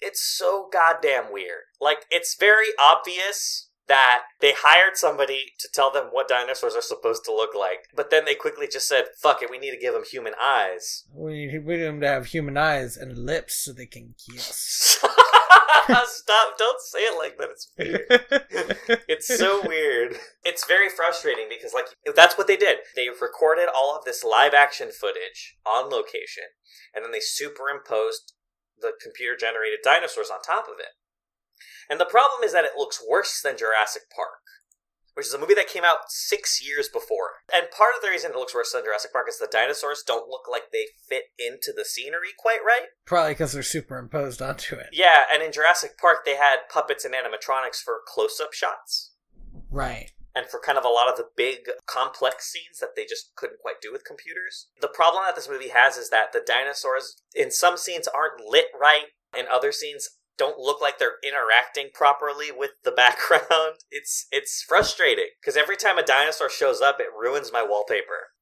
[0.00, 1.62] It's so goddamn weird.
[1.80, 7.22] Like, it's very obvious that they hired somebody to tell them what dinosaurs are supposed
[7.26, 9.92] to look like, but then they quickly just said, fuck it, we need to give
[9.92, 11.04] them human eyes.
[11.14, 15.04] we we need them to have human eyes and lips so they can kiss.
[16.06, 16.58] Stop!
[16.58, 17.50] Don't say it like that.
[17.50, 19.00] It's weird.
[19.08, 20.16] It's so weird.
[20.44, 22.78] It's very frustrating because, like, that's what they did.
[22.96, 26.44] They recorded all of this live action footage on location,
[26.94, 28.34] and then they superimposed
[28.80, 30.98] the computer generated dinosaurs on top of it.
[31.88, 34.42] And the problem is that it looks worse than Jurassic Park,
[35.14, 37.42] which is a movie that came out six years before.
[37.52, 40.28] And part of the reason it looks worse than Jurassic Park is the dinosaurs don't
[40.28, 42.88] look like they fit into the scenery quite right.
[43.06, 44.88] Probably because they're superimposed onto it.
[44.92, 49.12] Yeah, and in Jurassic Park, they had puppets and animatronics for close up shots.
[49.70, 50.10] Right.
[50.36, 53.60] and for kind of a lot of the big complex scenes that they just couldn't
[53.60, 54.68] quite do with computers.
[54.80, 58.66] The problem that this movie has is that the dinosaurs in some scenes aren't lit
[58.78, 63.78] right, and other scenes don't look like they're interacting properly with the background.
[63.90, 68.32] It's it's frustrating because every time a dinosaur shows up, it ruins my wallpaper.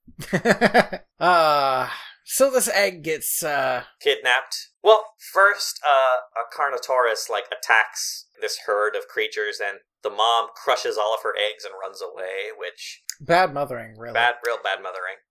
[1.21, 1.89] uh
[2.25, 4.69] so this egg gets uh Kidnapped.
[4.83, 10.99] Well, first, uh, a Carnotaurus like attacks this herd of creatures, and the mom crushes
[10.99, 14.15] all of her eggs and runs away, which bad mothering, really.
[14.15, 15.23] Bad, real bad mothering.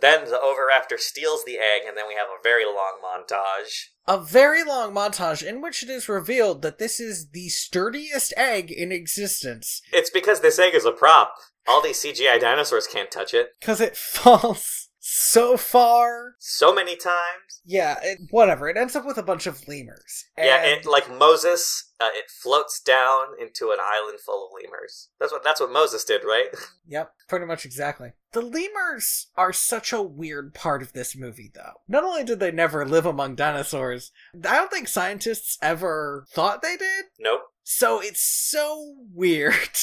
[0.00, 3.86] Then the Oviraptor steals the egg, and then we have a very long montage.
[4.06, 8.70] A very long montage in which it is revealed that this is the sturdiest egg
[8.70, 11.34] in existence It's because this egg is a prop.
[11.68, 13.50] All these CGI dinosaurs can't touch it.
[13.60, 16.34] because it falls so far.
[16.38, 17.60] So many times.
[17.64, 18.68] Yeah, it, whatever.
[18.68, 20.26] It ends up with a bunch of lemurs.
[20.38, 25.08] yeah, And- it, like Moses, uh, it floats down into an island full of lemurs.
[25.18, 26.48] That's what that's what Moses did, right?
[26.88, 28.14] Yep, pretty much exactly.
[28.32, 31.74] The lemurs are such a weird part of this movie, though.
[31.86, 36.76] Not only did they never live among dinosaurs, I don't think scientists ever thought they
[36.76, 37.04] did.
[37.20, 37.42] nope.
[37.62, 39.54] So it's so weird.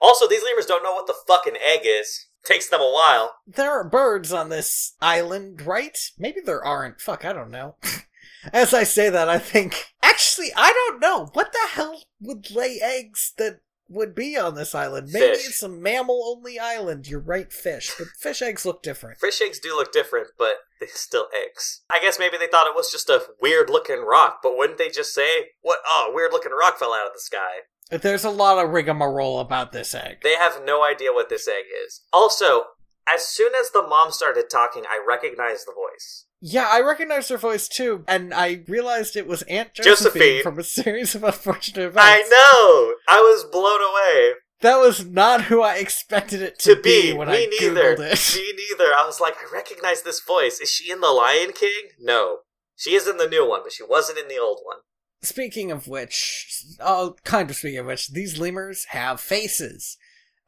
[0.00, 2.26] Also, these lemurs don't know what the fucking egg is.
[2.44, 3.36] Takes them a while.
[3.46, 5.96] There are birds on this island, right?
[6.18, 7.00] Maybe there aren't.
[7.00, 7.76] Fuck, I don't know.
[8.52, 9.94] As I say that, I think.
[10.02, 11.30] Actually, I don't know.
[11.32, 15.10] What the hell would lay eggs that would be on this island?
[15.12, 15.48] Maybe Fish.
[15.48, 17.06] it's a mammal only island.
[17.06, 17.92] You're right, fish.
[17.98, 19.18] But fish eggs look different.
[19.18, 21.82] Fish eggs do look different, but they're still eggs.
[21.90, 24.88] I guess maybe they thought it was just a weird looking rock, but wouldn't they
[24.88, 25.80] just say, "What?
[25.86, 27.62] Oh, weird looking rock fell out of the sky"?
[27.90, 30.18] There's a lot of rigmarole about this egg.
[30.22, 32.02] They have no idea what this egg is.
[32.12, 32.64] Also,
[33.08, 36.25] as soon as the mom started talking, I recognized the voice.
[36.40, 40.42] Yeah, I recognized her voice too, and I realized it was Aunt Josephine, Josephine.
[40.42, 41.98] from a series of unfortunate events.
[42.02, 42.94] I know.
[43.08, 44.32] I was blown away.
[44.60, 47.96] That was not who I expected it to, To be when me I neither.
[47.96, 48.36] googled it.
[48.36, 48.92] Me neither.
[48.94, 50.60] I was like, I recognize this voice.
[50.60, 51.88] Is she in the Lion King?
[52.00, 52.38] No,
[52.74, 54.78] she is in the new one, but she wasn't in the old one.
[55.22, 59.96] Speaking of which, oh, kind of speaking of which, these lemurs have faces,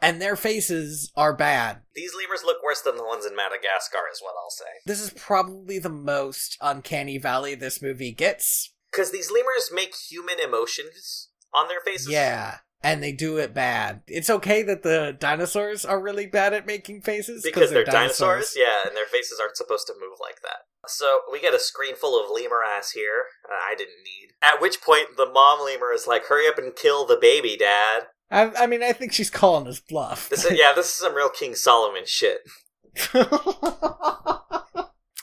[0.00, 1.82] and their faces are bad.
[1.94, 4.64] These lemurs look worse than the ones in Madagascar, is what I'll say.
[4.86, 8.72] This is probably the most uncanny valley this movie gets.
[8.90, 12.08] Because these lemurs make human emotions on their faces.
[12.08, 14.02] Yeah, and they do it bad.
[14.06, 18.86] It's okay that the dinosaurs are really bad at making faces Because they're dinosaurs, yeah,
[18.86, 20.66] and their faces aren't supposed to move like that.
[20.86, 23.26] So we get a screen full of lemur ass here.
[23.44, 24.32] Uh, I didn't need.
[24.42, 28.06] At which point the mom lemur is like, "Hurry up and kill the baby, Dad."
[28.30, 30.28] I, I mean, I think she's calling us bluff.
[30.28, 32.40] This is yeah, this is some real King Solomon shit.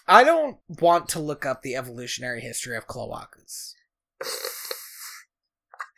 [0.07, 3.73] I don't want to look up the evolutionary history of cloacas.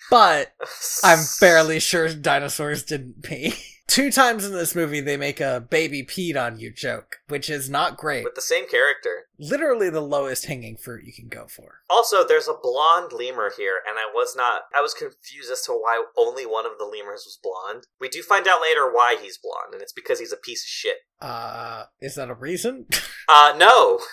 [0.09, 0.53] But
[1.03, 3.53] I'm fairly sure dinosaurs didn't pee.
[3.87, 7.69] Two times in this movie, they make a baby peed on you joke, which is
[7.69, 8.25] not great.
[8.25, 9.27] with the same character.
[9.39, 11.79] Literally the lowest hanging fruit you can go for.
[11.89, 14.63] Also, there's a blonde lemur here, and I was not.
[14.75, 17.85] I was confused as to why only one of the lemurs was blonde.
[17.99, 20.67] We do find out later why he's blonde, and it's because he's a piece of
[20.69, 20.97] shit.
[21.21, 22.85] Uh, is that a reason?
[23.29, 23.99] Uh, no.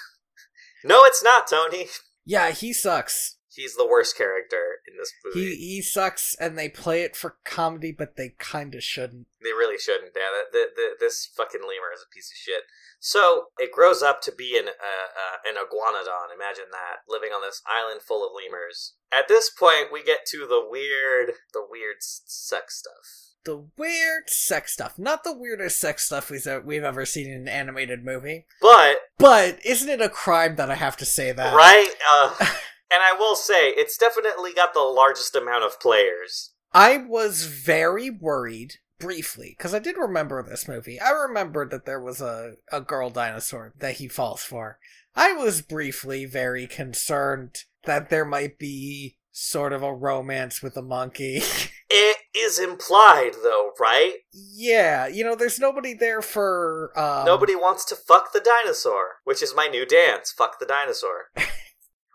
[0.87, 1.87] No, it's not, Tony.
[2.27, 3.34] yeah, he sucks.
[3.55, 5.51] He's the worst character in this movie.
[5.51, 9.27] He he sucks, and they play it for comedy, but they kind of shouldn't.
[9.43, 10.13] They really shouldn't.
[10.15, 12.63] Yeah, the, the, this fucking lemur is a piece of shit.
[12.99, 16.35] So it grows up to be an uh, uh, an iguanodon.
[16.35, 18.95] Imagine that living on this island full of lemurs.
[19.13, 23.35] At this point, we get to the weird, the weird sex stuff.
[23.45, 27.49] The weird sex stuff, not the weirdest sex stuff we've we've ever seen in an
[27.49, 28.47] animated movie.
[28.63, 31.55] But But isn't it a crime that I have to say that?
[31.55, 32.47] right, uh,
[32.91, 36.53] and I will say it's definitely got the largest amount of players.
[36.73, 41.01] I was very worried briefly because I did remember this movie.
[41.01, 44.79] I remembered that there was a, a girl dinosaur that he falls for.
[45.15, 50.83] I was briefly very concerned that there might be sort of a romance with a
[50.83, 51.43] monkey.
[51.91, 54.15] It is implied, though, right?
[54.33, 59.43] yeah, you know, there's nobody there for um, Nobody wants to fuck the dinosaur, which
[59.43, 60.33] is my new dance.
[60.33, 61.27] Fuck the dinosaur.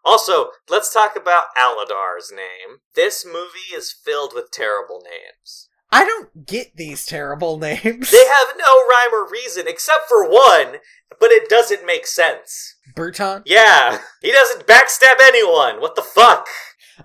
[0.10, 2.80] Also, let's talk about Aladar's name.
[2.96, 5.70] This movie is filled with terrible names.
[5.92, 8.10] I don't get these terrible names.
[8.10, 10.78] They have no rhyme or reason except for one,
[11.20, 12.76] but it doesn't make sense.
[12.96, 13.44] Bruton.
[13.46, 15.80] Yeah, he doesn't backstab anyone.
[15.80, 16.48] What the fuck?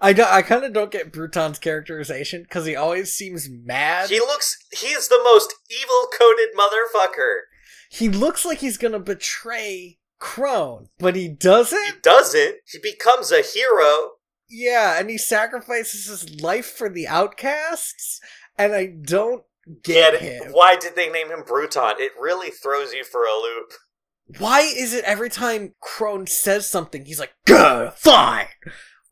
[0.01, 4.09] I don't, I kind of don't get Bruton's characterization because he always seems mad.
[4.09, 4.57] He looks.
[4.73, 7.41] He is the most evil coded motherfucker.
[7.91, 11.85] He looks like he's gonna betray Crone, but he doesn't.
[11.85, 12.57] He doesn't.
[12.65, 14.13] He becomes a hero.
[14.49, 18.21] Yeah, and he sacrifices his life for the outcasts,
[18.57, 19.45] and I don't
[19.83, 20.53] Get get him.
[20.53, 21.97] Why did they name him Bruton?
[21.99, 23.73] It really throws you for a loop.
[24.39, 28.49] Why is it every time Crone says something, he's like, "Good, fine."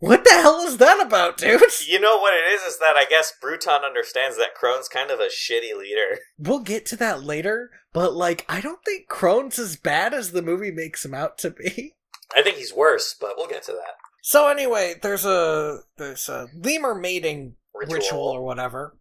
[0.03, 1.63] What the hell is that about, dude?
[1.87, 2.63] You know what it is?
[2.63, 6.19] Is that I guess Bruton understands that Crone's kind of a shitty leader.
[6.39, 10.43] We'll get to that later, but like, I don't think Crone's as bad as the
[10.43, 11.95] movie makes him out to be.
[12.37, 13.95] I think he's worse, but we'll get to that.
[14.23, 17.95] So anyway, there's a there's a lemur mating Ritual.
[17.95, 18.99] ritual, or whatever.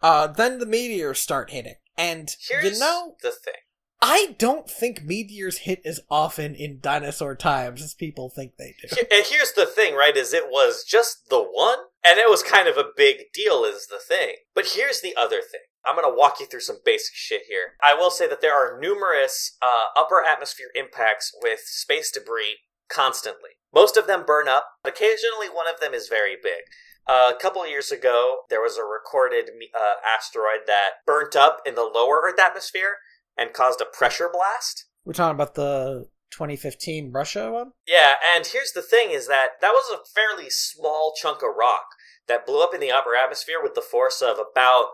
[0.00, 3.60] Uh, then the meteors start hitting, and Here's you know, the thing.
[4.02, 8.88] I don't think meteors hit as often in dinosaur times as people think they do.
[9.10, 10.16] And here's the thing, right?
[10.16, 13.88] Is it was just the one, and it was kind of a big deal, is
[13.88, 14.36] the thing.
[14.54, 15.60] But here's the other thing.
[15.84, 17.74] I'm gonna walk you through some basic shit here.
[17.82, 22.58] I will say that there are numerous uh, upper atmosphere impacts with space debris
[22.88, 23.50] constantly.
[23.72, 24.66] Most of them burn up.
[24.82, 26.62] but Occasionally, one of them is very big.
[27.06, 31.74] Uh, a couple years ago, there was a recorded uh, asteroid that burnt up in
[31.74, 32.96] the lower Earth atmosphere
[33.40, 34.86] and caused a pressure blast.
[35.04, 37.72] We're talking about the 2015 Russia one.
[37.88, 41.86] Yeah, and here's the thing is that that was a fairly small chunk of rock
[42.28, 44.90] that blew up in the upper atmosphere with the force of about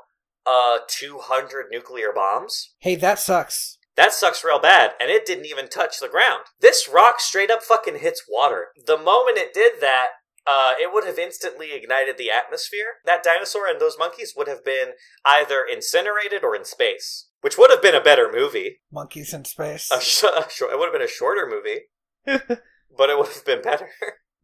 [0.47, 2.75] uh 200 nuclear bombs.
[2.79, 3.77] Hey, that sucks.
[3.97, 6.45] That sucks real bad, and it didn't even touch the ground.
[6.61, 8.69] This rock straight up fucking hits water.
[8.87, 10.09] The moment it did that,
[10.47, 13.01] uh, it would have instantly ignited the atmosphere.
[13.07, 14.93] That dinosaur and those monkeys would have been
[15.25, 18.81] either incinerated or in space, which would have been a better movie.
[18.91, 19.89] Monkeys in space.
[19.93, 21.83] A sh- a short- it would have been a shorter movie,
[22.99, 23.89] but it would have been better.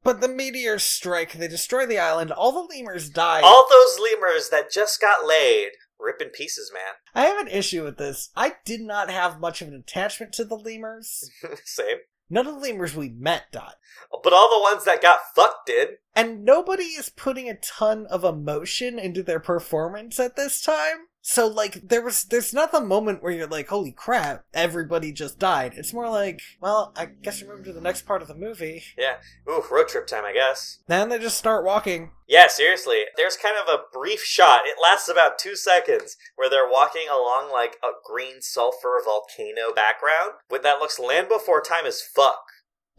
[0.04, 1.32] but the meteors strike.
[1.32, 2.30] They destroy the island.
[2.30, 3.40] All the lemurs die.
[3.42, 6.92] All those lemurs that just got laid, rip in pieces, man.
[7.12, 8.30] I have an issue with this.
[8.36, 11.28] I did not have much of an attachment to the lemurs.
[11.64, 11.96] Same.
[12.30, 13.74] None of the lemurs we met died.
[14.22, 15.88] But all the ones that got fucked did.
[16.14, 21.08] And nobody is putting a ton of emotion into their performance at this time.
[21.24, 25.38] So like there was there's not the moment where you're like, holy crap, everybody just
[25.38, 25.74] died.
[25.76, 28.82] It's more like, well, I guess we move to the next part of the movie.
[28.98, 29.14] Yeah.
[29.48, 30.80] Ooh, road trip time, I guess.
[30.88, 32.10] Then they just start walking.
[32.26, 33.02] Yeah, seriously.
[33.16, 34.62] There's kind of a brief shot.
[34.64, 40.32] It lasts about two seconds where they're walking along like a green sulfur volcano background
[40.50, 42.42] with that looks land before time as fuck.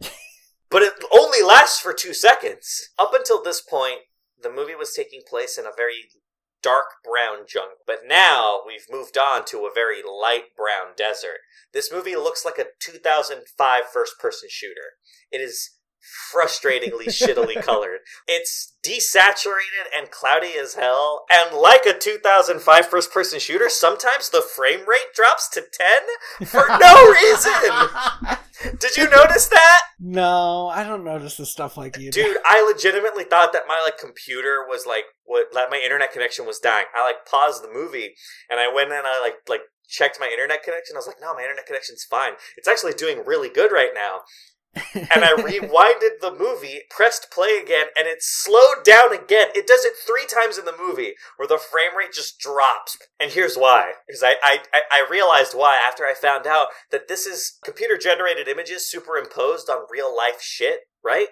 [0.70, 2.88] but it only lasts for two seconds.
[2.98, 4.00] Up until this point,
[4.42, 6.08] the movie was taking place in a very
[6.64, 11.40] dark brown junk, But now we've moved on to a very light brown desert.
[11.74, 14.96] This movie looks like a 2005 first person shooter.
[15.30, 15.70] It is
[16.32, 18.00] frustratingly shittily colored.
[18.26, 21.26] It's desaturated and cloudy as hell.
[21.30, 25.62] And like a 2005 first person shooter, sometimes the frame rate drops to
[26.40, 28.38] 10 for no reason.
[28.78, 29.80] Did you notice that?
[30.00, 32.24] No, I don't notice the stuff like you do.
[32.24, 36.46] Dude, I legitimately thought that my like computer was like what like my internet connection
[36.46, 36.86] was dying.
[36.94, 38.14] I like paused the movie
[38.50, 40.96] and I went and I like like checked my internet connection.
[40.96, 42.32] I was like, no, my internet connection's fine.
[42.56, 44.20] It's actually doing really good right now.
[44.94, 49.48] And I rewinded the movie, pressed play again, and it slowed down again.
[49.54, 52.96] It does it three times in the movie, where the frame rate just drops.
[53.20, 54.60] And here's why: because I, I
[54.90, 59.86] I- realized why after I found out that this is computer generated images superimposed on
[59.90, 61.28] real life shit, right?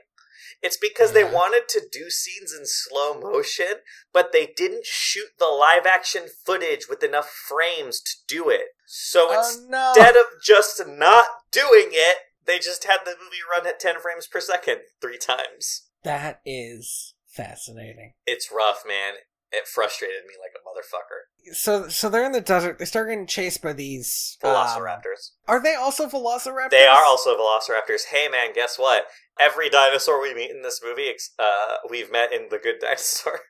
[0.62, 3.80] It's because they wanted to do scenes in slow motion,
[4.12, 8.66] but they didn't shoot the live action footage with enough frames to do it.
[8.86, 9.88] So oh no.
[9.88, 14.26] instead of just not doing it, they just had the movie run at 10 frames
[14.26, 15.88] per second three times.
[16.04, 18.12] that is fascinating.
[18.26, 19.14] It's rough, man.
[19.54, 21.54] It frustrated me like a motherfucker.
[21.54, 22.78] So so they're in the desert.
[22.78, 25.32] They start getting chased by these um, Velociraptors.
[25.46, 26.70] are they also velociraptors?
[26.70, 28.04] they are also velociraptors.
[28.10, 29.04] Hey, man, guess what?
[29.38, 33.40] Every dinosaur we meet in this movie, uh, we've met in The Good Dinosaur.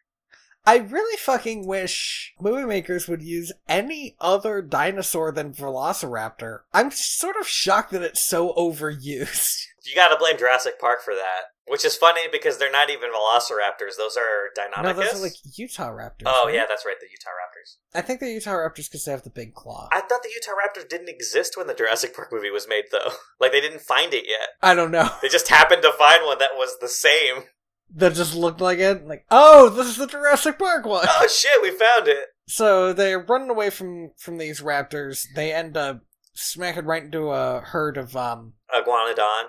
[0.64, 6.60] I really fucking wish movie makers would use any other dinosaur than Velociraptor.
[6.72, 9.66] I'm sort of shocked that it's so overused.
[9.84, 11.50] You gotta blame Jurassic Park for that.
[11.66, 14.82] Which is funny because they're not even velociraptors; those are Deinonychus.
[14.84, 16.22] No, those are like Utah Raptors.
[16.26, 16.54] oh right?
[16.54, 17.78] yeah, that's right, the Utah Raptors.
[17.92, 19.88] I think they're Utah Raptors because they have the big claw.
[19.90, 23.10] I thought the Utah Raptors didn't exist when the Jurassic Park movie was made, though.
[23.40, 24.50] Like they didn't find it yet.
[24.62, 25.10] I don't know.
[25.20, 27.44] They just happened to find one that was the same.
[27.94, 29.06] That just looked like it.
[29.06, 31.06] Like, oh, this is the Jurassic Park one.
[31.08, 32.28] Oh shit, we found it.
[32.46, 35.26] So they're running away from from these raptors.
[35.34, 36.00] They end up
[36.34, 39.44] smacking right into a herd of um Iguanodon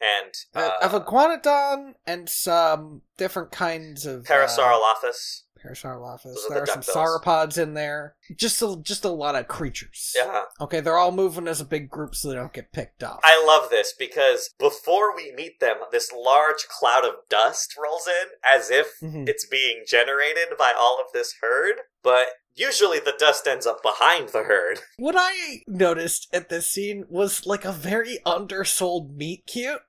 [0.00, 5.42] and uh, of iguanodon and some different kinds of uh, Parasaurolophus.
[5.64, 6.24] Parasaurolophus.
[6.24, 7.20] Those are There the are some duckbills.
[7.24, 8.16] sauropods in there.
[8.36, 10.12] Just a, just a lot of creatures.
[10.16, 10.42] Yeah.
[10.60, 13.20] Okay, they're all moving as a big group so they don't get picked up.
[13.24, 18.28] I love this because before we meet them, this large cloud of dust rolls in
[18.58, 19.28] as if Mhm.
[19.28, 24.28] it's being generated by all of this herd, but usually the dust ends up behind
[24.30, 24.80] the herd.
[24.98, 29.80] What I noticed at this scene was like a very undersold meet cute.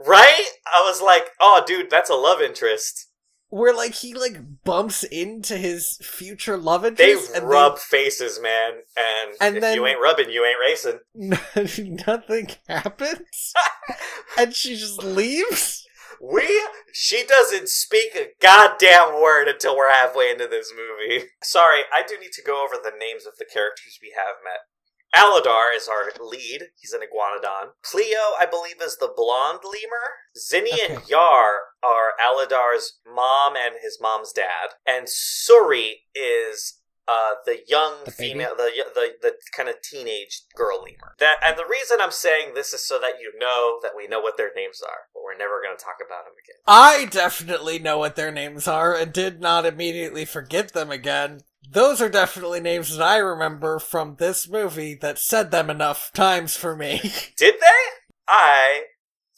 [0.00, 0.46] Right?
[0.66, 3.07] I was like, oh, dude, that's a love interest.
[3.50, 8.72] Where like he like bumps into his future love They interest and rub faces, man,
[8.96, 11.00] and, And if then- you ain't rubbing, you ain't racing.
[12.06, 13.54] nothing happens
[14.38, 15.84] and she just leaves.
[16.20, 16.46] We,
[16.92, 21.26] she doesn't speak a goddamn word until we're halfway into this movie.
[21.42, 24.66] Sorry, I do need to go over the names of the characters we have met.
[25.14, 26.68] Aladar is our lead.
[26.80, 27.70] He's an iguanodon.
[27.82, 30.08] Plio, I believe, is the blonde lemur.
[30.36, 34.74] Zini and Yar are Aladar's mom and his mom's dad.
[34.86, 40.82] And Suri is uh, the young The female, the the the kind of teenage girl
[40.82, 41.14] lemur.
[41.18, 44.20] That and the reason I'm saying this is so that you know that we know
[44.20, 46.60] what their names are, but we're never going to talk about them again.
[46.66, 51.40] I definitely know what their names are and did not immediately forget them again.
[51.70, 56.56] Those are definitely names that I remember from this movie that said them enough times
[56.56, 57.00] for me.
[57.36, 57.88] Did they?
[58.26, 58.82] I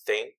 [0.05, 0.35] think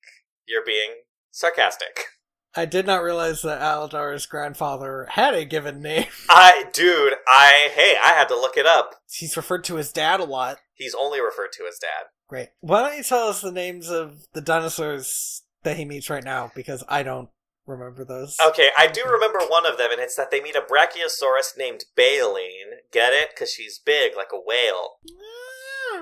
[0.47, 0.91] you're being
[1.31, 2.05] sarcastic.
[2.53, 6.07] I did not realize that Aladar's grandfather had a given name.
[6.29, 8.95] I, dude, I, hey, I had to look it up.
[9.09, 10.57] He's referred to as dad a lot.
[10.73, 12.07] He's only referred to as dad.
[12.27, 12.49] Great.
[12.59, 16.51] Why don't you tell us the names of the dinosaurs that he meets right now?
[16.53, 17.29] Because I don't
[17.65, 18.37] remember those.
[18.45, 21.85] Okay, I do remember one of them, and it's that they meet a brachiosaurus named
[21.97, 22.81] Baylene.
[22.91, 23.29] Get it?
[23.33, 24.95] Because she's big, like a whale.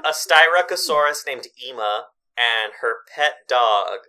[0.06, 2.02] A styracosaurus named Eema,
[2.38, 3.99] and her pet dog,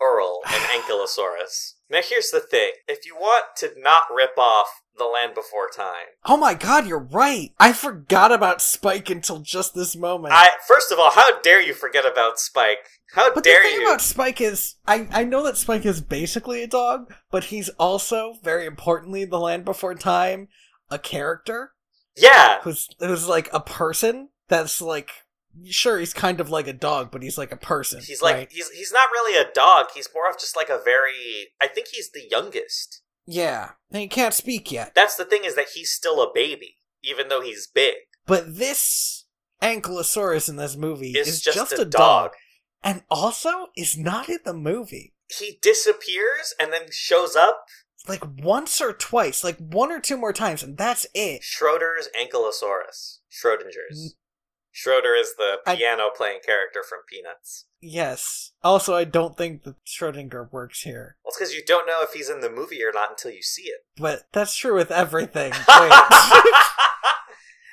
[0.00, 1.74] Url, an ankylosaurus.
[1.90, 6.06] Now, here's the thing if you want to not rip off The Land Before Time,
[6.24, 7.52] Oh my god, you're right.
[7.60, 10.32] I forgot about Spike until just this moment.
[10.34, 12.88] I first of all, how dare you forget about Spike?
[13.12, 13.86] How but dare the thing you?
[13.86, 18.34] about Spike is, I, I know that Spike is basically a dog, but he's also,
[18.42, 20.48] very importantly, in The Land Before Time,
[20.90, 21.72] a character
[22.16, 25.10] yeah, who's who's like a person that's like,
[25.64, 28.00] sure, he's kind of like a dog, but he's like a person.
[28.02, 28.48] he's like right?
[28.52, 29.86] he's he's not really a dog.
[29.94, 31.48] He's more of just like a very.
[31.60, 33.02] I think he's the youngest.
[33.26, 34.94] yeah, and he can't speak yet.
[34.94, 37.94] That's the thing is that he's still a baby, even though he's big.
[38.26, 39.24] But this
[39.60, 41.90] Ankylosaurus in this movie Is is just just, a a, dog.
[41.90, 42.30] dog.
[42.84, 45.14] And also is not in the movie.
[45.38, 47.64] He disappears and then shows up.
[48.06, 51.42] Like once or twice, like one or two more times, and that's it.
[51.42, 53.20] Schroeder's Ankylosaurus.
[53.32, 54.14] Schrodinger's.
[54.70, 57.66] Schroeder is the I- piano playing character from Peanuts.
[57.80, 58.52] Yes.
[58.62, 61.16] Also, I don't think that Schrodinger works here.
[61.24, 63.42] Well, it's because you don't know if he's in the movie or not until you
[63.42, 63.84] see it.
[63.96, 65.52] But that's true with everything.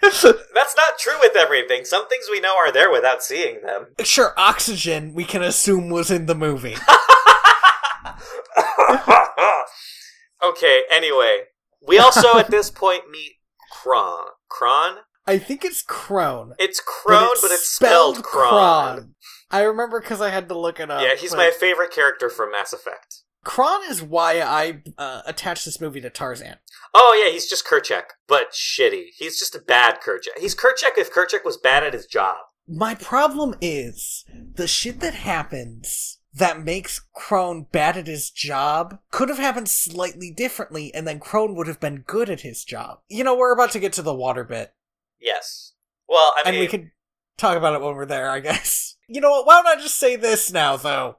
[0.01, 1.85] That's not true with everything.
[1.85, 3.87] Some things we know are there without seeing them.
[4.03, 6.75] sure, Oxygen, we can assume was in the movie.
[10.43, 11.41] okay, anyway.
[11.87, 13.33] We also at this point meet
[13.71, 14.25] Kron.
[14.49, 14.97] Kron?
[15.25, 16.53] I think it's Crone.
[16.59, 19.13] It's Crone, but it's, spelled, Kron.
[19.49, 21.01] I remember because I had to look it up.
[21.01, 23.21] Yeah, he's but my favorite character from Mass Effect.
[23.43, 26.57] Kron is why I uh, attached this movie to Tarzan.
[26.93, 29.05] Oh yeah, he's just Kerchak, but shitty.
[29.17, 30.39] He's just a bad Kerchak.
[30.39, 32.37] He's Kerchak if Kerchak was bad at his job.
[32.67, 39.27] My problem is the shit that happens that makes Crone bad at his job could
[39.29, 42.99] have happened slightly differently, and then Crone would have been good at his job.
[43.09, 44.73] You know, we're about to get to the water bit,
[45.19, 45.73] Yes.
[46.07, 46.91] Well, I and mean, we could
[47.37, 48.87] talk about it when we're there, I guess.
[49.13, 49.45] You know what?
[49.45, 51.17] Why don't I just say this now, though?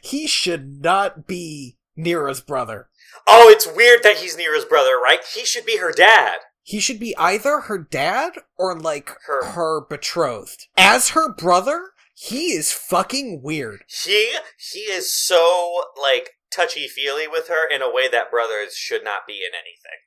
[0.00, 2.88] He should not be Neera's brother.
[3.26, 5.20] oh, it's weird that he's Neera's brother, right?
[5.34, 6.38] He should be her dad.
[6.62, 10.68] He should be either her dad or like Her- her betrothed.
[10.76, 13.84] As her brother, he is fucking weird.
[14.04, 14.32] He
[14.72, 19.26] he is so like touchy feely with her in a way that brothers should not
[19.26, 19.98] be in anything.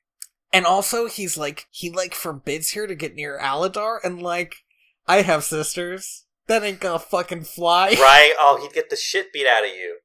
[0.52, 4.56] And also, he's like, he like forbids her to get near Aladar, and like,
[5.06, 6.24] I have sisters.
[6.46, 7.96] That ain't gonna fucking fly.
[8.00, 8.32] Right?
[8.38, 9.98] Oh, he'd get the shit beat out of you.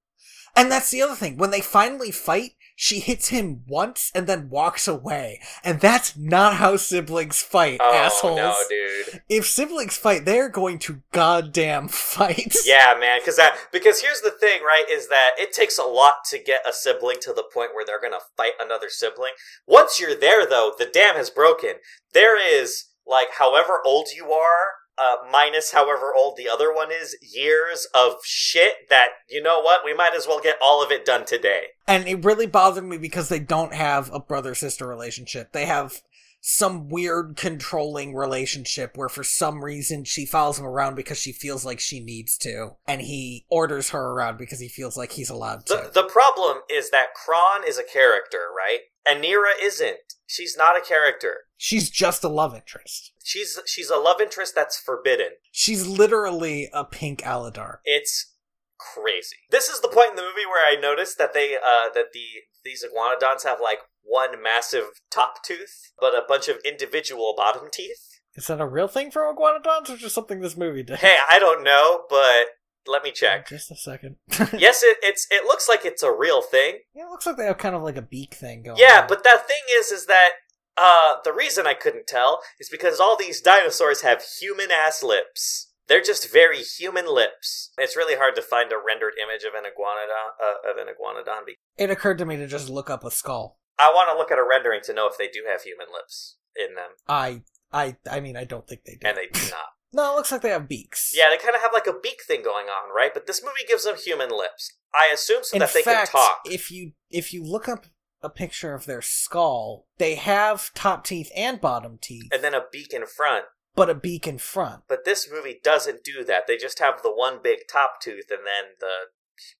[0.55, 1.37] And that's the other thing.
[1.37, 5.39] When they finally fight, she hits him once and then walks away.
[5.63, 8.35] And that's not how siblings fight, Oh assholes.
[8.37, 9.21] no, dude.
[9.29, 12.55] If siblings fight, they're going to goddamn fight.
[12.65, 13.19] Yeah, man.
[13.21, 14.85] Because that because here's the thing, right?
[14.91, 18.01] Is that it takes a lot to get a sibling to the point where they're
[18.01, 19.33] gonna fight another sibling.
[19.67, 21.75] Once you're there, though, the dam has broken.
[22.13, 24.65] There is like however old you are.
[25.01, 29.81] Uh, minus however old the other one is, years of shit that, you know what,
[29.83, 31.63] we might as well get all of it done today.
[31.87, 35.53] And it really bothered me because they don't have a brother sister relationship.
[35.53, 36.01] They have
[36.41, 41.63] some weird controlling relationship where for some reason she follows him around because she feels
[41.63, 45.65] like she needs to, and he orders her around because he feels like he's allowed
[45.67, 45.89] to.
[45.93, 48.79] The, the problem is that Kron is a character, right?
[49.07, 49.97] And Neera isn't.
[50.25, 51.41] She's not a character.
[51.63, 53.13] She's just a love interest.
[53.23, 55.27] She's she's a love interest that's forbidden.
[55.51, 57.75] She's literally a pink Aladar.
[57.85, 58.33] It's
[58.79, 59.35] crazy.
[59.51, 62.23] This is the point in the movie where I noticed that they uh that the
[62.65, 68.07] these iguanodons have like one massive top tooth, but a bunch of individual bottom teeth.
[68.33, 70.97] Is that a real thing for iguanodons or just something this movie did?
[70.97, 72.45] Hey, I don't know, but
[72.87, 73.47] let me check.
[73.47, 74.15] Just a second.
[74.57, 76.79] yes, it, it's it looks like it's a real thing.
[76.95, 79.07] Yeah, it looks like they have kind of like a beak thing going Yeah, on.
[79.07, 80.29] but that thing is, is that
[80.77, 85.67] uh, the reason I couldn't tell is because all these dinosaurs have human ass lips.
[85.87, 87.71] They're just very human lips.
[87.77, 90.39] It's really hard to find a rendered image of an iguanodon.
[90.41, 91.45] Uh, of an iguanodon.
[91.45, 93.59] Be- it occurred to me to just look up a skull.
[93.77, 96.37] I want to look at a rendering to know if they do have human lips
[96.55, 97.41] in them, I,
[97.71, 99.07] I, I mean, I don't think they do.
[99.07, 99.59] and they do not.
[99.93, 101.11] No, it looks like they have beaks.
[101.13, 103.13] Yeah, they kind of have like a beak thing going on, right?
[103.13, 104.71] But this movie gives them human lips.
[104.95, 106.39] I assume so In that they fact, can talk.
[106.45, 107.87] if you if you look up
[108.23, 112.63] a picture of their skull, they have top teeth and bottom teeth, and then a
[112.71, 113.45] beak in front.
[113.75, 114.83] but a beak in front.
[114.87, 116.45] But this movie doesn't do that.
[116.47, 119.09] They just have the one big top tooth and then the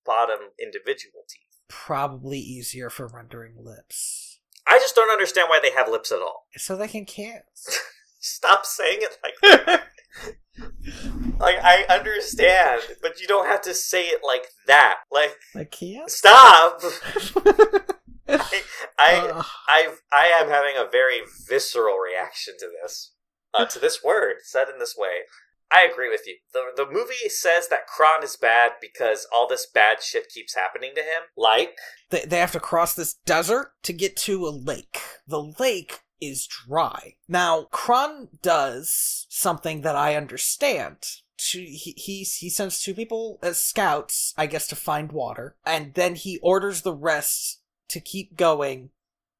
[0.05, 1.59] bottom individual teeth.
[1.69, 6.47] Probably easier for rendering lips, I just don't understand why they have lips at all.
[6.57, 7.79] so they can kiss.
[8.19, 9.83] Stop saying it like that.
[11.39, 14.97] like I understand, but you don't have to say it like that.
[15.11, 16.17] Like like kiss.
[16.17, 16.81] stop.
[18.99, 19.43] I I.
[19.67, 23.13] I I am having a very visceral reaction to this.
[23.53, 25.25] Uh, to this word said in this way.
[25.73, 26.35] I agree with you.
[26.53, 30.91] The the movie says that Kron is bad because all this bad shit keeps happening
[30.95, 31.23] to him.
[31.37, 31.77] Like
[32.09, 34.99] they, they have to cross this desert to get to a lake.
[35.27, 37.15] The lake is dry.
[37.27, 40.97] Now, Kron does something that I understand.
[41.49, 45.95] To, he, he, he sends two people as scouts, I guess, to find water, and
[45.95, 47.60] then he orders the rest
[47.91, 48.89] to keep going,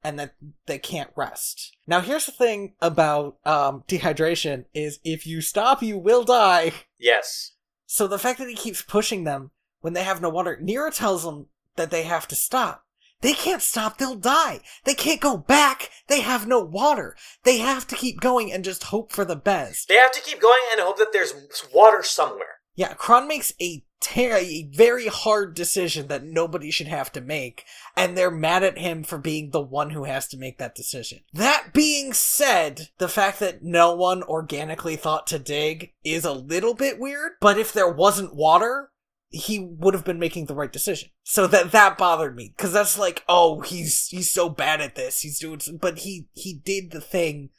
[0.04, 1.76] and that they can't rest.
[1.88, 6.74] Now, here's the thing about um, dehydration: is if you stop, you will die.
[7.00, 7.54] yes.
[7.86, 9.52] So the fact that he keeps pushing them
[9.82, 12.86] when they have no water, Neera tells them that they have to stop.
[13.22, 14.62] They can't stop, they'll die.
[14.84, 15.90] They can't go back.
[16.08, 17.16] They have no water.
[17.44, 19.88] They have to keep going and just hope for the best.
[19.88, 21.34] They have to keep going and hope that there's
[21.74, 22.62] water somewhere.
[22.76, 27.66] Yeah, Kron makes a ter- a very hard decision that nobody should have to make,
[27.96, 31.20] and they're mad at him for being the one who has to make that decision.
[31.34, 36.74] That being said, the fact that no one organically thought to dig is a little
[36.74, 38.92] bit weird, but if there wasn't water,
[39.30, 41.10] he would have been making the right decision.
[41.24, 45.22] So that that bothered me cuz that's like, oh, he's he's so bad at this.
[45.22, 47.52] He's doing some, but he he did the thing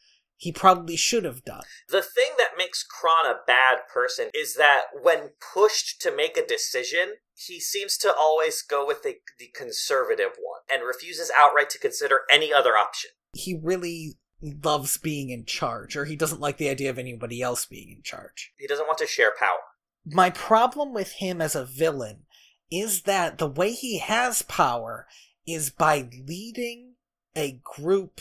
[0.43, 1.63] he probably should have done.
[1.89, 6.45] The thing that makes Kron a bad person is that when pushed to make a
[6.45, 11.79] decision, he seems to always go with the, the conservative one and refuses outright to
[11.79, 13.11] consider any other option.
[13.35, 17.65] he really loves being in charge, or he doesn't like the idea of anybody else
[17.65, 18.53] being in charge.
[18.59, 19.61] He doesn't want to share power.
[20.05, 22.25] My problem with him as a villain
[22.69, 25.07] is that the way he has power
[25.47, 26.95] is by leading
[27.37, 28.21] a group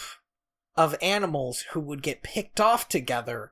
[0.75, 3.51] of animals who would get picked off together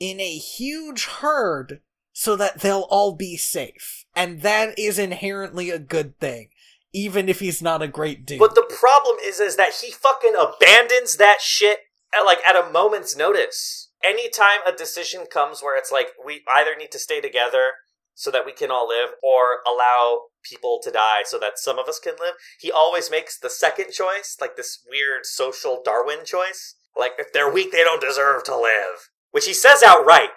[0.00, 1.80] in a huge herd
[2.12, 4.04] so that they'll all be safe.
[4.14, 6.50] And that is inherently a good thing,
[6.92, 8.38] even if he's not a great dude.
[8.38, 11.80] But the problem is, is that he fucking abandons that shit
[12.16, 13.90] at, like at a moment's notice.
[14.02, 17.72] Anytime a decision comes where it's like we either need to stay together
[18.14, 21.88] so that we can all live, or allow people to die so that some of
[21.88, 26.76] us can live, he always makes the second choice, like this weird social Darwin choice.
[26.96, 30.30] Like if they're weak, they don't deserve to live, which he says outright.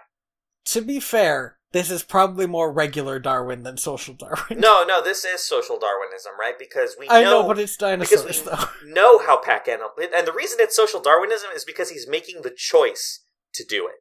[0.65, 4.59] to be fair, this is probably more regular Darwin than social Darwin.
[4.59, 6.57] No, no, this is social Darwinism, right?
[6.57, 8.65] Because we I know, know, but it's because dinosaurs, we though.
[8.93, 12.53] know how pack animal, and the reason it's social Darwinism is because he's making the
[12.55, 13.95] choice to do it.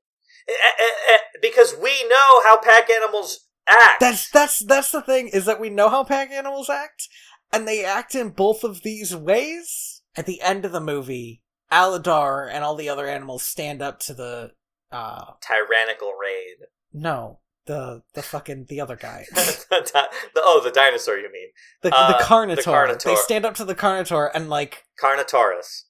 [0.49, 4.01] Eh, eh, eh, Because we know how pack animals act.
[4.01, 7.09] That's that's that's the thing is that we know how pack animals act,
[7.53, 10.03] and they act in both of these ways.
[10.19, 14.15] At the end of the movie, Aladar and all the other animals stand up to
[14.15, 14.53] the
[14.93, 16.69] uh tyrannical raid.
[16.93, 21.49] no the the fucking the other guy the, the- oh, the dinosaur, you mean?
[21.83, 22.57] the Uh, the Carnotaur.
[22.57, 23.03] the Carnotaur.
[23.05, 25.83] They stand up to the Carnotaur and like Carnotaurus.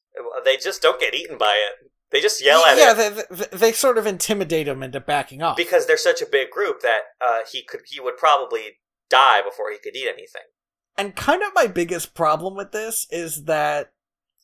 [0.45, 1.91] They just don't get eaten by it.
[2.13, 2.79] They just yell at him.
[2.79, 5.57] yeah, they, they, they sort of intimidate him into backing off.
[5.57, 8.79] because they're such a big group that uh, he could he would probably
[9.11, 10.43] die before he could eat anything.
[10.97, 13.93] And kind of my biggest problem with this is that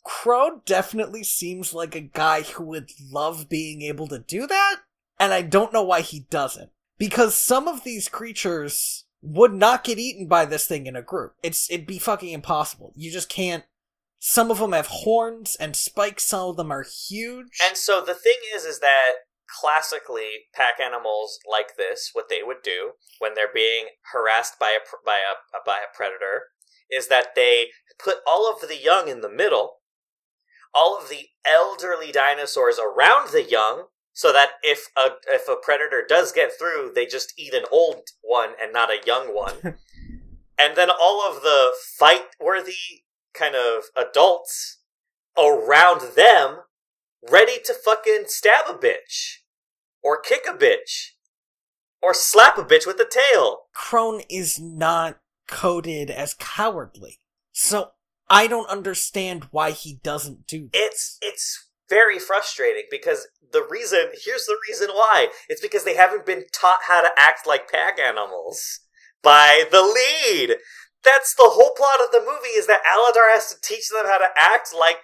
[0.04, 4.76] Crow definitely seems like a guy who would love being able to do that,
[5.18, 6.70] and I don't know why he doesn't.
[6.98, 11.34] Because some of these creatures would not get eaten by this thing in a group.
[11.42, 12.92] It's it'd be fucking impossible.
[12.96, 13.64] You just can't.
[14.24, 16.22] Some of them have horns and spikes.
[16.22, 17.58] Some of them are huge.
[17.60, 19.14] And so the thing is, is that
[19.48, 24.78] classically pack animals like this, what they would do when they're being harassed by a
[25.04, 26.50] by a by a predator,
[26.88, 29.78] is that they put all of the young in the middle,
[30.72, 36.04] all of the elderly dinosaurs around the young, so that if a if a predator
[36.08, 39.56] does get through, they just eat an old one and not a young one,
[40.60, 43.01] and then all of the fight worthy
[43.34, 44.78] kind of adults
[45.38, 46.58] around them
[47.30, 49.38] ready to fucking stab a bitch
[50.02, 51.12] or kick a bitch
[52.02, 53.60] or slap a bitch with a tail.
[53.72, 57.18] Crone is not coded as cowardly.
[57.52, 57.92] So
[58.28, 60.78] I don't understand why he doesn't do that.
[60.78, 65.28] It's it's very frustrating because the reason here's the reason why.
[65.48, 68.80] It's because they haven't been taught how to act like pack animals
[69.22, 70.56] by the lead.
[71.04, 74.18] That's the whole plot of the movie is that Aladar has to teach them how
[74.18, 74.98] to act like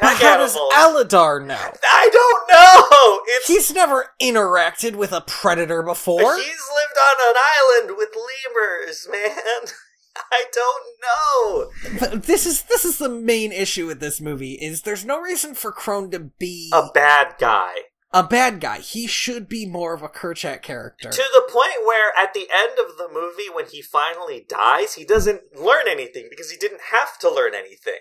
[0.00, 1.54] But how does Aladar know?
[1.90, 3.20] I don't know.
[3.26, 6.36] It's He's never interacted with a predator before.
[6.36, 9.68] He's lived on an island with lemurs, man.
[10.32, 11.98] I don't know.
[12.08, 15.54] Th- This is this is the main issue with this movie is there's no reason
[15.54, 17.72] for Crone to be A bad guy.
[18.14, 18.78] A bad guy.
[18.78, 21.10] He should be more of a Kerchak character.
[21.10, 25.04] To the point where at the end of the movie, when he finally dies, he
[25.04, 27.98] doesn't learn anything because he didn't have to learn anything.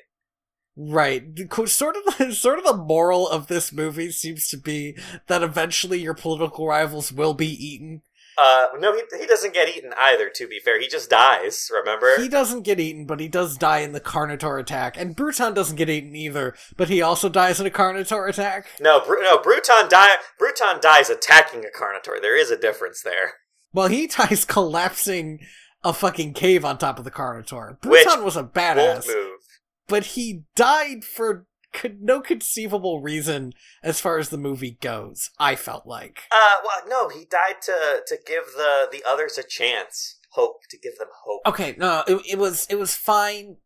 [0.77, 1.23] Right.
[1.65, 4.95] Sort of the, sort of the moral of this movie seems to be
[5.27, 8.03] that eventually your political rivals will be eaten.
[8.37, 10.79] Uh, no, he, he doesn't get eaten either, to be fair.
[10.79, 12.15] He just dies, remember?
[12.19, 14.97] He doesn't get eaten, but he does die in the Carnotaur attack.
[14.97, 18.67] And Bruton doesn't get eaten either, but he also dies in a Carnotaur attack.
[18.79, 22.21] no, Bru- no, Bruton, die- Bruton dies attacking a Carnotaur.
[22.21, 23.33] There is a difference there.
[23.73, 25.39] Well, he dies collapsing
[25.83, 27.77] a fucking cave on top of the Carnotaur.
[27.85, 29.39] Which Bruton was a badass, move.
[29.87, 35.29] but he died for co- no conceivable reason as far as the movie goes.
[35.39, 36.23] I felt like.
[36.31, 40.77] Uh, well, no, he died to to give the the others a chance, hope to
[40.77, 41.41] give them hope.
[41.45, 43.57] Okay, no, it, it was it was fine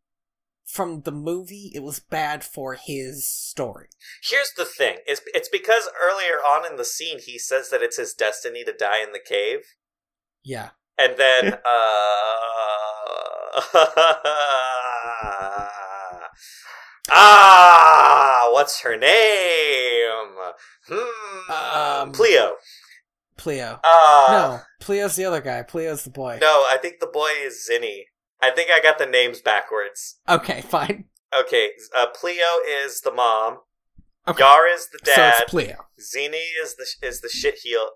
[0.65, 1.71] from the movie.
[1.73, 3.87] It was bad for his story.
[4.23, 7.97] Here's the thing: it's it's because earlier on in the scene he says that it's
[7.97, 9.59] his destiny to die in the cave,
[10.43, 10.69] Yeah.
[10.97, 11.71] and then uh,
[17.09, 20.35] ah, what's her name?
[20.87, 22.53] Hmm, Um, Plio.
[23.37, 23.79] Plio.
[23.83, 25.63] Uh, no, Plio's the other guy.
[25.63, 26.37] Plio's the boy.
[26.41, 28.03] no, I think the boy is Zinni.
[28.41, 30.19] I think I got the names backwards.
[30.29, 31.05] Okay, fine.
[31.37, 33.59] Okay, uh, Plio is the mom.
[34.27, 34.43] Okay.
[34.43, 35.15] Yar is the dad.
[35.37, 35.77] So it's Plio.
[35.99, 37.89] Zini is the is the shit heel.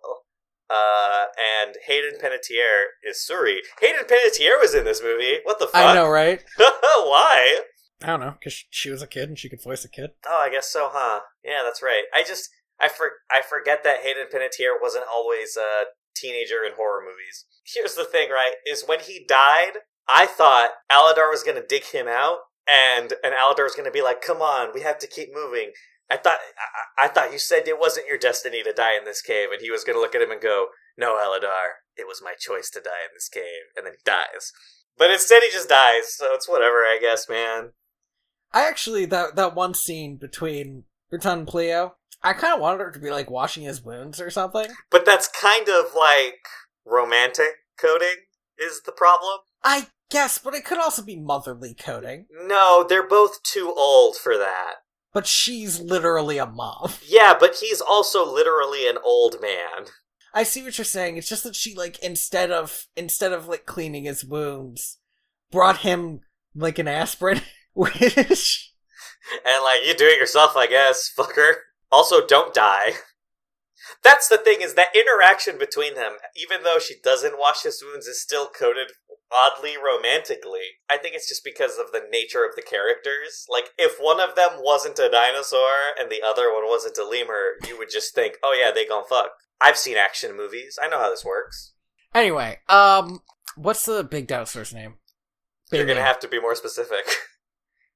[0.69, 3.57] Uh, and Hayden Panettiere is Suri.
[3.81, 5.39] Hayden Panettiere was in this movie.
[5.43, 5.75] What the fuck?
[5.75, 6.41] I know, right?
[6.57, 7.59] Why?
[8.03, 10.11] I don't know, because she was a kid and she could voice a kid.
[10.27, 11.21] Oh, I guess so, huh?
[11.43, 12.03] Yeah, that's right.
[12.13, 12.49] I just
[12.79, 17.45] I for I forget that Hayden Panettiere wasn't always a teenager in horror movies.
[17.63, 18.53] Here's the thing, right?
[18.65, 19.73] Is when he died,
[20.09, 24.21] I thought Aladar was gonna dig him out, and and Aladar was gonna be like,
[24.21, 25.71] "Come on, we have to keep moving."
[26.09, 26.39] I thought
[26.97, 29.61] I, I thought you said it wasn't your destiny to die in this cave, and
[29.61, 32.81] he was gonna look at him and go, "No, Aladar, it was my choice to
[32.81, 34.51] die in this cave," and then he dies.
[34.97, 37.73] But instead, he just dies, so it's whatever, I guess, man.
[38.53, 42.91] I actually that that one scene between Bruton and Plio, I kind of wanted her
[42.91, 44.67] to be like washing his wounds or something.
[44.89, 46.45] But that's kind of like
[46.85, 48.25] romantic coding
[48.57, 49.39] is the problem.
[49.63, 52.27] I guess, but it could also be motherly coding.
[52.31, 54.75] No, they're both too old for that.
[55.13, 56.91] But she's literally a mom.
[57.05, 59.87] Yeah, but he's also literally an old man.
[60.33, 61.17] I see what you're saying.
[61.17, 64.99] It's just that she like instead of instead of like cleaning his wounds,
[65.51, 66.21] brought him
[66.55, 67.41] like an aspirin,
[67.73, 68.71] which
[69.45, 71.53] And like, you do it yourself, I guess, fucker.
[71.91, 72.93] Also, don't die.
[74.03, 78.07] That's the thing is that interaction between them, even though she doesn't wash his wounds,
[78.07, 78.91] is still coded
[79.31, 80.79] oddly romantically.
[80.89, 83.45] I think it's just because of the nature of the characters.
[83.49, 87.55] Like, if one of them wasn't a dinosaur and the other one wasn't a lemur,
[87.67, 89.31] you would just think, oh yeah, they gon' fuck.
[89.59, 90.77] I've seen action movies.
[90.81, 91.73] I know how this works.
[92.13, 93.21] Anyway, um,
[93.55, 94.95] what's the big dinosaur's name?
[95.71, 97.05] You're gonna have to be more specific.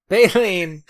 [0.12, 0.84] Baylene.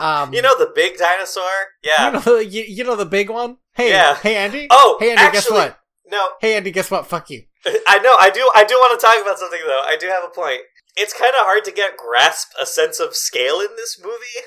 [0.00, 1.42] Um, you know the big dinosaur?
[1.82, 2.06] Yeah.
[2.06, 3.58] You know, the, you, you know the big one?
[3.74, 4.16] Hey, Yeah.
[4.16, 4.66] hey Andy.
[4.70, 5.78] oh, hey Andy, guess what?
[6.10, 7.06] No, Hey Andy, guess what?
[7.06, 7.42] Fuck you.
[7.86, 8.16] I know.
[8.18, 8.50] I do.
[8.54, 9.82] I do want to talk about something though.
[9.84, 10.62] I do have a point.
[10.96, 14.46] It's kind of hard to get grasp a sense of scale in this movie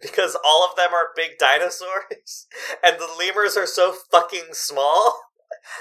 [0.00, 2.46] because all of them are big dinosaurs,
[2.84, 5.20] and the lemurs are so fucking small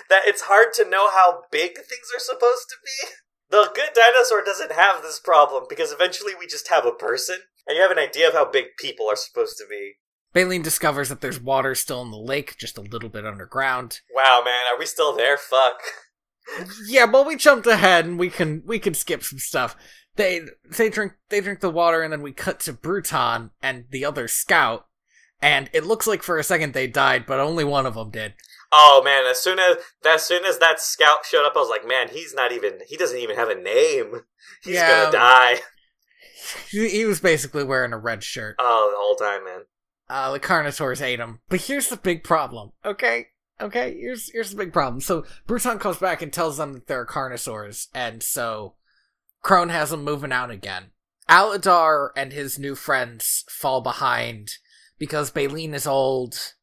[0.10, 3.08] that it's hard to know how big things are supposed to be.
[3.50, 7.76] The good dinosaur doesn't have this problem because eventually we just have a person, and
[7.76, 9.94] you have an idea of how big people are supposed to be.
[10.34, 14.00] Baylene discovers that there's water still in the lake, just a little bit underground.
[14.16, 15.38] Wow, man, are we still there?
[15.38, 15.82] Fuck.
[16.88, 19.76] Yeah, but we jumped ahead and we can we can skip some stuff.
[20.16, 20.42] They
[20.78, 24.28] they drink they drink the water and then we cut to Bruton and the other
[24.28, 24.88] scout,
[25.42, 28.34] and it looks like for a second they died, but only one of them did.
[28.72, 31.88] Oh man, as soon as as soon as that scout showed up, I was like,
[31.88, 34.22] man, he's not even he doesn't even have a name.
[34.64, 35.04] He's Yeah.
[35.06, 35.60] gonna die.
[36.70, 38.56] He, he was basically wearing a red shirt.
[38.60, 39.66] Oh, the whole time, man.
[40.10, 41.40] Uh, the Carnosaurs ate him.
[41.50, 43.28] But here's the big problem, okay?
[43.62, 45.02] Okay, here's here's the big problem.
[45.02, 48.76] So Bruton comes back and tells them that there are Carnosaurs, and so
[49.42, 50.92] Crone has them moving out again.
[51.30, 54.58] Aladar and his new friends fall behind
[54.98, 56.56] because Baylene is old,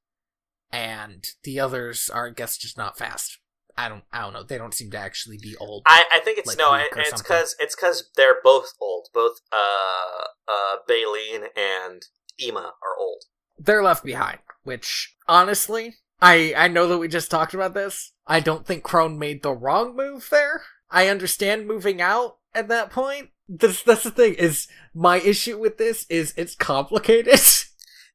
[0.73, 3.39] and the others are, I guess, just not fast.
[3.79, 4.43] I don't, I don't know.
[4.43, 5.85] They don't seem to actually be old.
[5.87, 9.07] I, I think it's Like no, it, it's because it's because they're both old.
[9.15, 12.03] Both uh uh Baylene and
[12.43, 13.23] Eema are old.
[13.59, 14.39] they're left behind.
[14.65, 18.13] Which honestly, I I know that we just talked about this.
[18.27, 20.63] I don't think Crone made the wrong move there.
[20.91, 23.31] I understand moving out at that point.
[23.49, 24.35] That's that's the thing.
[24.35, 27.41] Is my issue with this is it's complicated,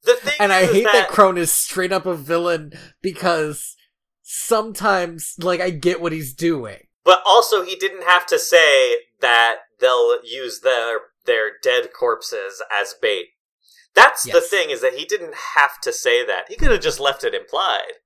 [0.03, 3.76] The thing and I hate that, that Crone is straight up a villain because
[4.34, 6.88] sometimes like I get what he's doing.
[7.05, 12.95] But also, he didn't have to say that they'll use their their dead corpses as
[12.99, 13.27] bait.
[13.95, 16.45] That's the thing is that he didn't have to say that.
[16.49, 18.01] He could have just left it implied.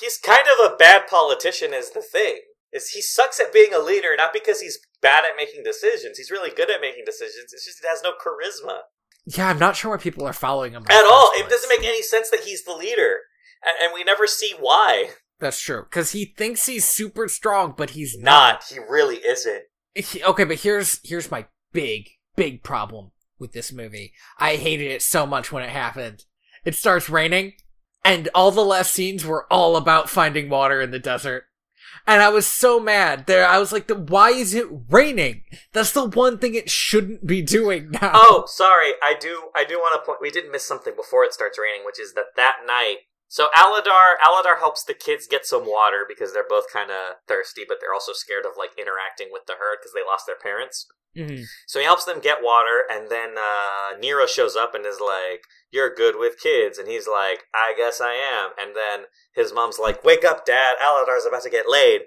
[0.00, 2.38] He's kind of a bad politician, is the thing.
[2.72, 6.16] Is he sucks at being a leader, not because he's bad at making decisions.
[6.16, 7.52] He's really good at making decisions.
[7.52, 8.82] It's just he has no charisma
[9.26, 11.32] Yeah, I'm not sure why people are following him at all.
[11.34, 13.18] It doesn't make any sense that he's the leader,
[13.64, 15.10] and, and we never see why.
[15.42, 18.52] That's true because he thinks he's super strong, but he's not.
[18.52, 18.64] Not.
[18.68, 19.64] He really isn't.
[19.92, 23.10] He- okay, but here's here's my big big problem
[23.40, 24.12] with this movie.
[24.38, 26.26] I hated it so much when it happened.
[26.64, 27.54] It starts raining,
[28.04, 31.46] and all the last scenes were all about finding water in the desert.
[32.06, 33.44] And I was so mad there.
[33.44, 35.42] I was like, "Why is it raining?
[35.72, 38.92] That's the one thing it shouldn't be doing now." Oh, sorry.
[39.02, 39.50] I do.
[39.56, 40.20] I do want to point.
[40.20, 42.98] We did miss something before it starts raining, which is that that night.
[43.32, 47.62] So Aladar, Aladar helps the kids get some water because they're both kind of thirsty,
[47.66, 50.86] but they're also scared of like interacting with the herd because they lost their parents.
[51.16, 51.44] Mhm.
[51.66, 55.44] So he helps them get water, and then uh, Neera shows up and is like,
[55.70, 59.78] "You're good with kids," and he's like, "I guess I am." And then his mom's
[59.78, 60.76] like, "Wake up, Dad!
[60.84, 62.02] Aladar's about to get laid."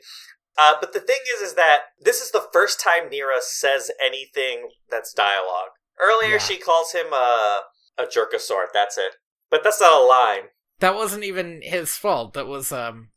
[0.60, 4.69] Uh, but the thing is, is that this is the first time Neera says anything
[4.91, 5.72] that's dialogue.
[5.99, 6.38] Earlier, Yeah.
[6.38, 7.65] she calls him a
[7.97, 8.68] a jerkosaur.
[8.72, 9.15] That's it.
[9.49, 10.49] But that's not a line.
[10.80, 12.34] That wasn't even his fault.
[12.34, 13.10] That was um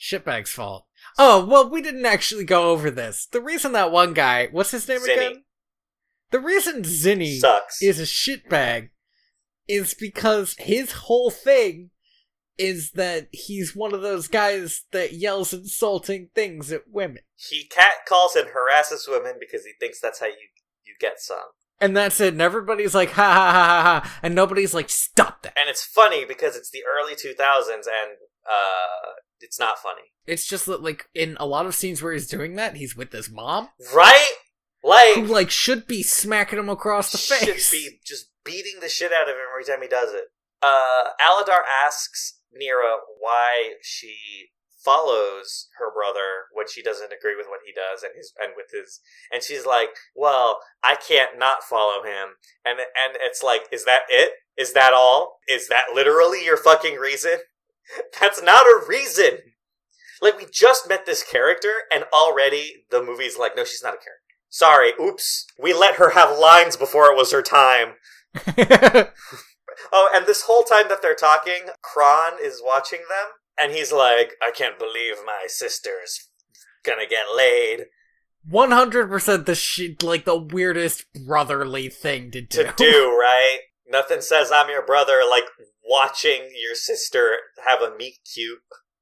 [0.00, 0.86] Shitbag's fault.
[1.18, 3.26] Oh, well, we didn't actually go over this.
[3.26, 5.14] The reason that one guy, what's his name Zini.
[5.26, 5.44] again?
[6.30, 7.82] The reason Zini Sucks.
[7.82, 8.90] is a shitbag
[9.66, 11.90] is because his whole thing
[12.58, 17.22] is that he's one of those guys that yells insulting things at women.
[17.36, 20.48] he cat calls and harasses women because he thinks that's how you
[20.84, 21.38] you get some.
[21.80, 22.34] And that's it.
[22.34, 24.18] And everybody's like, ha ha ha ha ha.
[24.22, 25.54] And nobody's like, stop that.
[25.58, 28.16] And it's funny because it's the early 2000s and
[28.48, 30.02] uh, it's not funny.
[30.26, 33.12] It's just that, like, in a lot of scenes where he's doing that, he's with
[33.12, 34.30] his mom, Right?
[34.82, 37.70] Like, who, like, should be smacking him across the should face.
[37.70, 40.24] Should be just beating the shit out of him every time he does it.
[40.62, 44.50] Uh, Aladar asks Neera why she
[44.84, 48.66] follows her brother when she doesn't agree with what he does and his and with
[48.72, 49.00] his
[49.32, 54.02] and she's like, "Well, I can't not follow him." And and it's like, "Is that
[54.08, 54.32] it?
[54.56, 55.38] Is that all?
[55.48, 57.38] Is that literally your fucking reason?"
[58.20, 59.38] That's not a reason.
[60.20, 63.98] Like we just met this character and already the movie's like, "No, she's not a
[63.98, 65.46] character." Sorry, oops.
[65.58, 67.94] We let her have lines before it was her time.
[69.92, 73.28] Oh, and this whole time that they're talking, Kron is watching them.
[73.60, 76.28] And he's like, I can't believe my sister's
[76.84, 77.86] gonna get laid.
[78.48, 82.64] One hundred percent the shit like the weirdest brotherly thing to do.
[82.64, 83.60] To do, right?
[83.86, 85.44] Nothing says I'm your brother like
[85.84, 87.36] watching your sister
[87.66, 88.60] have a meet cute.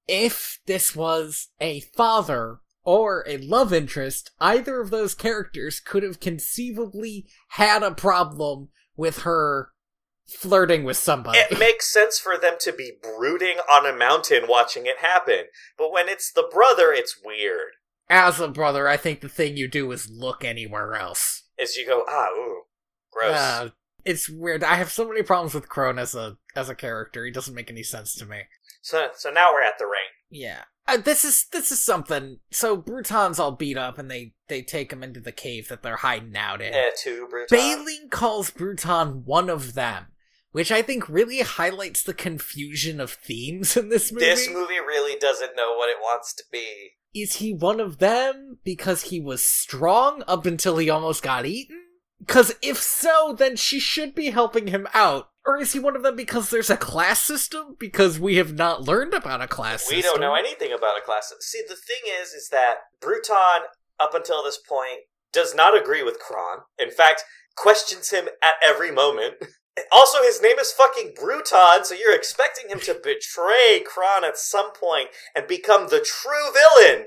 [0.08, 6.20] If this was a father or a love interest, either of those characters could have
[6.20, 9.72] conceivably had a problem with her
[10.26, 11.38] flirting with somebody.
[11.38, 15.44] It makes sense for them to be brooding on a mountain watching it happen.
[15.78, 17.72] But when it's the brother, it's weird.
[18.08, 21.42] As a brother, I think the thing you do is look anywhere else.
[21.58, 22.62] Is you go, ah, ooh,
[23.10, 23.36] gross.
[23.36, 23.68] Uh,
[24.04, 24.62] it's weird.
[24.62, 27.24] I have so many problems with Kron as a as a character.
[27.24, 28.42] He doesn't make any sense to me.
[28.80, 30.10] so so now we're at the ring.
[30.30, 30.62] Yeah.
[30.88, 32.38] Uh, this is this is something.
[32.52, 35.96] So Bruton's all beat up, and they they take him into the cave that they're
[35.96, 36.72] hiding out in.
[36.72, 37.58] Yeah, two Bruton.
[37.58, 40.06] Baylene calls Bruton one of them,
[40.56, 44.24] which I think really highlights the confusion of themes in this movie.
[44.24, 46.92] This movie really doesn't know what it wants to be.
[47.14, 51.82] Is he one of them because he was strong up until he almost got eaten?
[52.20, 55.28] Because if so, then she should be helping him out.
[55.44, 57.76] Or is he one of them because there's a class system?
[57.78, 59.96] Because we have not learned about a class system.
[59.96, 60.22] We system.
[60.22, 61.28] don't know anything about a class.
[61.28, 61.38] System.
[61.42, 63.68] See, the thing is, is that Bruton,
[64.00, 65.00] up until this point,
[65.34, 66.60] does not agree with Kron.
[66.78, 67.24] In fact,
[67.56, 69.34] questions him at every moment.
[69.92, 74.72] Also, his name is fucking Bruton, so you're expecting him to betray Kron at some
[74.72, 77.06] point and become the true villain.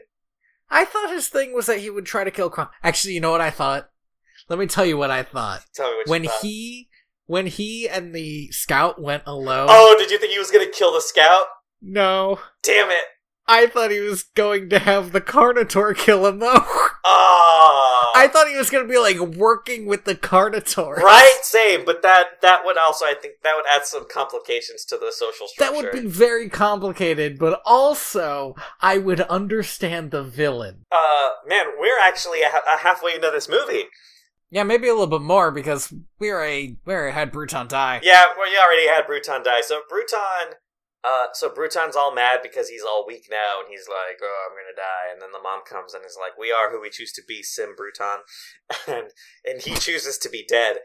[0.69, 2.67] I thought his thing was that he would try to kill Kron.
[2.83, 3.89] Actually, you know what I thought?
[4.49, 5.61] Let me tell you what I thought.
[5.73, 6.41] Tell me what you When thought.
[6.41, 6.89] he
[7.25, 9.67] when he and the scout went alone.
[9.69, 11.45] Oh, did you think he was gonna kill the scout?
[11.81, 12.39] no.
[12.63, 13.03] Damn it!
[13.51, 16.63] I thought he was going to have the Carnotaur kill him though.
[17.03, 20.97] Oh, I thought he was going to be like working with the Carnotaur.
[20.97, 21.83] right, same.
[21.83, 25.47] But that that would also, I think, that would add some complications to the social
[25.47, 25.73] structure.
[25.73, 30.85] That would be very complicated, but also I would understand the villain.
[30.91, 33.85] Uh, man, we're actually a, a halfway into this movie.
[34.51, 37.99] Yeah, maybe a little bit more because we already we already had Bruton die.
[38.03, 39.61] Yeah, well, you already had Bruton die.
[39.61, 40.55] So Bruton,
[41.03, 44.55] uh, so Bruton's all mad because he's all weak now, and he's like, "Oh, I'm
[44.55, 47.13] gonna die." And then the mom comes and is like, "We are who we choose
[47.13, 48.23] to be, Sim Bruton,"
[48.87, 49.11] and
[49.45, 50.79] and he chooses to be dead.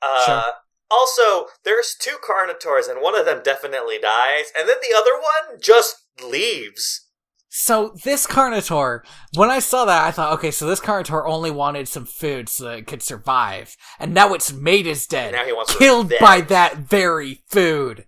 [0.00, 0.52] Uh, Sure.
[0.90, 5.58] Also, there's two Carnotaurs, and one of them definitely dies, and then the other one
[5.58, 7.08] just leaves.
[7.48, 9.00] So this Carnotaur,
[9.34, 12.64] when I saw that, I thought, okay, so this Carnotaur only wanted some food so
[12.64, 16.42] that it could survive, and now its mate is dead, Now he wants killed by
[16.42, 18.06] that very food.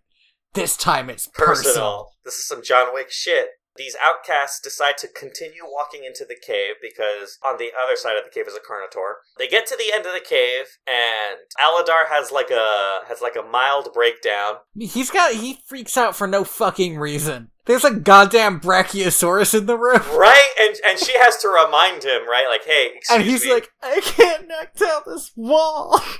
[0.55, 1.55] This time it's personal.
[1.72, 2.09] personal.
[2.24, 3.48] This is some John Wick shit.
[3.76, 8.22] These outcasts decide to continue walking into the cave because on the other side of
[8.24, 9.14] the cave is a Carnotaur.
[9.36, 13.35] They get to the end of the cave and Aladar has like a has like
[13.35, 14.59] a mild breakdown.
[14.78, 17.51] He's got he freaks out for no fucking reason.
[17.66, 20.02] There's a goddamn Brachiosaurus in the room.
[20.16, 20.51] Right?
[20.60, 22.47] And and she has to remind him, right?
[22.48, 23.55] Like, hey, excuse And he's me.
[23.55, 26.01] like, I can't knock down this wall.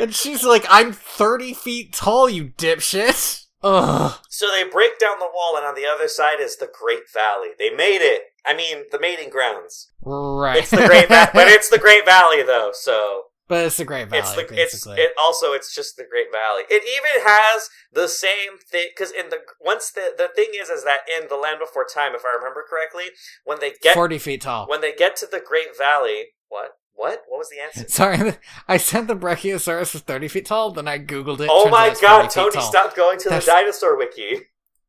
[0.00, 3.44] And she's like, I'm 30 feet tall, you dipshit.
[3.62, 4.18] Ugh.
[4.28, 7.50] So they break down the wall and on the other side is the Great Valley.
[7.58, 8.22] They made it.
[8.44, 9.90] I mean, the mating grounds.
[10.02, 10.58] Right.
[10.58, 12.70] It's the Great Valley, but it's the Great Valley though.
[12.72, 16.32] So but it's the Great Valley, it's the it's it also it's just the Great
[16.32, 16.64] Valley.
[16.68, 20.82] It even has the same thing because in the once the the thing is is
[20.82, 23.14] that in the Land Before Time, if I remember correctly,
[23.44, 24.66] when they get 40 feet tall.
[24.66, 27.88] when they get to the Great Valley, what what what was the answer?
[27.92, 28.34] Sorry,
[28.68, 31.48] I said the Brachiosaurus was 30 feet tall, then I googled it.
[31.50, 32.60] Oh my God, Tony!
[32.60, 34.40] Stop going to That's- the dinosaur wiki.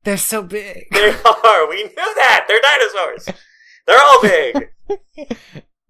[0.04, 0.88] They're so big.
[0.92, 1.70] They are.
[1.70, 2.46] We knew that.
[2.48, 3.38] They're dinosaurs.
[3.86, 4.70] They're all big.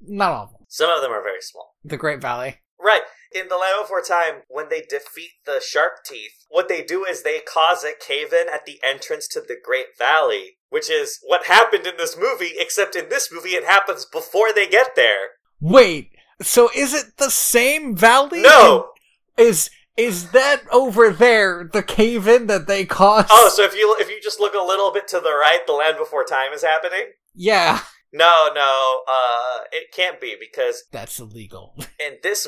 [0.01, 0.61] Not all of them.
[0.67, 1.75] Some of them are very small.
[1.83, 2.57] The Great Valley.
[2.79, 3.01] Right.
[3.33, 7.21] In the Land Before Time, when they defeat the shark teeth, what they do is
[7.23, 11.45] they cause a cave in at the entrance to the Great Valley, which is what
[11.47, 15.36] happened in this movie, except in this movie it happens before they get there.
[15.59, 16.11] Wait,
[16.41, 18.41] so is it the same valley?
[18.41, 18.91] No!
[19.37, 23.29] Is is that over there the cave in that they caused?
[23.31, 25.73] Oh, so if you if you just look a little bit to the right, the
[25.73, 27.11] Land Before Time is happening?
[27.33, 27.81] yeah,
[28.13, 31.75] No, no, uh, it can't be because that's illegal.
[32.03, 32.47] And this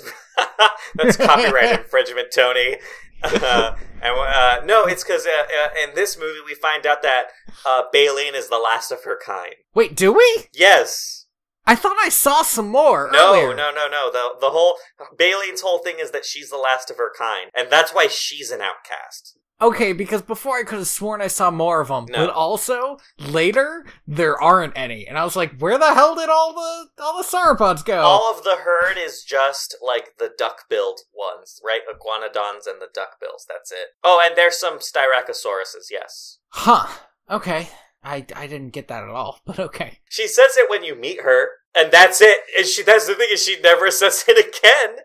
[0.95, 2.77] that's copyright infringement tony
[3.23, 7.25] uh, and uh, no it's because uh, uh, in this movie we find out that
[7.65, 10.45] uh, Baylene is the last of her kind Wait, do we?
[10.53, 11.18] yes
[11.65, 13.09] I thought I saw some more.
[13.11, 13.55] no earlier.
[13.55, 14.75] no no no the, the whole
[15.17, 18.51] Baylene's whole thing is that she's the last of her kind and that's why she's
[18.51, 22.27] an outcast Okay, because before I could have sworn I saw more of them, No.
[22.27, 26.53] but also later there aren't any, and I was like, where the hell did all
[26.53, 27.99] the all the sauropods go?
[27.99, 31.81] All of the herd is just like the duck-billed ones, right?
[31.93, 33.45] Iguanodons and the duck-bills.
[33.49, 33.89] That's it.
[34.01, 35.87] Oh, and there's some Styracosauruses.
[35.91, 36.37] Yes.
[36.51, 36.87] huh?
[37.29, 37.67] Okay,
[38.03, 39.99] I I didn't get that at all, but okay.
[40.09, 42.39] She says it when you meet her, and that's it.
[42.57, 45.03] And she that's the thing is she never says it again.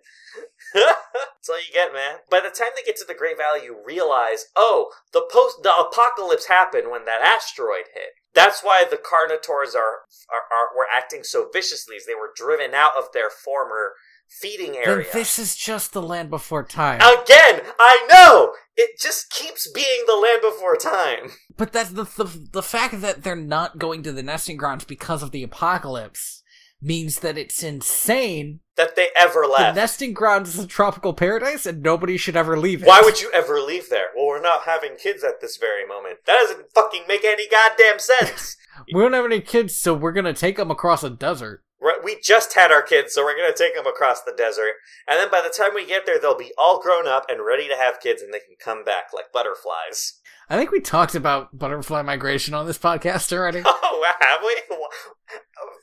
[0.75, 2.17] that's all you get, man.
[2.29, 5.73] By the time they get to the Great Valley, you realize, oh, the post the
[5.73, 8.19] apocalypse happened when that asteroid hit.
[8.35, 11.97] That's why the Carnotaurs are, are, are were acting so viciously.
[11.97, 13.93] As they were driven out of their former
[14.29, 15.07] feeding Then area.
[15.13, 17.01] this is just the land before time.
[17.01, 21.33] Again, I know it just keeps being the land before time.
[21.57, 25.23] But that's the, the the fact that they're not going to the nesting grounds because
[25.23, 26.43] of the apocalypse
[26.83, 28.59] means that it's insane.
[28.77, 29.77] That they ever left.
[29.77, 32.89] The nesting grounds is a tropical paradise, and nobody should ever leave it.
[32.89, 34.07] Why would you ever leave there?
[34.17, 36.19] Well, we're not having kids at this very moment.
[36.27, 38.57] That doesn't fucking make any goddamn sense.
[38.93, 41.63] We don't have any kids, so we're gonna take them across a desert.
[42.03, 44.75] We just had our kids, so we're gonna take them across the desert,
[45.07, 47.69] and then by the time we get there, they'll be all grown up and ready
[47.69, 50.21] to have kids, and they can come back like butterflies.
[50.49, 53.63] I think we talked about butterfly migration on this podcast already.
[53.97, 54.77] Oh, have we?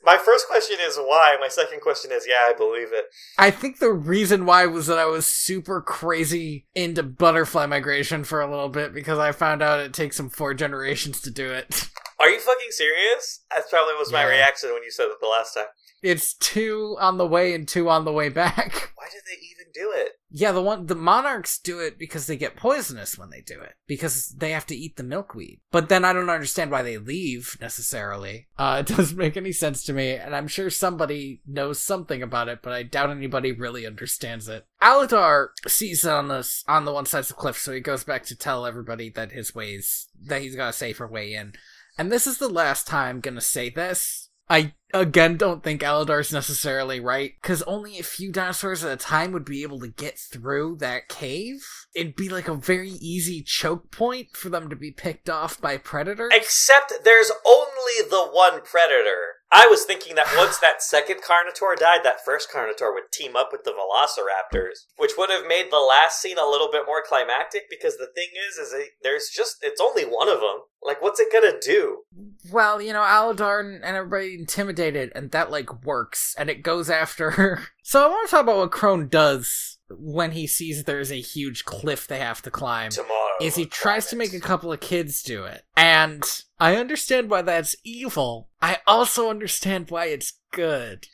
[0.04, 1.38] My first question is why.
[1.40, 3.06] My second question is, yeah, I believe it.
[3.38, 8.42] I think the reason why was that I was super crazy into butterfly migration for
[8.42, 11.90] a little bit because I found out it takes them four generations to do it.
[12.20, 13.42] Are you fucking serious?
[13.50, 15.66] That probably was my reaction when you said it the last time.
[16.02, 18.92] It's two on the way and two on the way back.
[18.96, 20.14] Why did they even do it?
[20.34, 23.74] Yeah, the one the monarchs do it because they get poisonous when they do it
[23.86, 25.60] because they have to eat the milkweed.
[25.72, 28.48] But then I don't understand why they leave necessarily.
[28.58, 32.48] Uh, it doesn't make any sense to me, and I'm sure somebody knows something about
[32.48, 34.66] it, but I doubt anybody really understands it.
[34.82, 38.06] Aladar sees it on the on the one side of the cliff, so he goes
[38.06, 41.54] back to tell everybody that his ways that he's got a safer way in.
[41.98, 44.21] And this is the last time I'm gonna say this.
[44.50, 49.32] I again don't think Aladar's necessarily right, because only a few dinosaurs at a time
[49.32, 51.66] would be able to get through that cave.
[51.96, 55.78] It'd be like a very easy choke point for them to be picked off by
[55.78, 56.32] predators.
[56.36, 59.41] Except there's only the one predator.
[59.52, 63.50] I was thinking that once that second Carnotaur died, that first Carnotaur would team up
[63.52, 67.64] with the Velociraptors, which would have made the last scene a little bit more climactic.
[67.70, 70.62] Because the thing is, is it, there's just it's only one of them.
[70.82, 72.04] Like, what's it gonna do?
[72.50, 77.32] Well, you know, Aladar and everybody intimidated, and that like works, and it goes after.
[77.32, 77.60] Her.
[77.84, 81.66] So I want to talk about what Kron does when he sees there's a huge
[81.66, 82.92] cliff they have to climb.
[82.92, 85.64] Tomorrow is he tries to make a couple of kids do it.
[85.76, 86.24] And
[86.60, 88.50] I understand why that's evil.
[88.62, 91.08] I also understand why it's good.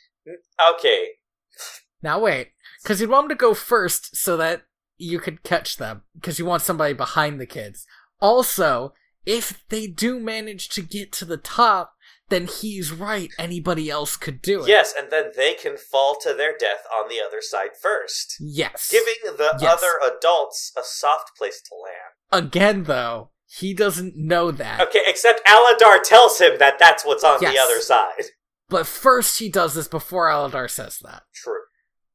[0.74, 1.08] Okay,
[2.02, 2.48] Now wait,
[2.82, 4.62] because you'd want them to go first so that
[4.98, 7.86] you could catch them, because you want somebody behind the kids.
[8.20, 8.92] Also,
[9.24, 11.94] if they do manage to get to the top,
[12.28, 13.30] then he's right.
[13.38, 14.68] Anybody else could do it.
[14.68, 18.88] yes, and then they can fall to their death on the other side first, Yes.
[18.90, 19.78] giving the Yes.
[19.82, 22.44] other adults a soft place to land.
[22.46, 24.80] Again, though, he doesn't know that.
[24.80, 27.54] Okay, except Aladar tells him that that's what's on Yes.
[27.54, 28.30] the other side.
[28.68, 31.22] But first, he does this before Aladar says that.
[31.34, 31.62] True.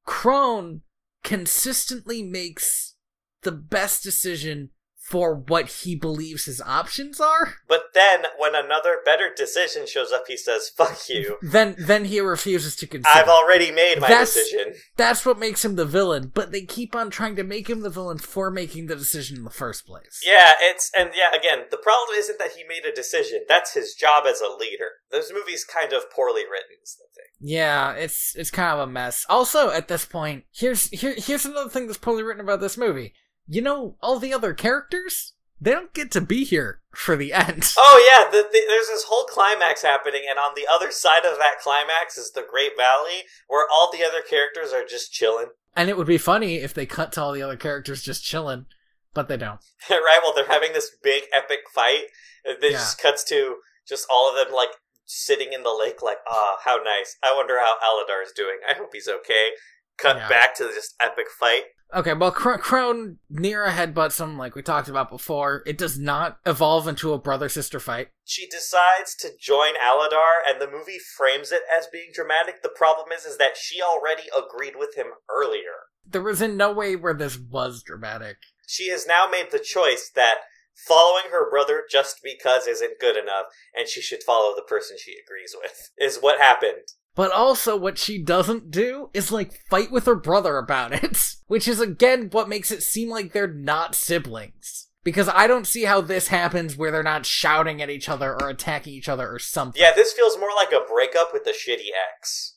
[0.06, 0.81] Kron
[1.23, 2.94] consistently makes
[3.41, 4.69] the best decision
[5.14, 7.53] for what he believes his options are.
[7.68, 11.38] But then, when another better decision shows up, he says, fuck you.
[11.44, 13.15] Then then he refuses to consider.
[13.15, 14.73] I've already made my That's- decision.
[14.98, 17.91] That's what makes him the villain, but they keep on trying to make him the
[17.91, 20.23] villain for making the decision in the first place.
[20.26, 23.41] Yeah, it's, and yeah, again, the problem isn't that he made a decision.
[23.48, 24.90] That's his job as a leader.
[25.11, 27.30] This movie's kind of poorly written, is the thing.
[27.40, 29.27] Yeah, it's it's kind of a mess.
[29.30, 33.14] Also, at this point, here's here here's another thing that's poorly written about this movie.
[33.47, 37.71] You know, all the other characters, they don't get to be here for the end.
[37.77, 41.37] Oh yeah, the, the, there's this whole climax happening, and on the other side of
[41.37, 45.47] that climax is the Great Valley, where all the other characters are just chilling.
[45.75, 48.65] And it would be funny if they cut to all the other characters just chilling,
[49.13, 49.59] but they don't.
[49.89, 50.19] right?
[50.23, 52.05] Well, they're having this big epic fight.
[52.43, 52.71] It Yeah.
[52.71, 53.57] just cuts to
[53.87, 54.69] just all of them like
[55.05, 57.17] sitting in the lake, like, ah, how nice.
[57.23, 58.57] I wonder how Aladar is doing.
[58.67, 59.49] I hope he's okay.
[59.97, 60.29] Cut Yeah.
[60.29, 61.65] back to this epic fight.
[61.95, 65.61] Okay, well, Cr- Kron Neera a headbutt something like we talked about before.
[65.65, 68.09] It does not evolve into a brother sister fight.
[68.25, 72.63] She decides to join Aladar, and the movie frames it as being dramatic.
[72.63, 75.87] The problem is, is that she already agreed with him earlier.
[76.05, 78.37] There was in no way where this was dramatic.
[78.67, 80.39] She has now made the choice that
[80.87, 83.45] following her brother just because isn't good enough,
[83.75, 86.87] and she should follow the person she agrees with, is what happened.
[87.15, 91.68] But also, what she doesn't do is like fight with her brother about it, which
[91.68, 94.88] is again what makes it seem like they're not siblings.
[95.03, 98.49] Because I don't see how this happens where they're not shouting at each other or
[98.49, 99.81] attacking each other or something.
[99.81, 102.56] Yeah, this feels more like a breakup with the shitty ex.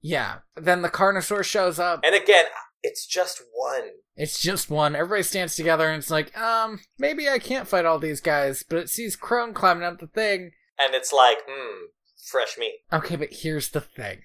[0.00, 0.38] Yeah.
[0.56, 2.00] Then the Carnosaur shows up.
[2.04, 2.44] And again,
[2.82, 3.90] it's just one.
[4.16, 4.94] It's just one.
[4.94, 8.78] Everybody stands together and it's like, um, maybe I can't fight all these guys, but
[8.78, 10.52] it sees Kron climbing up the thing.
[10.78, 11.86] And it's like, hmm,
[12.30, 12.80] fresh meat.
[12.92, 14.18] Okay, but here's the thing.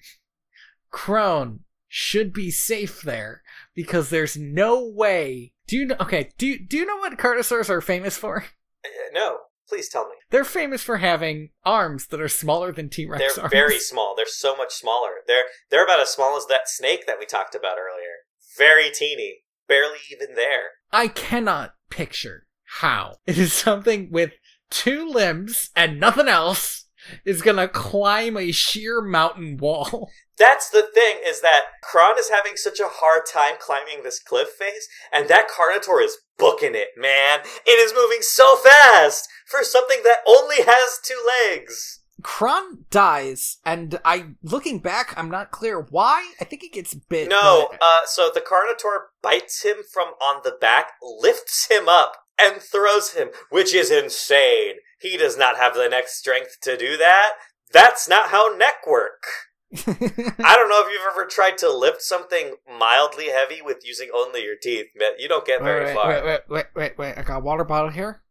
[0.90, 3.42] Kron should be safe there
[3.74, 5.52] because there's no way.
[5.66, 5.96] Do you know?
[6.00, 8.44] Okay, do you, do you know what Carnosaurs are famous for?
[8.86, 10.14] Uh, no, please tell me.
[10.28, 13.50] They're famous for having arms that are smaller than T Rex They're arms.
[13.50, 14.14] very small.
[14.14, 15.08] They're so much smaller.
[15.26, 18.12] They're they're about as small as that snake that we talked about earlier.
[18.58, 20.64] Very teeny, barely even there.
[20.92, 22.46] I cannot picture
[22.80, 24.32] how it is something with
[24.68, 26.83] two limbs and nothing else
[27.24, 30.10] is gonna climb a sheer mountain wall.
[30.38, 34.48] That's the thing is that Kron is having such a hard time climbing this cliff
[34.48, 37.40] face, and that Carnotaur is booking it, man.
[37.64, 42.00] It is moving so fast for something that only has two legs.
[42.22, 46.32] Kron dies, and I, looking back, I'm not clear why.
[46.40, 47.28] I think he gets bit.
[47.28, 52.16] No, but- uh, so the Carnotaur bites him from on the back, lifts him up,
[52.40, 54.76] and throws him, which is insane.
[55.00, 57.32] He does not have the neck strength to do that.
[57.72, 59.24] That's not how neck work.
[59.74, 64.44] I don't know if you've ever tried to lift something mildly heavy with using only
[64.44, 66.08] your teeth, but you don't get very wait, far.
[66.10, 67.14] wait, wait, wait, wait, wait.
[67.18, 68.22] I got a water bottle here.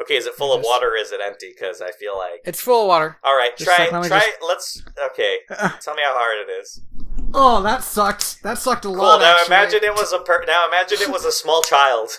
[0.00, 1.52] Okay, is it full of water or is it empty?
[1.54, 2.40] Because I feel like.
[2.44, 3.18] It's full of water.
[3.24, 3.88] All right, Just try.
[3.88, 4.28] try, just...
[4.46, 4.82] Let's.
[5.12, 5.38] Okay,
[5.80, 6.80] tell me how hard it is.
[7.34, 8.42] Oh, that sucked.
[8.42, 8.96] That sucked a Cool.
[8.98, 9.20] lot.
[9.20, 9.46] Now actually.
[9.54, 10.18] imagine it was a.
[10.18, 12.18] Per- now imagine it was a small child.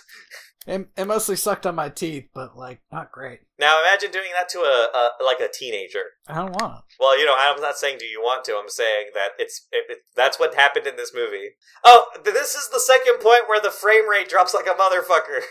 [0.65, 3.41] It, it mostly sucked on my teeth, but like not great.
[3.59, 6.03] Now imagine doing that to a, a like a teenager.
[6.27, 6.83] I don't want to.
[6.99, 8.53] Well, you know, I'm not saying do you want to.
[8.53, 11.51] I'm saying that it's it, it, that's what happened in this movie.
[11.83, 15.41] Oh, th- this is the second point where the frame rate drops like a motherfucker.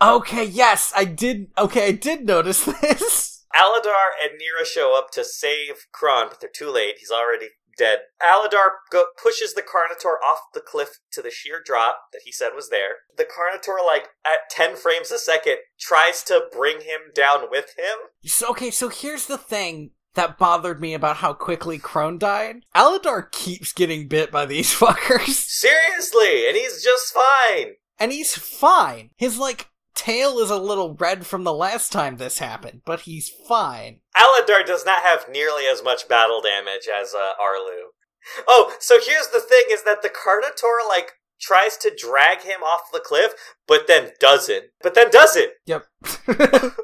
[0.00, 1.52] Okay, yes, I did.
[1.56, 3.44] Okay, I did notice this.
[3.54, 6.96] Aladar and Neera show up to save Kron, but they're too late.
[6.98, 8.00] He's already dead.
[8.22, 12.50] Aladar go- pushes the Carnotaur off the cliff to the sheer drop that he said
[12.54, 12.96] was there.
[13.16, 17.96] The Carnotaur, like at 10 frames a second, tries to bring him down with him.
[18.24, 22.56] So, okay, so here's the thing that bothered me about how quickly Kron died.
[22.76, 27.72] Aladar keeps getting bit by these fuckers, Seriously, and he's just fine.
[27.98, 29.10] and he's fine.
[29.16, 33.30] His like tail is a little red from the last time this happened, but he's
[33.48, 34.00] fine.
[34.16, 37.90] Aladar does not have nearly as much battle damage as uh, Arlo.
[38.46, 42.92] Oh, so here's the thing: is that the Carnotaur like tries to drag him off
[42.92, 43.32] the cliff,
[43.66, 44.66] but then doesn't.
[44.80, 45.50] But then doesn't.
[45.66, 45.86] Yep.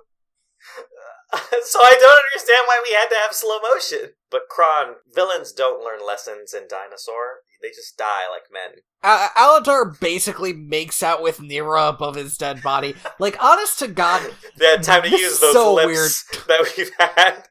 [1.63, 4.15] so I don't understand why we had to have slow motion.
[4.31, 7.45] But Kron, villains don't learn lessons in Dinosaur.
[7.61, 8.83] They just die like men.
[9.03, 12.95] Uh, Aladar basically makes out with Neera above his dead body.
[13.21, 14.23] Like, honest to God,
[14.57, 17.49] They had time to use those so lips that we've had.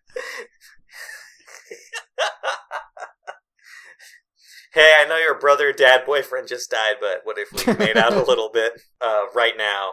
[4.73, 8.13] hey, I know your brother, dad, boyfriend just died, but what if we made out
[8.13, 9.91] a little bit uh, right now?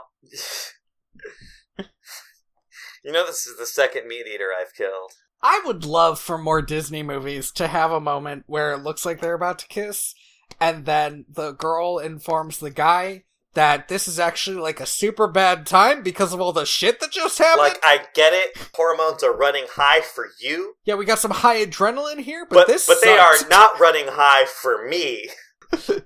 [3.04, 5.12] you know, this is the second meat eater I've killed.
[5.44, 9.20] I would love for more Disney movies to have a moment where it looks like
[9.20, 10.14] they're about to kiss,
[10.58, 15.66] and then the girl informs the guy that this is actually like a super bad
[15.66, 17.58] time because of all the shit that just happened.
[17.60, 18.56] Like, I get it.
[18.74, 22.66] Hormones are running high for you, yeah, we got some high adrenaline here, but, but
[22.66, 25.28] this but they are not running high for me.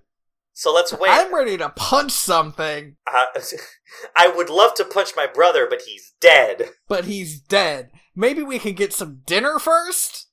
[0.52, 1.10] so let's wait.
[1.10, 3.26] I'm ready to punch something, Uh,
[4.16, 6.70] I would love to punch my brother, but he's dead.
[6.88, 7.90] but he's dead.
[8.18, 10.26] Maybe we can get some dinner first?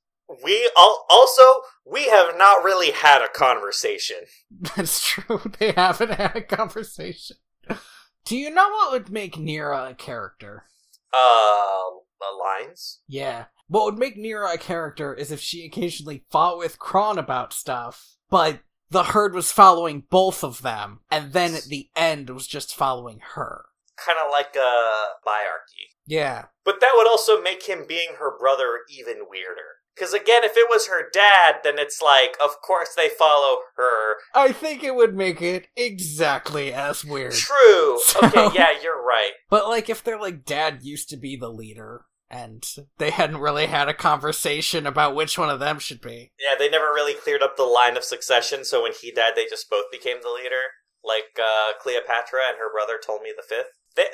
[0.43, 1.43] We al- also
[1.85, 4.17] we have not really had a conversation.
[4.75, 5.39] That's true.
[5.59, 7.37] They haven't had a conversation.
[8.25, 10.63] Do you know what would make Neera a character?
[11.13, 13.01] Uh, uh, lines.
[13.07, 13.45] Yeah.
[13.67, 18.15] What would make Neera a character is if she occasionally fought with Kron about stuff,
[18.31, 22.75] but the herd was following both of them, and then at the end was just
[22.75, 23.65] following her.
[23.95, 24.81] Kind of like a
[25.23, 25.94] biarchy.
[26.07, 26.45] Yeah.
[26.63, 29.79] But that would also make him being her brother even weirder.
[29.95, 34.15] Because again, if it was her dad, then it's like, of course they follow her.
[34.33, 37.33] I think it would make it exactly as weird.
[37.33, 37.99] True.
[38.05, 39.31] So- Okay, yeah, you're right.
[39.49, 42.65] But like if they're like dad used to be the leader and
[42.97, 46.31] they hadn't really had a conversation about which one of them should be.
[46.39, 49.45] Yeah, they never really cleared up the line of succession, so when he died, they
[49.45, 50.73] just both became the leader.
[51.03, 53.69] Like uh, Cleopatra and her brother Ptolemy the Fifth.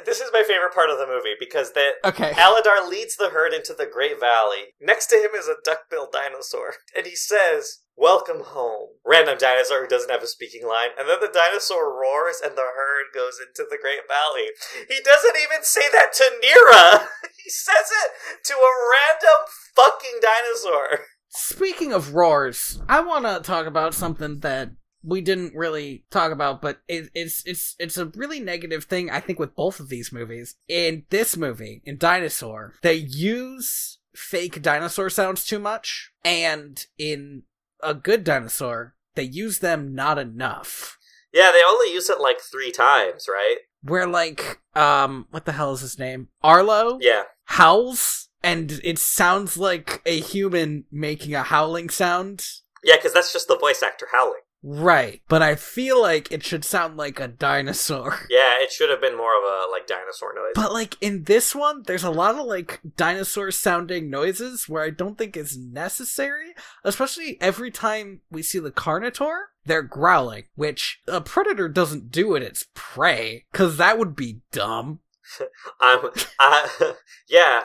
[0.05, 2.31] This is my favorite part of the movie because that Okay.
[2.31, 4.75] Aladar leads the herd into the Great Valley.
[4.79, 9.87] Next to him is a duck-billed dinosaur, and he says, "Welcome home." random dinosaur who
[9.87, 13.67] doesn't have a speaking line, and then the dinosaur roars and the herd goes into
[13.69, 14.49] the Great Valley.
[14.87, 17.07] He doesn't even say that to Neera.
[17.43, 18.11] he says it
[18.45, 21.05] to a random fucking dinosaur.
[21.29, 24.69] Speaking of roars, I want to talk about something that
[25.03, 29.19] we didn't really talk about, but it, it's it's it's a really negative thing I
[29.19, 30.55] think with both of these movies.
[30.67, 37.43] In this movie, in Dinosaur, they use fake dinosaur sounds too much, and in
[37.81, 40.97] a good dinosaur, they use them not enough.
[41.33, 43.57] Yeah, they only use it like three times, right?
[43.83, 46.27] Where like um what the hell is his name?
[46.43, 47.23] Arlo Yeah.
[47.45, 52.45] howls and it sounds like a human making a howling sound.
[52.83, 54.41] Yeah, because that's just the voice actor howling.
[54.63, 55.21] Right.
[55.27, 58.19] But I feel like it should sound like a dinosaur.
[58.29, 60.53] Yeah, it should have been more of a like dinosaur noise.
[60.55, 64.89] But like in this one, there's a lot of like dinosaur sounding noises where I
[64.89, 66.53] don't think is necessary.
[66.83, 72.43] Especially every time we see the Carnotaur, they're growling, which a predator doesn't do at
[72.43, 74.99] its prey, cause that would be dumb.
[75.81, 76.09] I'm,
[76.39, 76.93] I,
[77.29, 77.63] yeah,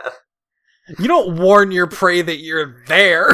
[0.99, 3.33] You don't warn your prey that you're there.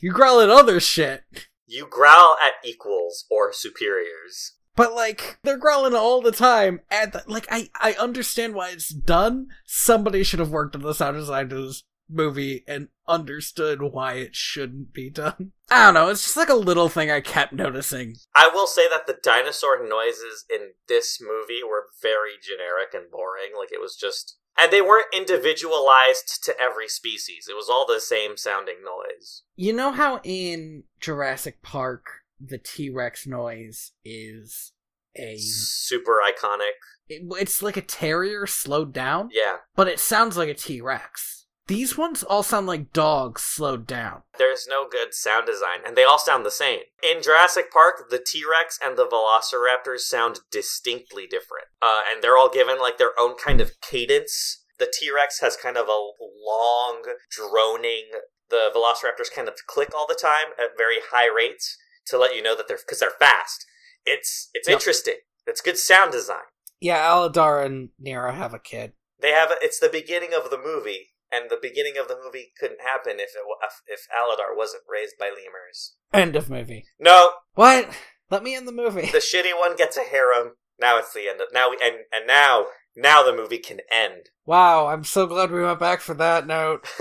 [0.00, 1.22] You growl at other shit.
[1.68, 4.54] You growl at equals or superiors.
[4.74, 9.48] But like they're growling all the time, and like I I understand why it's done.
[9.64, 14.34] Somebody should have worked on the sound design to this movie and understood why it
[14.34, 15.52] shouldn't be done.
[15.70, 16.08] I don't know.
[16.08, 18.16] It's just like a little thing I kept noticing.
[18.34, 23.52] I will say that the dinosaur noises in this movie were very generic and boring.
[23.58, 27.46] Like it was just, and they weren't individualized to every species.
[27.48, 29.42] It was all the same sounding noise.
[29.56, 32.06] You know how in Jurassic Park
[32.40, 34.72] the T Rex noise is
[35.16, 36.72] a Super iconic.
[37.08, 39.58] it- it's like a terrier slowed down, Yeah.
[39.74, 41.46] but it sounds like a T Rex.
[41.68, 44.22] These ones all sound like dogs slowed down.
[44.38, 46.80] There's no good sound design, and they all sound the same.
[47.02, 51.66] In Jurassic Park, the T Rex and the Velociraptors sound distinctly different.
[51.82, 54.64] Uh, and they're all given like their own kind of cadence.
[54.78, 56.10] The T Rex has kind of a
[56.44, 58.06] long, droning.
[58.48, 62.42] The Velociraptors kind of click all the time at very high rates to let you
[62.42, 63.66] know that they're because they're fast.
[64.06, 64.74] It's it's Yep.
[64.78, 65.16] interesting.
[65.46, 66.48] It's good sound design.
[66.80, 68.92] Yeah, Aladar and Neera have a kid.
[69.20, 72.52] They have a, it's the beginning of the movie, and the beginning of the movie
[72.58, 73.42] couldn't happen if it
[73.86, 75.94] if, Aladar wasn't raised by lemurs.
[76.12, 76.84] End of movie.
[76.98, 77.90] No, What?
[78.30, 79.02] Let me end the movie.
[79.10, 80.52] the shitty one gets a harem.
[80.80, 81.40] Now it's the end.
[81.40, 82.66] Of, now we and and now
[82.96, 84.30] now the movie can end.
[84.46, 86.86] Wow, I'm so glad we went back for that note.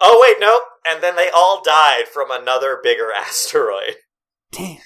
[0.00, 0.62] oh wait, nope.
[0.88, 3.96] And then they all died from another bigger asteroid.
[4.52, 4.78] Damn.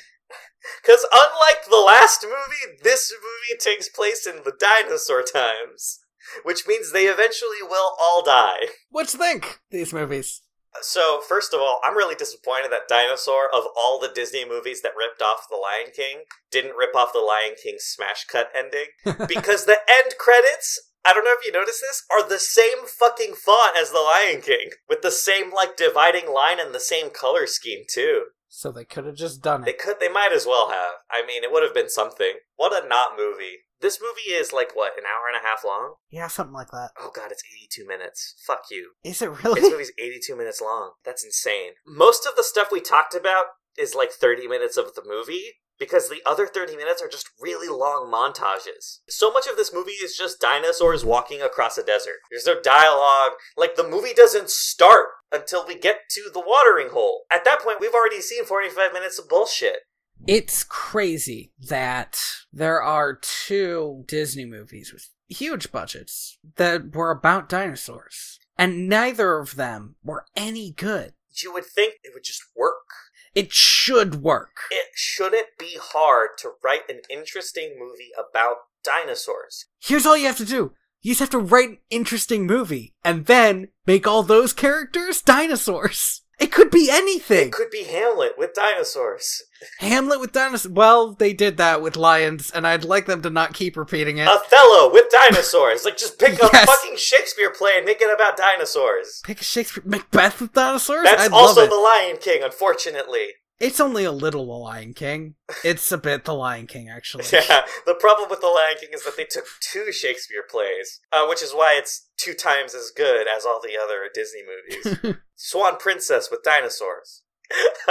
[0.82, 6.00] Because unlike the last movie, this movie takes place in the dinosaur times,
[6.44, 8.68] which means they eventually will all die.
[8.90, 9.60] What you think?
[9.70, 10.42] These movies.
[10.82, 14.96] So, first of all, I'm really disappointed that Dinosaur, of all the Disney movies that
[14.96, 18.86] ripped off The Lion King, didn't rip off The Lion King's smash cut ending.
[19.28, 23.34] because the end credits, I don't know if you noticed this, are the same fucking
[23.34, 27.46] font as The Lion King, with the same, like, dividing line and the same color
[27.46, 28.26] scheme, too.
[28.48, 29.66] So they could have just done it.
[29.66, 30.94] They could, they might as well have.
[31.10, 32.34] I mean, it would have been something.
[32.56, 33.58] What a not movie.
[33.80, 35.94] This movie is, like, what, an hour and a half long?
[36.10, 36.90] Yeah, something like that.
[36.98, 38.34] Oh god, it's 82 minutes.
[38.46, 38.92] Fuck you.
[39.04, 39.60] Is it really?
[39.60, 40.92] This movie's 82 minutes long.
[41.04, 41.72] That's insane.
[41.86, 43.46] Most of the stuff we talked about
[43.78, 47.68] is like 30 minutes of the movie because the other 30 minutes are just really
[47.68, 48.98] long montages.
[49.08, 52.16] So much of this movie is just dinosaurs walking across a desert.
[52.30, 53.32] There's no dialogue.
[53.56, 57.22] Like the movie doesn't start until we get to the watering hole.
[57.32, 59.78] At that point, we've already seen 45 minutes of bullshit.
[60.26, 62.20] It's crazy that
[62.52, 68.38] there are two Disney movies with huge budgets that were about dinosaurs.
[68.58, 71.14] And neither of them were any good.
[71.42, 72.88] You would think it would just work.
[73.34, 74.56] It should work.
[74.70, 79.66] It shouldn't be hard to write an interesting movie about dinosaurs.
[79.78, 80.72] Here's all you have to do.
[81.00, 86.19] You just have to write an interesting movie and then make all those characters dinosaurs.
[86.40, 87.48] It could be anything.
[87.48, 89.42] It could be Hamlet with dinosaurs.
[89.78, 90.72] Hamlet with dinosaurs.
[90.72, 94.26] Well, they did that with lions, and I'd like them to not keep repeating it.
[94.26, 95.84] Othello with dinosaurs.
[95.84, 99.20] Like, just pick a fucking Shakespeare play and make it about dinosaurs.
[99.22, 101.04] Pick a Shakespeare Macbeth with dinosaurs.
[101.04, 101.70] That's I'd also love it.
[101.70, 103.34] The Lion King, unfortunately.
[103.60, 105.34] It's only a little The Lion King.
[105.62, 107.24] It's a bit The Lion King, actually.
[107.32, 111.26] Yeah, the problem with The Lion King is that they took two Shakespeare plays, uh,
[111.26, 115.16] which is why it's two times as good as all the other Disney movies.
[115.36, 117.22] Swan Princess with dinosaurs.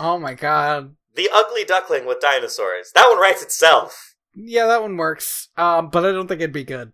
[0.00, 0.96] oh my god.
[1.14, 2.90] the Ugly Duckling with dinosaurs.
[2.94, 4.14] That one writes itself.
[4.34, 5.48] Yeah, that one works.
[5.56, 6.92] Um, but I don't think it'd be good.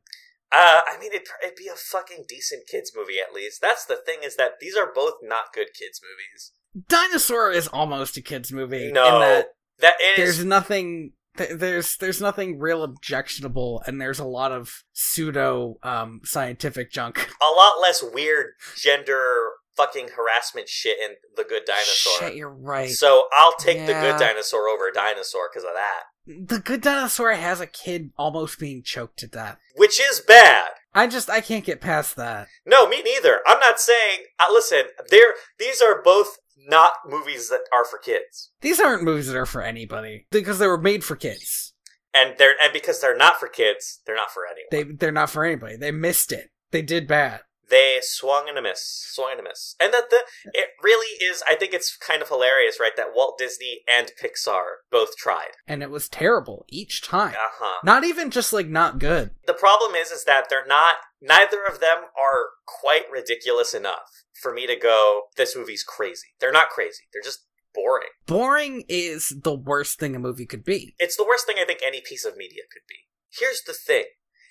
[0.53, 3.61] Uh, I mean, it'd, it'd be a fucking decent kids movie at least.
[3.61, 6.53] That's the thing is that these are both not good kids movies.
[6.89, 8.93] Dinosaur is almost a kids movie.
[8.93, 9.47] No, in that
[9.81, 11.13] that is there's nothing.
[11.37, 17.19] There's there's nothing real objectionable, and there's a lot of pseudo um, scientific junk.
[17.43, 22.19] a lot less weird gender fucking harassment shit in the Good Dinosaur.
[22.19, 22.91] Shit, you're right.
[22.91, 27.61] So I'll take the Good Dinosaur over Dinosaur because of that, the good dinosaur has
[27.61, 29.59] a kid almost being choked to death.
[29.77, 30.69] which is bad.
[30.93, 32.49] I just I can't get past that.
[32.67, 33.41] No, me neither.
[33.47, 34.25] I'm not saying.
[34.39, 39.27] Uh, listen, they're these are both not movies that are for kids, These aren't movies
[39.29, 41.73] that are for anybody because they were made for kids.
[42.15, 44.69] and they're and because they're not for kids, they're not for anyone.
[44.71, 45.77] They they're not for anybody.
[45.77, 46.51] They missed it.
[46.71, 47.41] They did bad.
[47.69, 48.83] they swung and a miss,
[49.15, 50.23] swung and a miss, and that the
[50.53, 51.43] it really is.
[51.49, 52.97] I think it's kind of hilarious, right?
[52.97, 55.53] That Walt Disney and Pixar both tried.
[55.69, 57.35] And it was terrible each time.
[57.35, 57.79] Uh huh.
[57.85, 59.31] Not even just like not good.
[59.47, 60.97] The problem is, is that they're not.
[61.23, 65.23] Neither of them are quite ridiculous enough for me to go.
[65.37, 66.29] This movie's crazy.
[66.41, 67.05] They're not crazy.
[67.13, 68.09] They're just boring.
[68.27, 70.95] Boring is the worst thing a movie could be.
[70.99, 73.07] It's the worst thing I think any piece of media could be.
[73.31, 74.05] Here's the thing: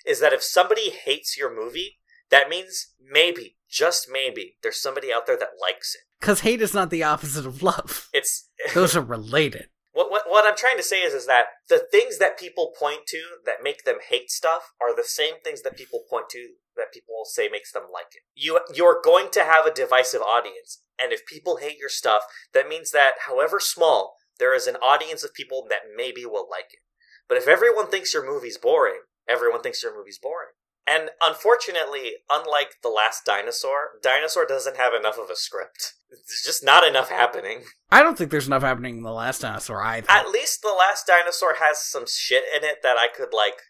[0.06, 1.98] is that if somebody hates your movie,
[2.30, 6.02] that means maybe, just maybe, there's somebody out there that likes it.
[6.20, 8.08] Because hate is not the opposite of love.
[8.12, 9.68] It's Those are related.
[9.92, 13.06] What, what what I'm trying to say is is that the things that people point
[13.08, 16.92] to that make them hate stuff are the same things that people point to that
[16.92, 18.22] people will say makes them like it.
[18.34, 22.68] You you're going to have a divisive audience, and if people hate your stuff, that
[22.68, 26.80] means that however small, there is an audience of people that maybe will like it.
[27.28, 30.50] But if everyone thinks your movie's boring, everyone thinks your movie's boring.
[30.86, 35.94] And unfortunately, unlike The Last Dinosaur, Dinosaur doesn't have enough of a script.
[36.10, 37.62] There's just not enough happening.
[37.90, 40.10] I don't think there's enough happening in the last dinosaur either.
[40.10, 43.60] At least the last dinosaur has some shit in it that I could like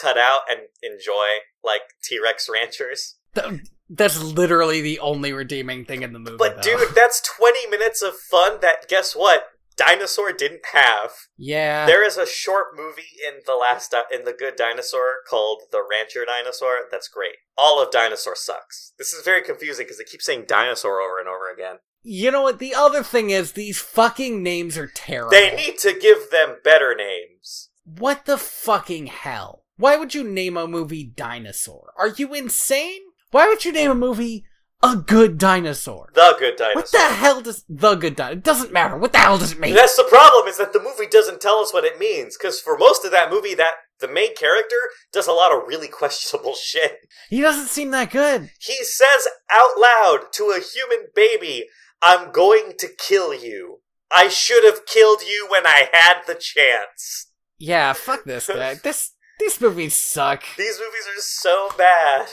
[0.00, 1.26] cut out and enjoy,
[1.64, 3.16] like T Rex Ranchers.
[3.34, 6.36] Th- That's literally the only redeeming thing in the movie.
[6.38, 6.78] But though.
[6.78, 9.44] dude, that's twenty minutes of fun that guess what?
[9.74, 11.12] Dinosaur didn't have.
[11.38, 15.62] yeah, There is a short movie in the last di- in the Good Dinosaur called
[15.72, 16.80] The Rancher Dinosaur.
[16.90, 17.36] That's great.
[17.56, 18.92] All of Dinosaur sucks.
[18.98, 21.76] This is very confusing because they keep saying dinosaur over and over again.
[22.02, 22.58] you know what?
[22.58, 25.30] The other thing is these fucking names are terrible.
[25.30, 27.70] They need to give them better names.
[27.84, 29.61] What the fucking hell?
[29.76, 31.92] Why would you name a movie Dinosaur?
[31.98, 33.00] Are you insane?
[33.30, 34.44] Why would you name a movie
[34.82, 36.10] A Good Dinosaur?
[36.14, 36.82] The Good Dinosaur.
[36.82, 38.38] What the hell does The Good Dinosaur?
[38.38, 38.96] It doesn't matter.
[38.96, 39.74] What the hell does it mean?
[39.74, 42.76] That's the problem is that the movie doesn't tell us what it means because for
[42.76, 44.76] most of that movie, that the main character
[45.12, 46.98] does a lot of really questionable shit.
[47.30, 48.50] He doesn't seem that good.
[48.60, 51.68] He says out loud to a human baby,
[52.02, 53.78] "I'm going to kill you.
[54.10, 57.28] I should have killed you when I had the chance."
[57.58, 58.74] Yeah, fuck this guy.
[58.82, 60.42] This these movies suck.
[60.56, 62.28] These movies are so bad.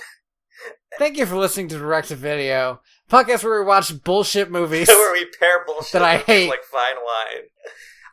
[0.97, 4.87] Thank you for listening to Direct to Video, podcast where we watch bullshit movies.
[4.87, 6.49] Where we pair bullshit That I hate.
[6.49, 7.43] like fine wine.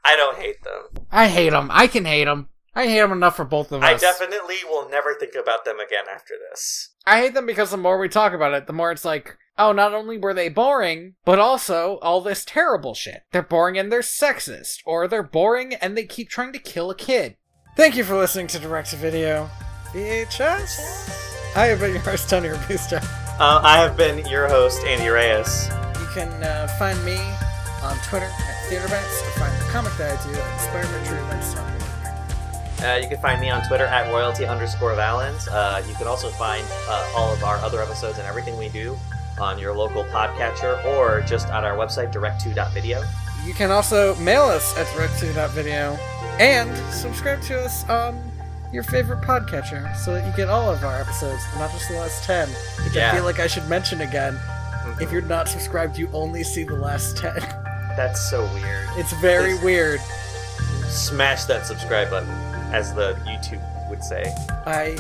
[0.04, 1.04] I don't hate them.
[1.10, 1.68] I hate them.
[1.72, 2.48] I can hate them.
[2.74, 3.88] I hate them enough for both of us.
[3.88, 6.90] I definitely will never think about them again after this.
[7.06, 9.72] I hate them because the more we talk about it, the more it's like, oh,
[9.72, 13.22] not only were they boring, but also all this terrible shit.
[13.32, 16.94] They're boring and they're sexist, or they're boring and they keep trying to kill a
[16.94, 17.36] kid.
[17.76, 19.50] Thank you for listening to Direct to Video
[19.92, 21.54] VHS.
[21.54, 22.96] I have been your host, Tony Robusto.
[23.38, 25.68] Uh, I have been your host, Andy Reyes.
[26.00, 27.18] You can uh, find me
[27.82, 32.82] on Twitter at TheaterBats or find the comic that I do at Spider-Man True Events
[32.82, 35.46] Uh, you can find me on Twitter at royalty underscore valens.
[35.48, 38.96] Uh, you can also find uh, all of our other episodes and everything we do
[39.38, 43.04] on your local podcatcher or just on our website, direct2.video.
[43.44, 45.98] You can also mail us at direct2.video
[46.38, 48.20] and subscribe to us on
[48.72, 52.24] your favorite podcatcher so that you get all of our episodes, not just the last
[52.24, 52.48] 10,
[52.84, 53.10] which Yeah.
[53.10, 54.38] I feel like I should mention again.
[55.00, 57.34] If you're not subscribed, you only see the last 10.
[57.96, 58.88] That's so weird.
[58.96, 60.00] It's very weird.
[60.88, 62.28] Smash that subscribe button,
[62.72, 64.34] as the YouTube would say.
[64.66, 64.96] I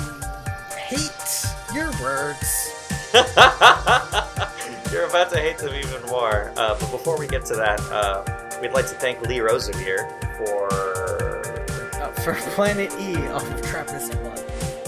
[0.76, 2.72] hate your words.
[4.92, 6.52] You're about to hate them even more.
[6.56, 8.22] Uh, but before we get to that, uh,
[8.62, 10.08] we'd like to thank Lee Rosevere
[10.38, 11.05] for.
[12.26, 14.40] For Planet E off of Trappist Blood.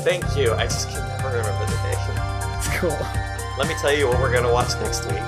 [0.03, 0.55] Thank you.
[0.55, 2.59] I just can never remember the name.
[2.59, 2.99] It's cool.
[3.57, 5.23] Let me tell you what we're going to watch next week.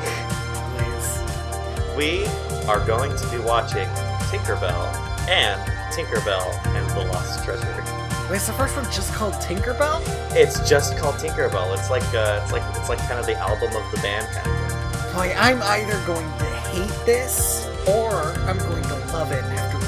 [0.75, 1.97] Please.
[1.97, 2.27] We
[2.67, 3.87] are going to be watching
[4.27, 4.91] Tinkerbell
[5.29, 5.63] and
[5.95, 7.85] Tinkerbell and the Lost Treasure.
[8.29, 10.03] Wait, is the first one just called Tinkerbell?
[10.35, 11.73] It's just called Tinkerbell.
[11.79, 14.51] It's like uh, it's like it's like kind of the album of the band kind
[14.51, 15.15] of thing.
[15.15, 18.11] Boy, I'm either going to hate this or
[18.49, 19.80] I'm going to love it after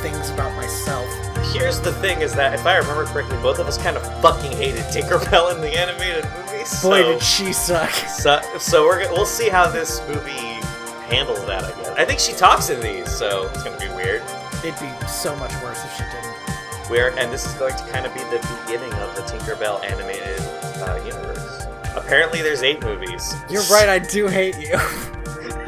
[0.00, 1.06] things about myself.
[1.52, 4.52] Here's the thing: is that if I remember correctly, both of us kind of fucking
[4.52, 6.64] hated Tinkerbell in the animated movie.
[6.64, 7.90] So, Boy, did she suck.
[7.90, 10.60] so, so we're we'll see how this movie
[11.08, 11.64] handles that.
[11.64, 11.88] I guess.
[11.90, 14.22] I think she talks in these, so it's gonna be weird.
[14.64, 16.90] It'd be so much worse if she didn't.
[16.90, 20.40] We're and this is going to kind of be the beginning of the Tinkerbell animated
[20.82, 21.66] uh, universe.
[21.96, 23.34] Apparently, there's eight movies.
[23.48, 24.74] You're right, I do hate you.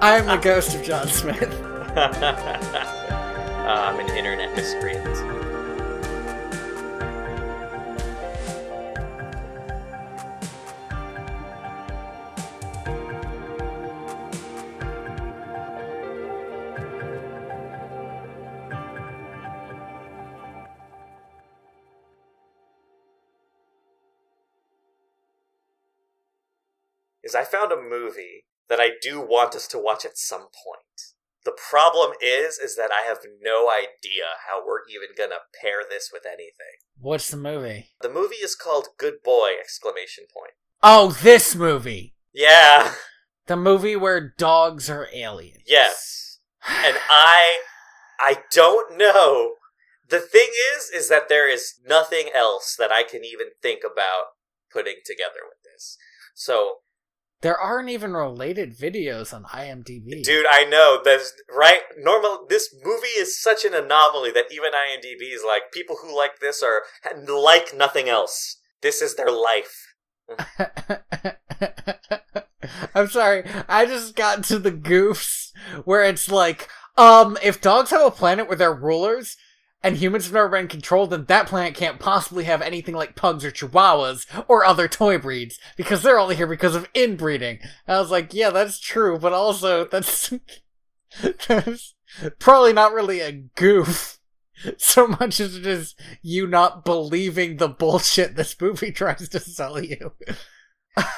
[0.00, 1.67] I am the ghost of John Smith.
[3.68, 5.04] Um, I'm an internet miscreant.
[27.22, 31.07] is I found a movie that I do want us to watch at some point.
[31.48, 36.10] The problem is, is that I have no idea how we're even gonna pair this
[36.12, 36.76] with anything.
[37.00, 37.88] What's the movie?
[38.02, 39.52] The movie is called Good Boy!
[39.58, 40.52] Exclamation point.
[40.82, 42.14] Oh, this movie.
[42.34, 42.92] Yeah.
[43.46, 45.62] The movie where dogs are aliens.
[45.66, 46.40] Yes.
[46.68, 47.60] And I,
[48.20, 49.54] I don't know.
[50.06, 54.32] The thing is, is that there is nothing else that I can even think about
[54.70, 55.96] putting together with this.
[56.34, 56.80] So
[57.40, 60.24] There aren't even related videos on IMDb.
[60.24, 61.00] Dude, I know.
[61.04, 61.82] That's right.
[61.96, 62.46] Normal.
[62.48, 66.64] This movie is such an anomaly that even IMDb is like people who like this
[66.64, 66.82] are
[67.28, 68.56] like nothing else.
[68.82, 69.94] This is their life.
[72.94, 73.44] I'm sorry.
[73.68, 75.52] I just got to the goofs
[75.84, 79.36] where it's like, um, if dogs have a planet where they're rulers
[79.82, 83.14] and humans have never been in control, then that planet can't possibly have anything like
[83.16, 87.58] pugs or chihuahuas or other toy breeds because they're only here because of inbreeding.
[87.86, 90.32] And I was like, yeah, that's true, but also that's,
[91.46, 91.94] that's
[92.38, 94.18] probably not really a goof
[94.76, 99.82] so much as it is you not believing the bullshit this movie tries to sell
[99.82, 100.12] you.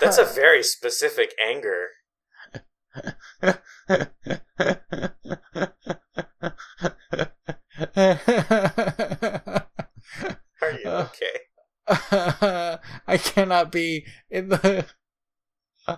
[0.00, 1.88] That's a very specific anger.
[7.96, 9.66] Are
[10.72, 11.40] you uh, okay?
[13.06, 14.84] I cannot be in the.
[15.86, 15.96] Are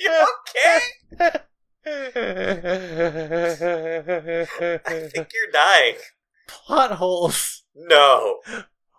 [0.00, 0.80] you okay?
[1.16, 1.40] I
[5.08, 5.94] think you're dying.
[6.48, 7.62] Plot holes.
[7.76, 8.40] No.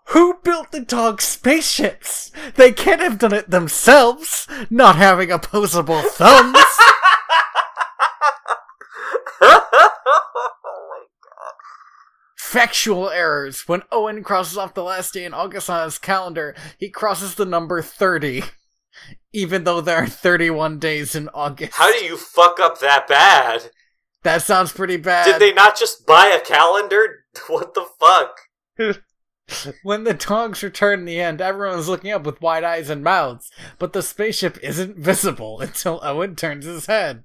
[0.05, 2.31] Who built the dog spaceships?
[2.55, 6.57] They can't have done it themselves, not having opposable thumbs.
[9.41, 9.67] oh
[12.37, 13.63] Factual errors.
[13.67, 17.45] When Owen crosses off the last day in August on his calendar, he crosses the
[17.45, 18.43] number 30.
[19.31, 21.71] Even though there are 31 days in August.
[21.75, 23.71] How do you fuck up that bad?
[24.23, 25.25] That sounds pretty bad.
[25.25, 27.19] Did they not just buy a calendar?
[27.47, 28.37] What the fuck?
[29.83, 33.51] When the dogs return in the end, everyone's looking up with wide eyes and mouths,
[33.79, 37.23] but the spaceship isn't visible until Owen turns his head.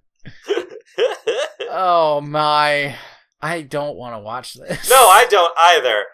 [1.78, 2.96] Oh my.
[3.42, 4.88] I don't want to watch this.
[4.88, 6.04] no, I don't either.